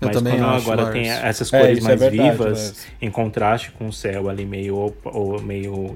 [0.00, 0.92] Eu Mas quando acho, agora Lars.
[0.94, 2.86] tem essas É, cores é mais verdade, vivas, Lars.
[3.02, 5.94] em contraste com o céu ali meio, ou meio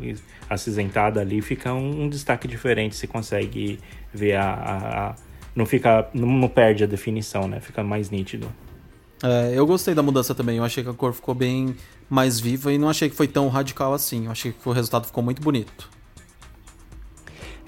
[0.49, 2.97] acinzentado ali, fica um, um destaque diferente.
[2.97, 3.79] Você consegue
[4.13, 4.45] ver a.
[4.45, 5.15] a- a-
[5.57, 6.07] não fica.
[6.13, 7.61] Não, não perde a definição, né?
[7.61, 8.47] Fica mais nítido.
[9.23, 10.57] É, eu gostei da mudança também.
[10.57, 11.77] Eu achei que a cor ficou bem
[12.09, 14.27] mais viva e não achei que foi tão radical assim.
[14.27, 15.89] Eu achei que o resultado ficou muito bonito.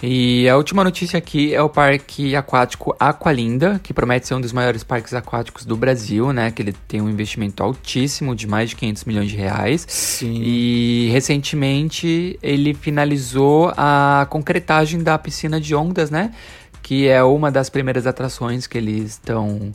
[0.02, 4.52] E a última notícia aqui é o parque aquático Aqualinda, que promete ser um dos
[4.52, 6.50] maiores parques aquáticos do Brasil, né?
[6.50, 9.86] Que ele tem um investimento altíssimo de mais de 500 milhões de reais.
[9.88, 10.42] Sim.
[10.42, 16.34] E recentemente ele finalizou a concretagem da piscina de ondas, né?
[16.82, 19.70] Que é uma das primeiras atrações que eles estão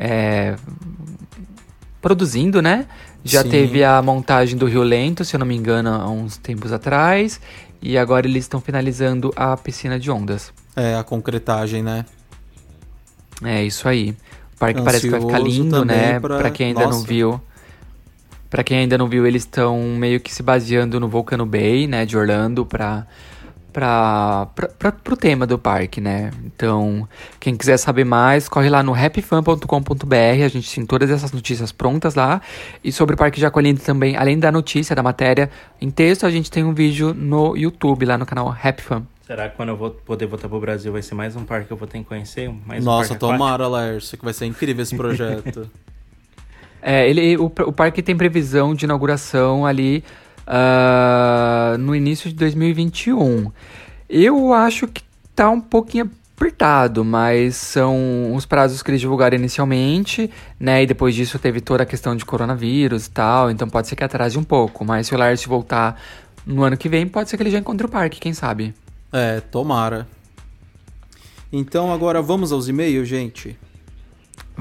[0.00, 0.56] é,
[2.00, 2.86] produzindo, né?
[3.22, 3.50] Já Sim.
[3.50, 7.40] teve a montagem do Rio Lento, se eu não me engano, há uns tempos atrás.
[7.82, 10.52] E agora eles estão finalizando a piscina de ondas.
[10.76, 12.04] É, a concretagem, né?
[13.42, 14.10] É isso aí.
[14.54, 16.18] O parque parece que vai ficar Ansioso lindo, né?
[16.20, 17.06] pra- Pra quem ainda não Nossa.
[17.06, 17.40] viu.
[18.50, 22.04] Pra quem ainda não viu, eles estão meio que se baseando no Volcano Bay, né,
[22.04, 23.06] de Orlando, pra,
[23.72, 24.48] pra,
[25.02, 26.30] pro tema do parque, né?
[26.44, 31.72] Então, quem quiser saber mais, corre lá no happyfan.com.br, a gente tem todas essas notícias
[31.72, 32.40] prontas lá.
[32.82, 36.50] E sobre o Parque de também, além da notícia, da matéria, em texto, a gente
[36.50, 39.02] tem um vídeo no YouTube, lá no canal Happy Fan.
[39.26, 41.72] Será que quando eu vou poder voltar pro Brasil vai ser mais um parque que
[41.72, 42.52] eu vou ter que conhecer?
[42.66, 43.32] Mais um Nossa, aquático?
[43.32, 45.70] tomara, Laércio, que vai ser incrível esse projeto.
[46.82, 50.02] É, ele, o, o parque tem previsão de inauguração ali
[50.50, 53.52] ah, no início de 2021.
[54.08, 55.02] Eu acho que
[55.36, 60.28] tá um pouquinho apertado, mas são os prazos que eles divulgaram inicialmente,
[60.58, 60.82] né?
[60.82, 64.02] E depois disso teve toda a questão de coronavírus e tal, então pode ser que
[64.02, 64.84] atrase um pouco.
[64.84, 66.00] Mas se o Lars voltar
[66.44, 68.74] no ano que vem, pode ser que ele já encontre o parque, quem sabe?
[69.12, 70.06] é, tomara.
[71.52, 73.58] Então agora vamos aos e-mails, gente.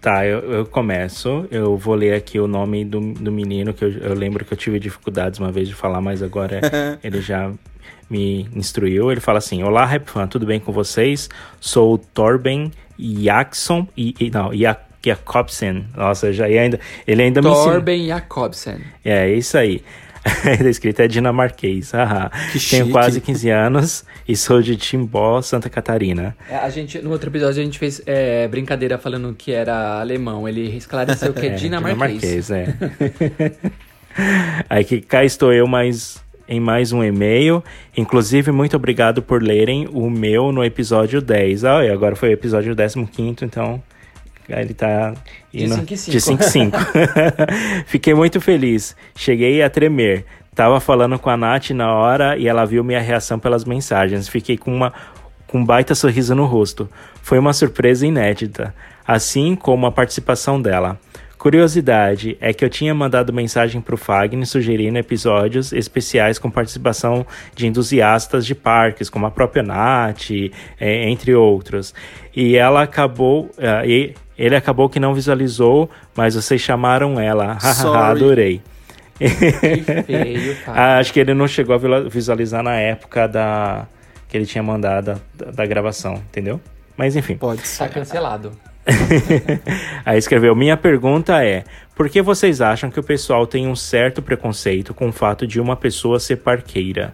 [0.00, 1.46] Tá, eu, eu começo.
[1.50, 4.58] Eu vou ler aqui o nome do, do menino, que eu, eu lembro que eu
[4.58, 6.60] tive dificuldades uma vez de falar, mas agora
[7.02, 7.52] ele já
[8.10, 9.10] me instruiu.
[9.12, 11.28] Ele fala assim: Olá, Rap Fan, tudo bem com vocês?
[11.60, 13.86] Sou o Torben Jackson.
[13.96, 15.86] E, e- não, Jak- Jakobsen.
[15.96, 17.70] Nossa, já, e ainda, ele ainda me ensinou.
[17.72, 18.78] Torben Jacobsen.
[19.04, 19.82] É, é isso aí.
[20.44, 21.92] A escrita é dinamarquês.
[22.52, 22.90] Que Tenho chique.
[22.90, 26.36] quase 15 anos e sou de Timbó, Santa Catarina.
[26.50, 30.46] É, a gente, no outro episódio a gente fez é, brincadeira falando que era alemão.
[30.46, 32.50] Ele esclareceu que é, dinamarquês.
[32.50, 32.66] é.
[34.68, 37.62] Aí que cá estou eu mais em mais um e-mail.
[37.96, 41.64] Inclusive, muito obrigado por lerem o meu no episódio 10.
[41.64, 43.82] Ah, e agora foi o episódio 15, então
[44.48, 45.12] ele tá
[45.52, 46.78] De indo de 5 em 5.
[47.86, 48.96] Fiquei muito feliz.
[49.14, 50.24] Cheguei a tremer.
[50.54, 54.28] Tava falando com a Nath na hora e ela viu minha reação pelas mensagens.
[54.28, 54.92] Fiquei com uma
[55.46, 56.88] com um baita sorriso no rosto.
[57.22, 58.74] Foi uma surpresa inédita,
[59.06, 60.98] assim como a participação dela.
[61.38, 67.24] Curiosidade é que eu tinha mandado mensagem pro Fagner sugerindo episódios especiais com participação
[67.54, 71.94] de entusiastas de parques, como a própria Nath, eh, entre outros.
[72.34, 73.50] E ela acabou.
[73.86, 77.56] e ele acabou que não visualizou, mas vocês chamaram ela.
[77.94, 78.60] Adorei.
[79.18, 80.98] Que feio, cara.
[80.98, 83.86] Acho que ele não chegou a visualizar na época da
[84.28, 86.60] que ele tinha mandado da, da gravação, entendeu?
[86.96, 87.36] Mas enfim.
[87.36, 87.84] Pode ser.
[87.84, 88.52] Tá cancelado.
[90.04, 94.22] Aí escreveu: Minha pergunta é: por que vocês acham que o pessoal tem um certo
[94.22, 97.12] preconceito com o fato de uma pessoa ser parqueira?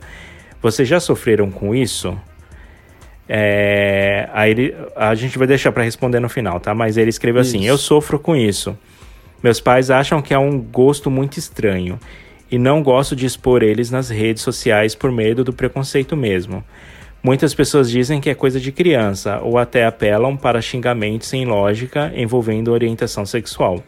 [0.62, 2.18] Vocês já sofreram com isso?
[3.28, 6.74] É, aí ele, a gente vai deixar para responder no final, tá?
[6.74, 7.68] Mas ele escreveu assim: Isso.
[7.68, 8.76] Eu sofro com isso.
[9.42, 11.98] Meus pais acham que é um gosto muito estranho
[12.50, 16.64] e não gosto de expor eles nas redes sociais por medo do preconceito mesmo.
[17.24, 22.12] Muitas pessoas dizem que é coisa de criança ou até apelam para xingamentos sem lógica
[22.14, 23.82] envolvendo orientação sexual.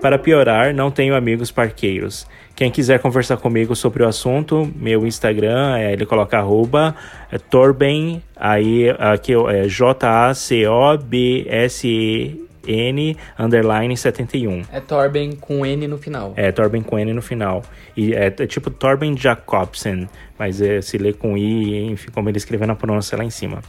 [0.00, 2.28] Para piorar, não tenho amigos parqueiros.
[2.54, 6.94] Quem quiser conversar comigo sobre o assunto, meu Instagram é ele coloca arroba
[7.28, 10.46] é, Torben, aí aqui é J-A-C-O-B-S-E
[12.66, 14.64] N underline 71.
[14.72, 16.32] É Torben com N no final.
[16.36, 17.62] É, Torben com N no final.
[17.96, 22.38] E é, é tipo Torben Jacobsen, mas é, se lê com I, enfim, como ele
[22.38, 23.60] escreveu na pronúncia lá em cima.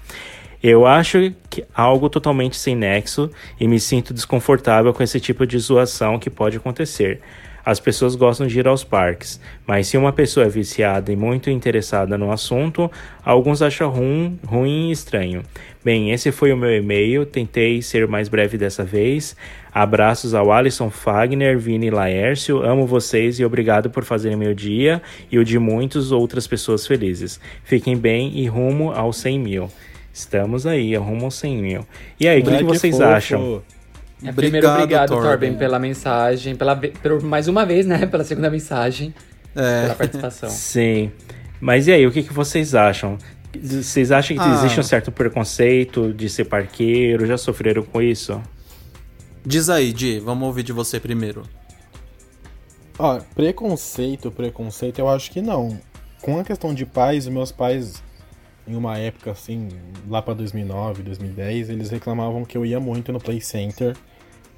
[0.62, 3.30] Eu acho que algo totalmente sem nexo
[3.60, 7.22] e me sinto desconfortável com esse tipo de zoação que pode acontecer.
[7.64, 11.50] As pessoas gostam de ir aos parques, mas se uma pessoa é viciada e muito
[11.50, 12.90] interessada no assunto,
[13.24, 15.44] alguns acham ruim, ruim e estranho.
[15.88, 19.38] Bem, esse foi o meu e-mail, tentei ser mais breve dessa vez.
[19.74, 25.02] Abraços ao Alisson Fagner, Vini Laércio, amo vocês e obrigado por fazerem meu dia
[25.32, 27.40] e o de muitas outras pessoas felizes.
[27.64, 29.72] Fiquem bem e rumo aos 100 mil.
[30.12, 31.88] Estamos aí, rumo aos 100 mil.
[32.20, 33.08] E aí, o que, que, vocês fofo.
[33.08, 33.64] acham?
[34.22, 35.30] É, primeiro, obrigado, Torben.
[35.30, 38.06] Torben, pela mensagem, pela, por mais uma vez, né?
[38.12, 39.16] Pela segunda mensagem,
[39.56, 39.84] é.
[39.84, 40.50] pela participação.
[40.50, 41.14] Sim.
[41.62, 43.18] Mas e aí, o que, que vocês acham?
[43.62, 44.54] Vocês acham que ah.
[44.54, 47.26] existe um certo preconceito de ser parqueiro?
[47.26, 48.42] Já sofreram com isso?
[49.46, 51.44] Diz aí, Di, vamos ouvir de você primeiro.
[53.00, 55.80] Ó, preconceito, preconceito, eu acho que não.
[56.22, 58.04] Com a questão de pais, meus pais
[58.68, 59.70] em uma época assim,
[60.10, 63.96] lá para 2009, 2010, eles reclamavam que eu ia muito no Play Center.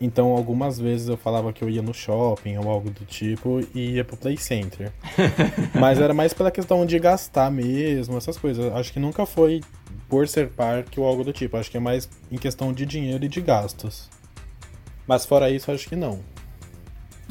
[0.02, 3.96] Então, algumas vezes eu falava que eu ia no shopping ou algo do tipo e
[3.96, 4.92] ia pro Play Center.
[5.78, 8.72] Mas era mais pela questão de gastar mesmo, essas coisas.
[8.74, 9.62] Acho que nunca foi
[10.08, 11.58] por ser parque ou algo do tipo.
[11.58, 14.10] Acho que é mais em questão de dinheiro e de gastos.
[15.06, 16.20] Mas fora isso, acho que não.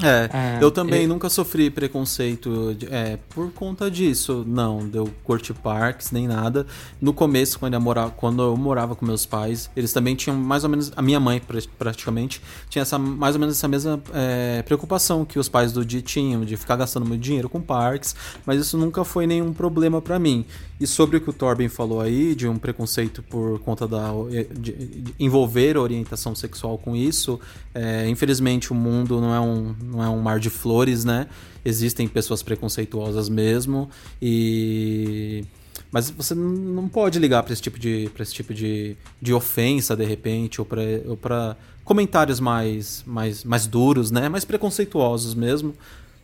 [0.03, 1.09] É, ah, eu também eu...
[1.09, 4.45] nunca sofri preconceito é, por conta disso.
[4.47, 6.67] Não, deu curtir parques nem nada.
[7.01, 10.63] No começo, quando eu, morava, quando eu morava com meus pais, eles também tinham mais
[10.65, 10.93] ou menos.
[10.97, 11.43] A minha mãe,
[11.79, 16.03] praticamente, tinha essa, mais ou menos essa mesma é, preocupação que os pais do dia
[16.03, 18.15] tinham, de ficar gastando muito dinheiro com parques,
[18.47, 20.45] mas isso nunca foi nenhum problema para mim.
[20.81, 24.13] E sobre o que o Torben falou aí, de um preconceito por conta da.
[24.53, 27.41] de, de envolver a orientação sexual com isso,
[27.75, 31.27] é, infelizmente o mundo não é um não é um mar de flores, né?
[31.65, 33.91] Existem pessoas preconceituosas mesmo
[34.21, 35.45] e
[35.91, 39.97] mas você não pode ligar para esse tipo de para esse tipo de, de ofensa
[39.97, 44.29] de repente ou para comentários mais mais mais duros, né?
[44.29, 45.75] Mais preconceituosos mesmo.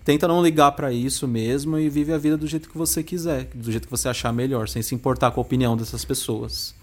[0.05, 3.49] Tenta não ligar para isso mesmo e vive a vida do jeito que você quiser,
[3.55, 6.75] do jeito que você achar melhor, sem se importar com a opinião dessas pessoas.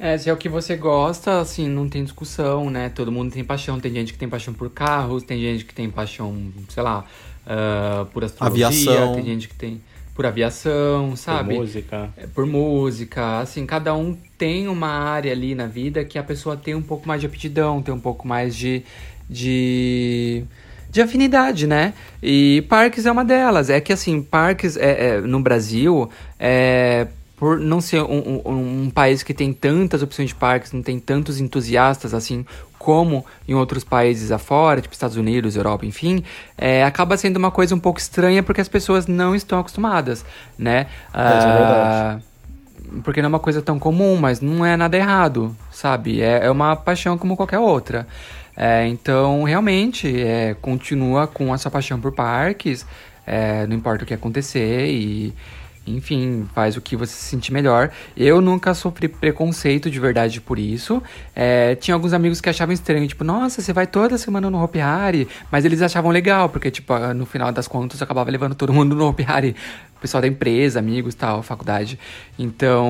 [0.00, 2.88] É, se é o que você gosta, assim, não tem discussão, né?
[2.88, 3.80] Todo mundo tem paixão.
[3.80, 7.04] Tem gente que tem paixão por carros, tem gente que tem paixão, sei lá,
[7.44, 9.14] uh, por astrologia, aviação.
[9.14, 9.80] tem gente que tem
[10.14, 11.54] por aviação, sabe?
[11.54, 12.10] Por música.
[12.16, 13.40] É, por música.
[13.40, 17.06] Assim, cada um tem uma área ali na vida que a pessoa tem um pouco
[17.06, 18.84] mais de aptidão, tem um pouco mais de.
[19.28, 20.44] de
[20.90, 21.92] de afinidade, né?
[22.22, 23.68] E parques é uma delas.
[23.68, 26.08] É que assim, parques é, é no Brasil,
[26.38, 27.06] é,
[27.38, 30.98] por não ser um, um, um, país que tem tantas opções de parques, não tem
[30.98, 32.44] tantos entusiastas assim
[32.78, 36.24] como em outros países afora, tipo Estados Unidos, Europa, enfim,
[36.56, 40.24] é, acaba sendo uma coisa um pouco estranha porque as pessoas não estão acostumadas,
[40.58, 40.86] né?
[41.14, 42.24] É, é verdade.
[42.24, 46.22] Uh, porque não é uma coisa tão comum, mas não é nada errado, sabe?
[46.22, 48.06] É, é uma paixão como qualquer outra.
[48.56, 52.84] É, então, realmente, é, continua com essa paixão por parques,
[53.26, 55.34] é, não importa o que acontecer e
[55.96, 57.90] enfim, faz o que você se sentir melhor.
[58.16, 61.02] Eu nunca sofri preconceito de verdade por isso.
[61.34, 64.80] É, tinha alguns amigos que achavam estranho, tipo, nossa, você vai toda semana no Hopi
[64.80, 68.72] Hari, mas eles achavam legal, porque, tipo, no final das contas eu acabava levando todo
[68.72, 69.56] mundo no Hopi Hari.
[69.96, 71.98] O pessoal da empresa, amigos tal, faculdade.
[72.38, 72.86] Então,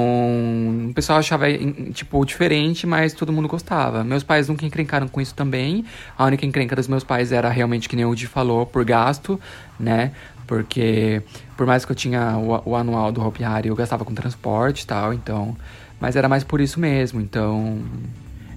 [0.91, 1.47] o pessoal achava,
[1.95, 4.05] tipo, diferente, mas todo mundo gostava.
[4.05, 5.87] Meus pais nunca encrencaram com isso também.
[6.19, 9.41] A única encrenca dos meus pais era realmente, que nem o Di falou, por gasto,
[9.81, 10.13] né?
[10.49, 11.23] Porque
[11.57, 14.81] por mais que eu tinha o, o anual do Hopi Hari, eu gastava com transporte
[14.81, 15.55] e tal, então.
[16.01, 17.81] Mas era mais por isso mesmo, então.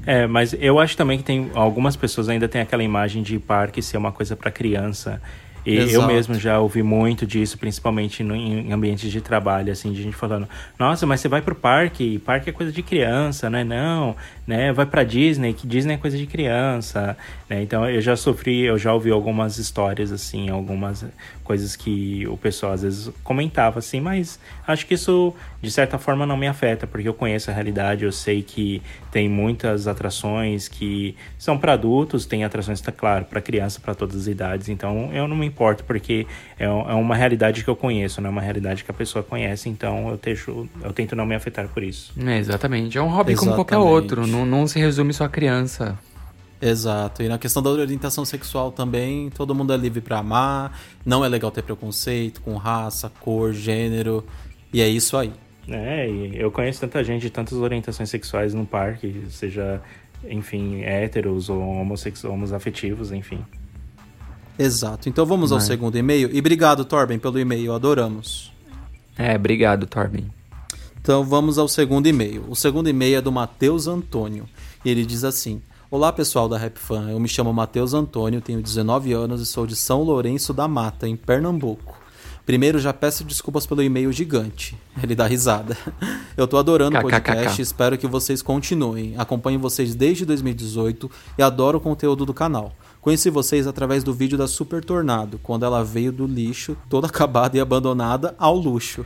[0.05, 3.81] É, mas eu acho também que tem algumas pessoas ainda têm aquela imagem de parque
[3.81, 5.21] ser uma coisa para criança.
[5.65, 5.93] E Exato.
[5.93, 10.15] eu mesmo já ouvi muito disso, principalmente no, em ambientes de trabalho, assim, de gente
[10.15, 10.49] falando,
[10.79, 13.63] nossa, mas você vai pro parque, parque é coisa de criança, né?
[13.63, 14.15] Não,
[14.47, 14.73] né?
[14.73, 17.15] Vai pra Disney, que Disney é coisa de criança,
[17.47, 17.61] né?
[17.61, 21.05] Então eu já sofri, eu já ouvi algumas histórias, assim, algumas
[21.43, 26.25] coisas que o pessoal às vezes comentava, assim, mas acho que isso de certa forma
[26.25, 28.81] não me afeta, porque eu conheço a realidade, eu sei que
[29.11, 34.15] tem muitas atrações que são para adultos, tem atrações, tá claro, para criança, para todas
[34.15, 36.25] as idades, então eu não me importo, porque
[36.59, 39.69] é, é uma realidade que eu conheço, não é uma realidade que a pessoa conhece,
[39.69, 42.13] então eu, deixo, eu tento não me afetar por isso.
[42.25, 43.39] É, exatamente, é um hobby exatamente.
[43.39, 45.97] como qualquer outro, não, não se resume só a criança.
[46.61, 47.23] Exato.
[47.23, 50.79] E na questão da orientação sexual também, todo mundo é livre para amar.
[51.05, 54.23] Não é legal ter preconceito com raça, cor, gênero.
[54.71, 55.33] E é isso aí.
[55.67, 59.81] É, e eu conheço tanta gente de tantas orientações sexuais no parque, seja
[60.29, 63.43] enfim, héteros ou homossexuais, homoafetivos, enfim.
[64.57, 65.09] Exato.
[65.09, 66.29] Então vamos ao Mas- segundo e-mail.
[66.31, 67.73] E obrigado, Torben, pelo e-mail.
[67.73, 68.51] Adoramos.
[69.17, 70.29] É, obrigado, Torben.
[71.01, 72.45] Então vamos ao segundo e-mail.
[72.47, 74.47] O segundo e-mail é do Matheus Antônio.
[74.85, 75.61] E ele diz assim:
[75.91, 79.67] Olá pessoal da Rap Fan, eu me chamo Matheus Antônio, tenho 19 anos e sou
[79.67, 81.99] de São Lourenço da Mata, em Pernambuco.
[82.45, 84.73] Primeiro já peço desculpas pelo e-mail gigante.
[85.03, 85.77] Ele dá risada.
[86.37, 89.15] Eu tô adorando o podcast e espero que vocês continuem.
[89.17, 92.71] Acompanho vocês desde 2018 e adoro o conteúdo do canal.
[93.01, 97.57] Conheci vocês através do vídeo da Super Tornado, quando ela veio do lixo, toda acabada
[97.57, 99.05] e abandonada, ao luxo.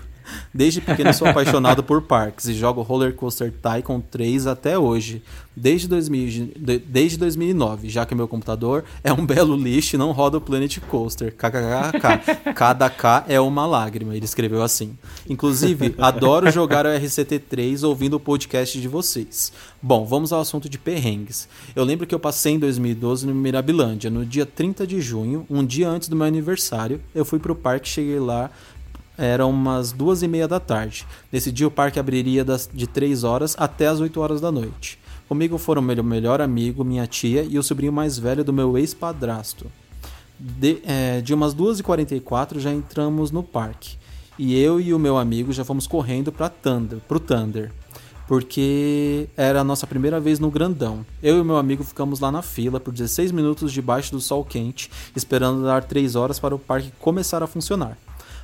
[0.53, 5.21] Desde pequeno sou apaixonado por parques e jogo Roller Coaster Tycoon 3 até hoje,
[5.55, 10.11] desde, 2000, de- desde 2009, já que meu computador é um belo lixo e não
[10.11, 11.33] roda o Planet Coaster.
[11.35, 12.53] KKKK.
[12.53, 14.97] Cada K é uma lágrima, ele escreveu assim.
[15.29, 19.51] Inclusive, adoro jogar o RCT3 ouvindo o podcast de vocês.
[19.81, 21.47] Bom, vamos ao assunto de perrengues.
[21.75, 25.63] Eu lembro que eu passei em 2012 no Mirabilândia, no dia 30 de junho, um
[25.63, 26.99] dia antes do meu aniversário.
[27.13, 28.49] Eu fui pro parque, cheguei lá,
[29.17, 31.05] eram umas duas e meia da tarde.
[31.31, 34.99] Nesse dia o parque abriria das, de 3 horas até as 8 horas da noite.
[35.27, 39.65] Comigo foram meu melhor amigo, minha tia e o sobrinho mais velho do meu ex-padrasto.
[40.39, 43.97] De, é, de umas 2h44 já entramos no parque.
[44.37, 47.71] E eu e o meu amigo já fomos correndo para Thunder, pro Thunder.
[48.27, 51.05] Porque era a nossa primeira vez no grandão.
[51.23, 54.91] Eu e meu amigo ficamos lá na fila por 16 minutos debaixo do sol quente,
[55.15, 57.97] esperando dar 3 horas para o parque começar a funcionar.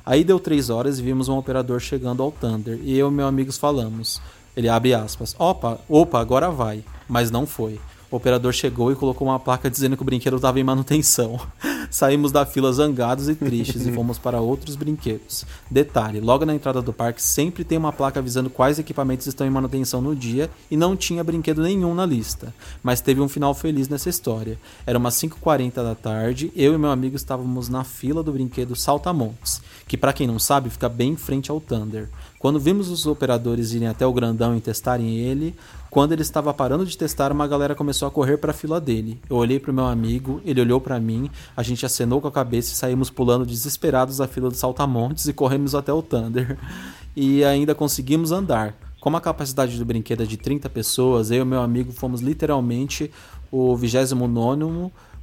[0.04, 2.78] Aí deu 3 horas e vimos um operador chegando ao Thunder.
[2.82, 4.20] E eu e meu amigos falamos.
[4.56, 5.34] Ele abre aspas.
[5.38, 6.84] Opa, opa, agora vai.
[7.08, 7.80] Mas não foi.
[8.12, 11.40] O operador chegou e colocou uma placa dizendo que o brinquedo estava em manutenção.
[11.90, 15.46] Saímos da fila zangados e tristes e fomos para outros brinquedos.
[15.70, 19.50] Detalhe: logo na entrada do parque sempre tem uma placa avisando quais equipamentos estão em
[19.50, 22.54] manutenção no dia e não tinha brinquedo nenhum na lista.
[22.82, 24.58] Mas teve um final feliz nessa história.
[24.86, 29.62] Era umas 5h40 da tarde, eu e meu amigo estávamos na fila do brinquedo Saltamontes,
[29.88, 32.10] que para quem não sabe fica bem em frente ao Thunder.
[32.42, 35.54] Quando vimos os operadores irem até o grandão e testarem ele,
[35.88, 39.20] quando ele estava parando de testar, uma galera começou a correr para a fila dele.
[39.30, 42.32] Eu olhei para o meu amigo, ele olhou para mim, a gente acenou com a
[42.32, 46.58] cabeça e saímos pulando desesperados da fila do Saltamontes e corremos até o Thunder.
[47.14, 48.74] E ainda conseguimos andar.
[48.98, 53.10] Como a capacidade do brinquedo é de 30 pessoas, eu e meu amigo fomos literalmente
[53.50, 54.14] o 29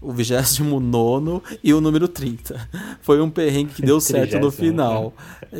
[0.01, 2.69] o 29 e o número 30.
[3.01, 5.13] Foi um perrengue que deu certo no Trigésimo, final.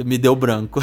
[0.06, 0.80] Me deu branco.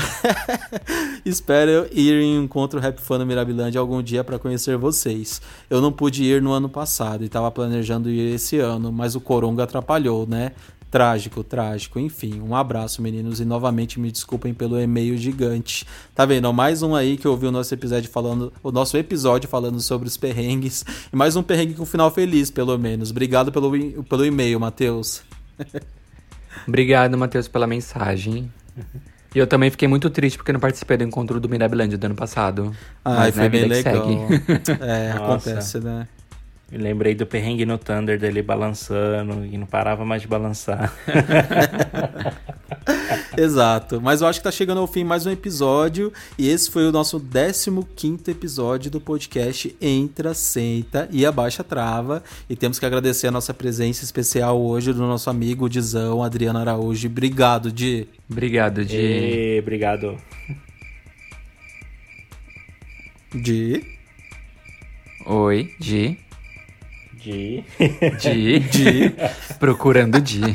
[1.24, 5.40] Espero ir em um encontro Rap Fan no Mirabilândia algum dia para conhecer vocês.
[5.70, 9.20] Eu não pude ir no ano passado e estava planejando ir esse ano, mas o
[9.20, 10.52] Coronga atrapalhou, né?
[10.96, 11.98] Trágico, trágico.
[11.98, 15.86] Enfim, um abraço, meninos, e novamente me desculpem pelo e-mail gigante.
[16.14, 16.50] Tá vendo?
[16.54, 20.16] Mais um aí que ouviu o nosso episódio falando, o nosso episódio falando sobre os
[20.16, 20.86] perrengues.
[21.12, 23.10] E mais um perrengue com final feliz, pelo menos.
[23.10, 23.70] Obrigado pelo,
[24.04, 25.20] pelo e-mail, Matheus.
[26.66, 28.50] Obrigado, Matheus, pela mensagem.
[29.34, 32.14] E eu também fiquei muito triste porque não participei do encontro do Mirabilândia do ano
[32.14, 32.74] passado.
[33.04, 34.06] Mas, foi né, bem legal.
[34.06, 34.80] segue.
[34.80, 35.50] É, Nossa.
[35.50, 36.08] acontece, né?
[36.70, 40.92] Me lembrei do perrengue no Thunder dele balançando e não parava mais de balançar.
[43.38, 44.00] Exato.
[44.00, 46.12] Mas eu acho que tá chegando ao fim mais um episódio.
[46.36, 52.24] E esse foi o nosso 15 episódio do podcast Entra, Senta e Abaixa Trava.
[52.50, 57.06] E temos que agradecer a nossa presença especial hoje do nosso amigo Dizão, Adriano Araújo.
[57.06, 58.08] Obrigado, Di.
[58.28, 58.96] Obrigado, Di.
[58.96, 60.16] E, obrigado.
[63.32, 63.84] Di.
[65.26, 66.25] Oi, Di.
[67.30, 67.64] De...
[68.20, 68.60] Di.
[68.70, 69.12] Di.
[69.58, 70.54] Procurando Di.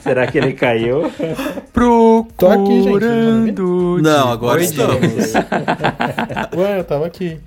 [0.00, 1.10] Será que ele caiu?
[2.36, 4.02] Tô aqui, gente, Procurando Di.
[4.02, 4.70] Não, agora Oi, Di.
[4.70, 5.32] estamos.
[6.56, 7.38] Ué, eu tava aqui.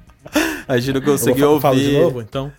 [0.67, 2.01] A gente não conseguiu fa- falo de ouvir.
[2.01, 2.51] novo, então?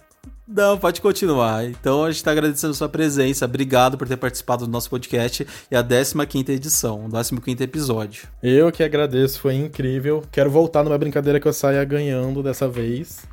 [0.48, 1.66] Não, pode continuar.
[1.66, 3.44] Então a gente está agradecendo a sua presença.
[3.44, 8.26] Obrigado por ter participado do nosso podcast e a 15 edição, o 15 episódio.
[8.42, 10.24] Eu que agradeço, foi incrível.
[10.32, 13.26] Quero voltar numa brincadeira que eu saia ganhando dessa vez.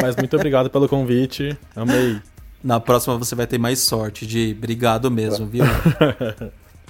[0.00, 1.58] Mas muito obrigado pelo convite.
[1.74, 2.20] Amei.
[2.62, 5.64] Na próxima você vai ter mais sorte, de obrigado mesmo, viu?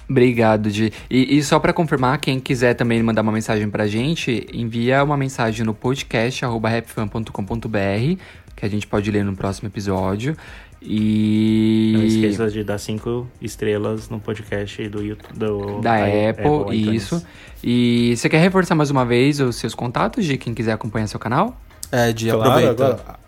[0.09, 0.93] Obrigado, Di.
[1.11, 5.17] E, e só pra confirmar, quem quiser também mandar uma mensagem pra gente, envia uma
[5.17, 8.21] mensagem no podcast arroba rapfan.com.br,
[8.63, 10.37] que a gente pode ler no próximo episódio.
[10.81, 11.93] E.
[11.97, 15.37] Não esqueça de dar cinco estrelas no podcast do YouTube.
[15.37, 17.03] Do, Da i- Apple, iTunes.
[17.03, 17.27] isso.
[17.63, 21.19] E você quer reforçar mais uma vez os seus contatos de quem quiser acompanhar seu
[21.19, 21.61] canal?
[21.91, 22.85] É, de Claro, aproveita.
[22.87, 23.19] agora.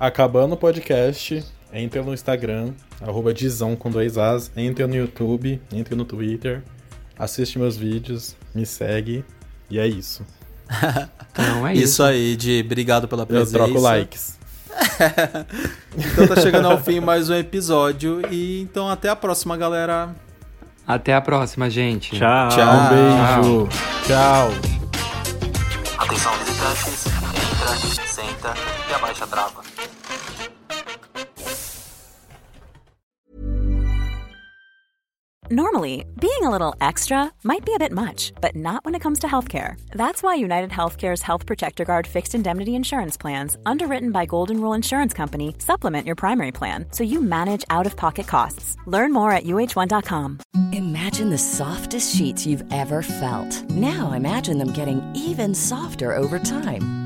[0.00, 5.94] Acabando o podcast, entre no Instagram, arroba Dizão com dois As, entre no YouTube, entre
[5.94, 6.62] no Twitter,
[7.18, 9.22] assiste meus vídeos, me segue.
[9.70, 10.24] E é isso.
[11.38, 12.02] Então é Isso isso.
[12.02, 13.52] aí, de obrigado pela Eu presença.
[13.52, 14.35] troco likes.
[15.96, 18.22] então tá chegando ao fim mais um episódio.
[18.30, 20.14] E então até a próxima, galera.
[20.86, 22.16] Até a próxima, gente.
[22.16, 22.48] Tchau.
[22.48, 22.74] Tchau.
[22.74, 23.68] Um beijo.
[24.06, 24.50] Tchau.
[25.98, 27.06] Atenção, visitantes.
[27.06, 28.54] Entra, senta
[28.88, 29.95] e abaixa a trava.
[35.48, 39.20] Normally, being a little extra might be a bit much, but not when it comes
[39.20, 39.80] to healthcare.
[39.92, 44.72] That's why United Healthcare's Health Protector Guard fixed indemnity insurance plans, underwritten by Golden Rule
[44.72, 48.76] Insurance Company, supplement your primary plan so you manage out of pocket costs.
[48.86, 50.40] Learn more at uh1.com.
[50.72, 53.70] Imagine the softest sheets you've ever felt.
[53.70, 57.05] Now imagine them getting even softer over time.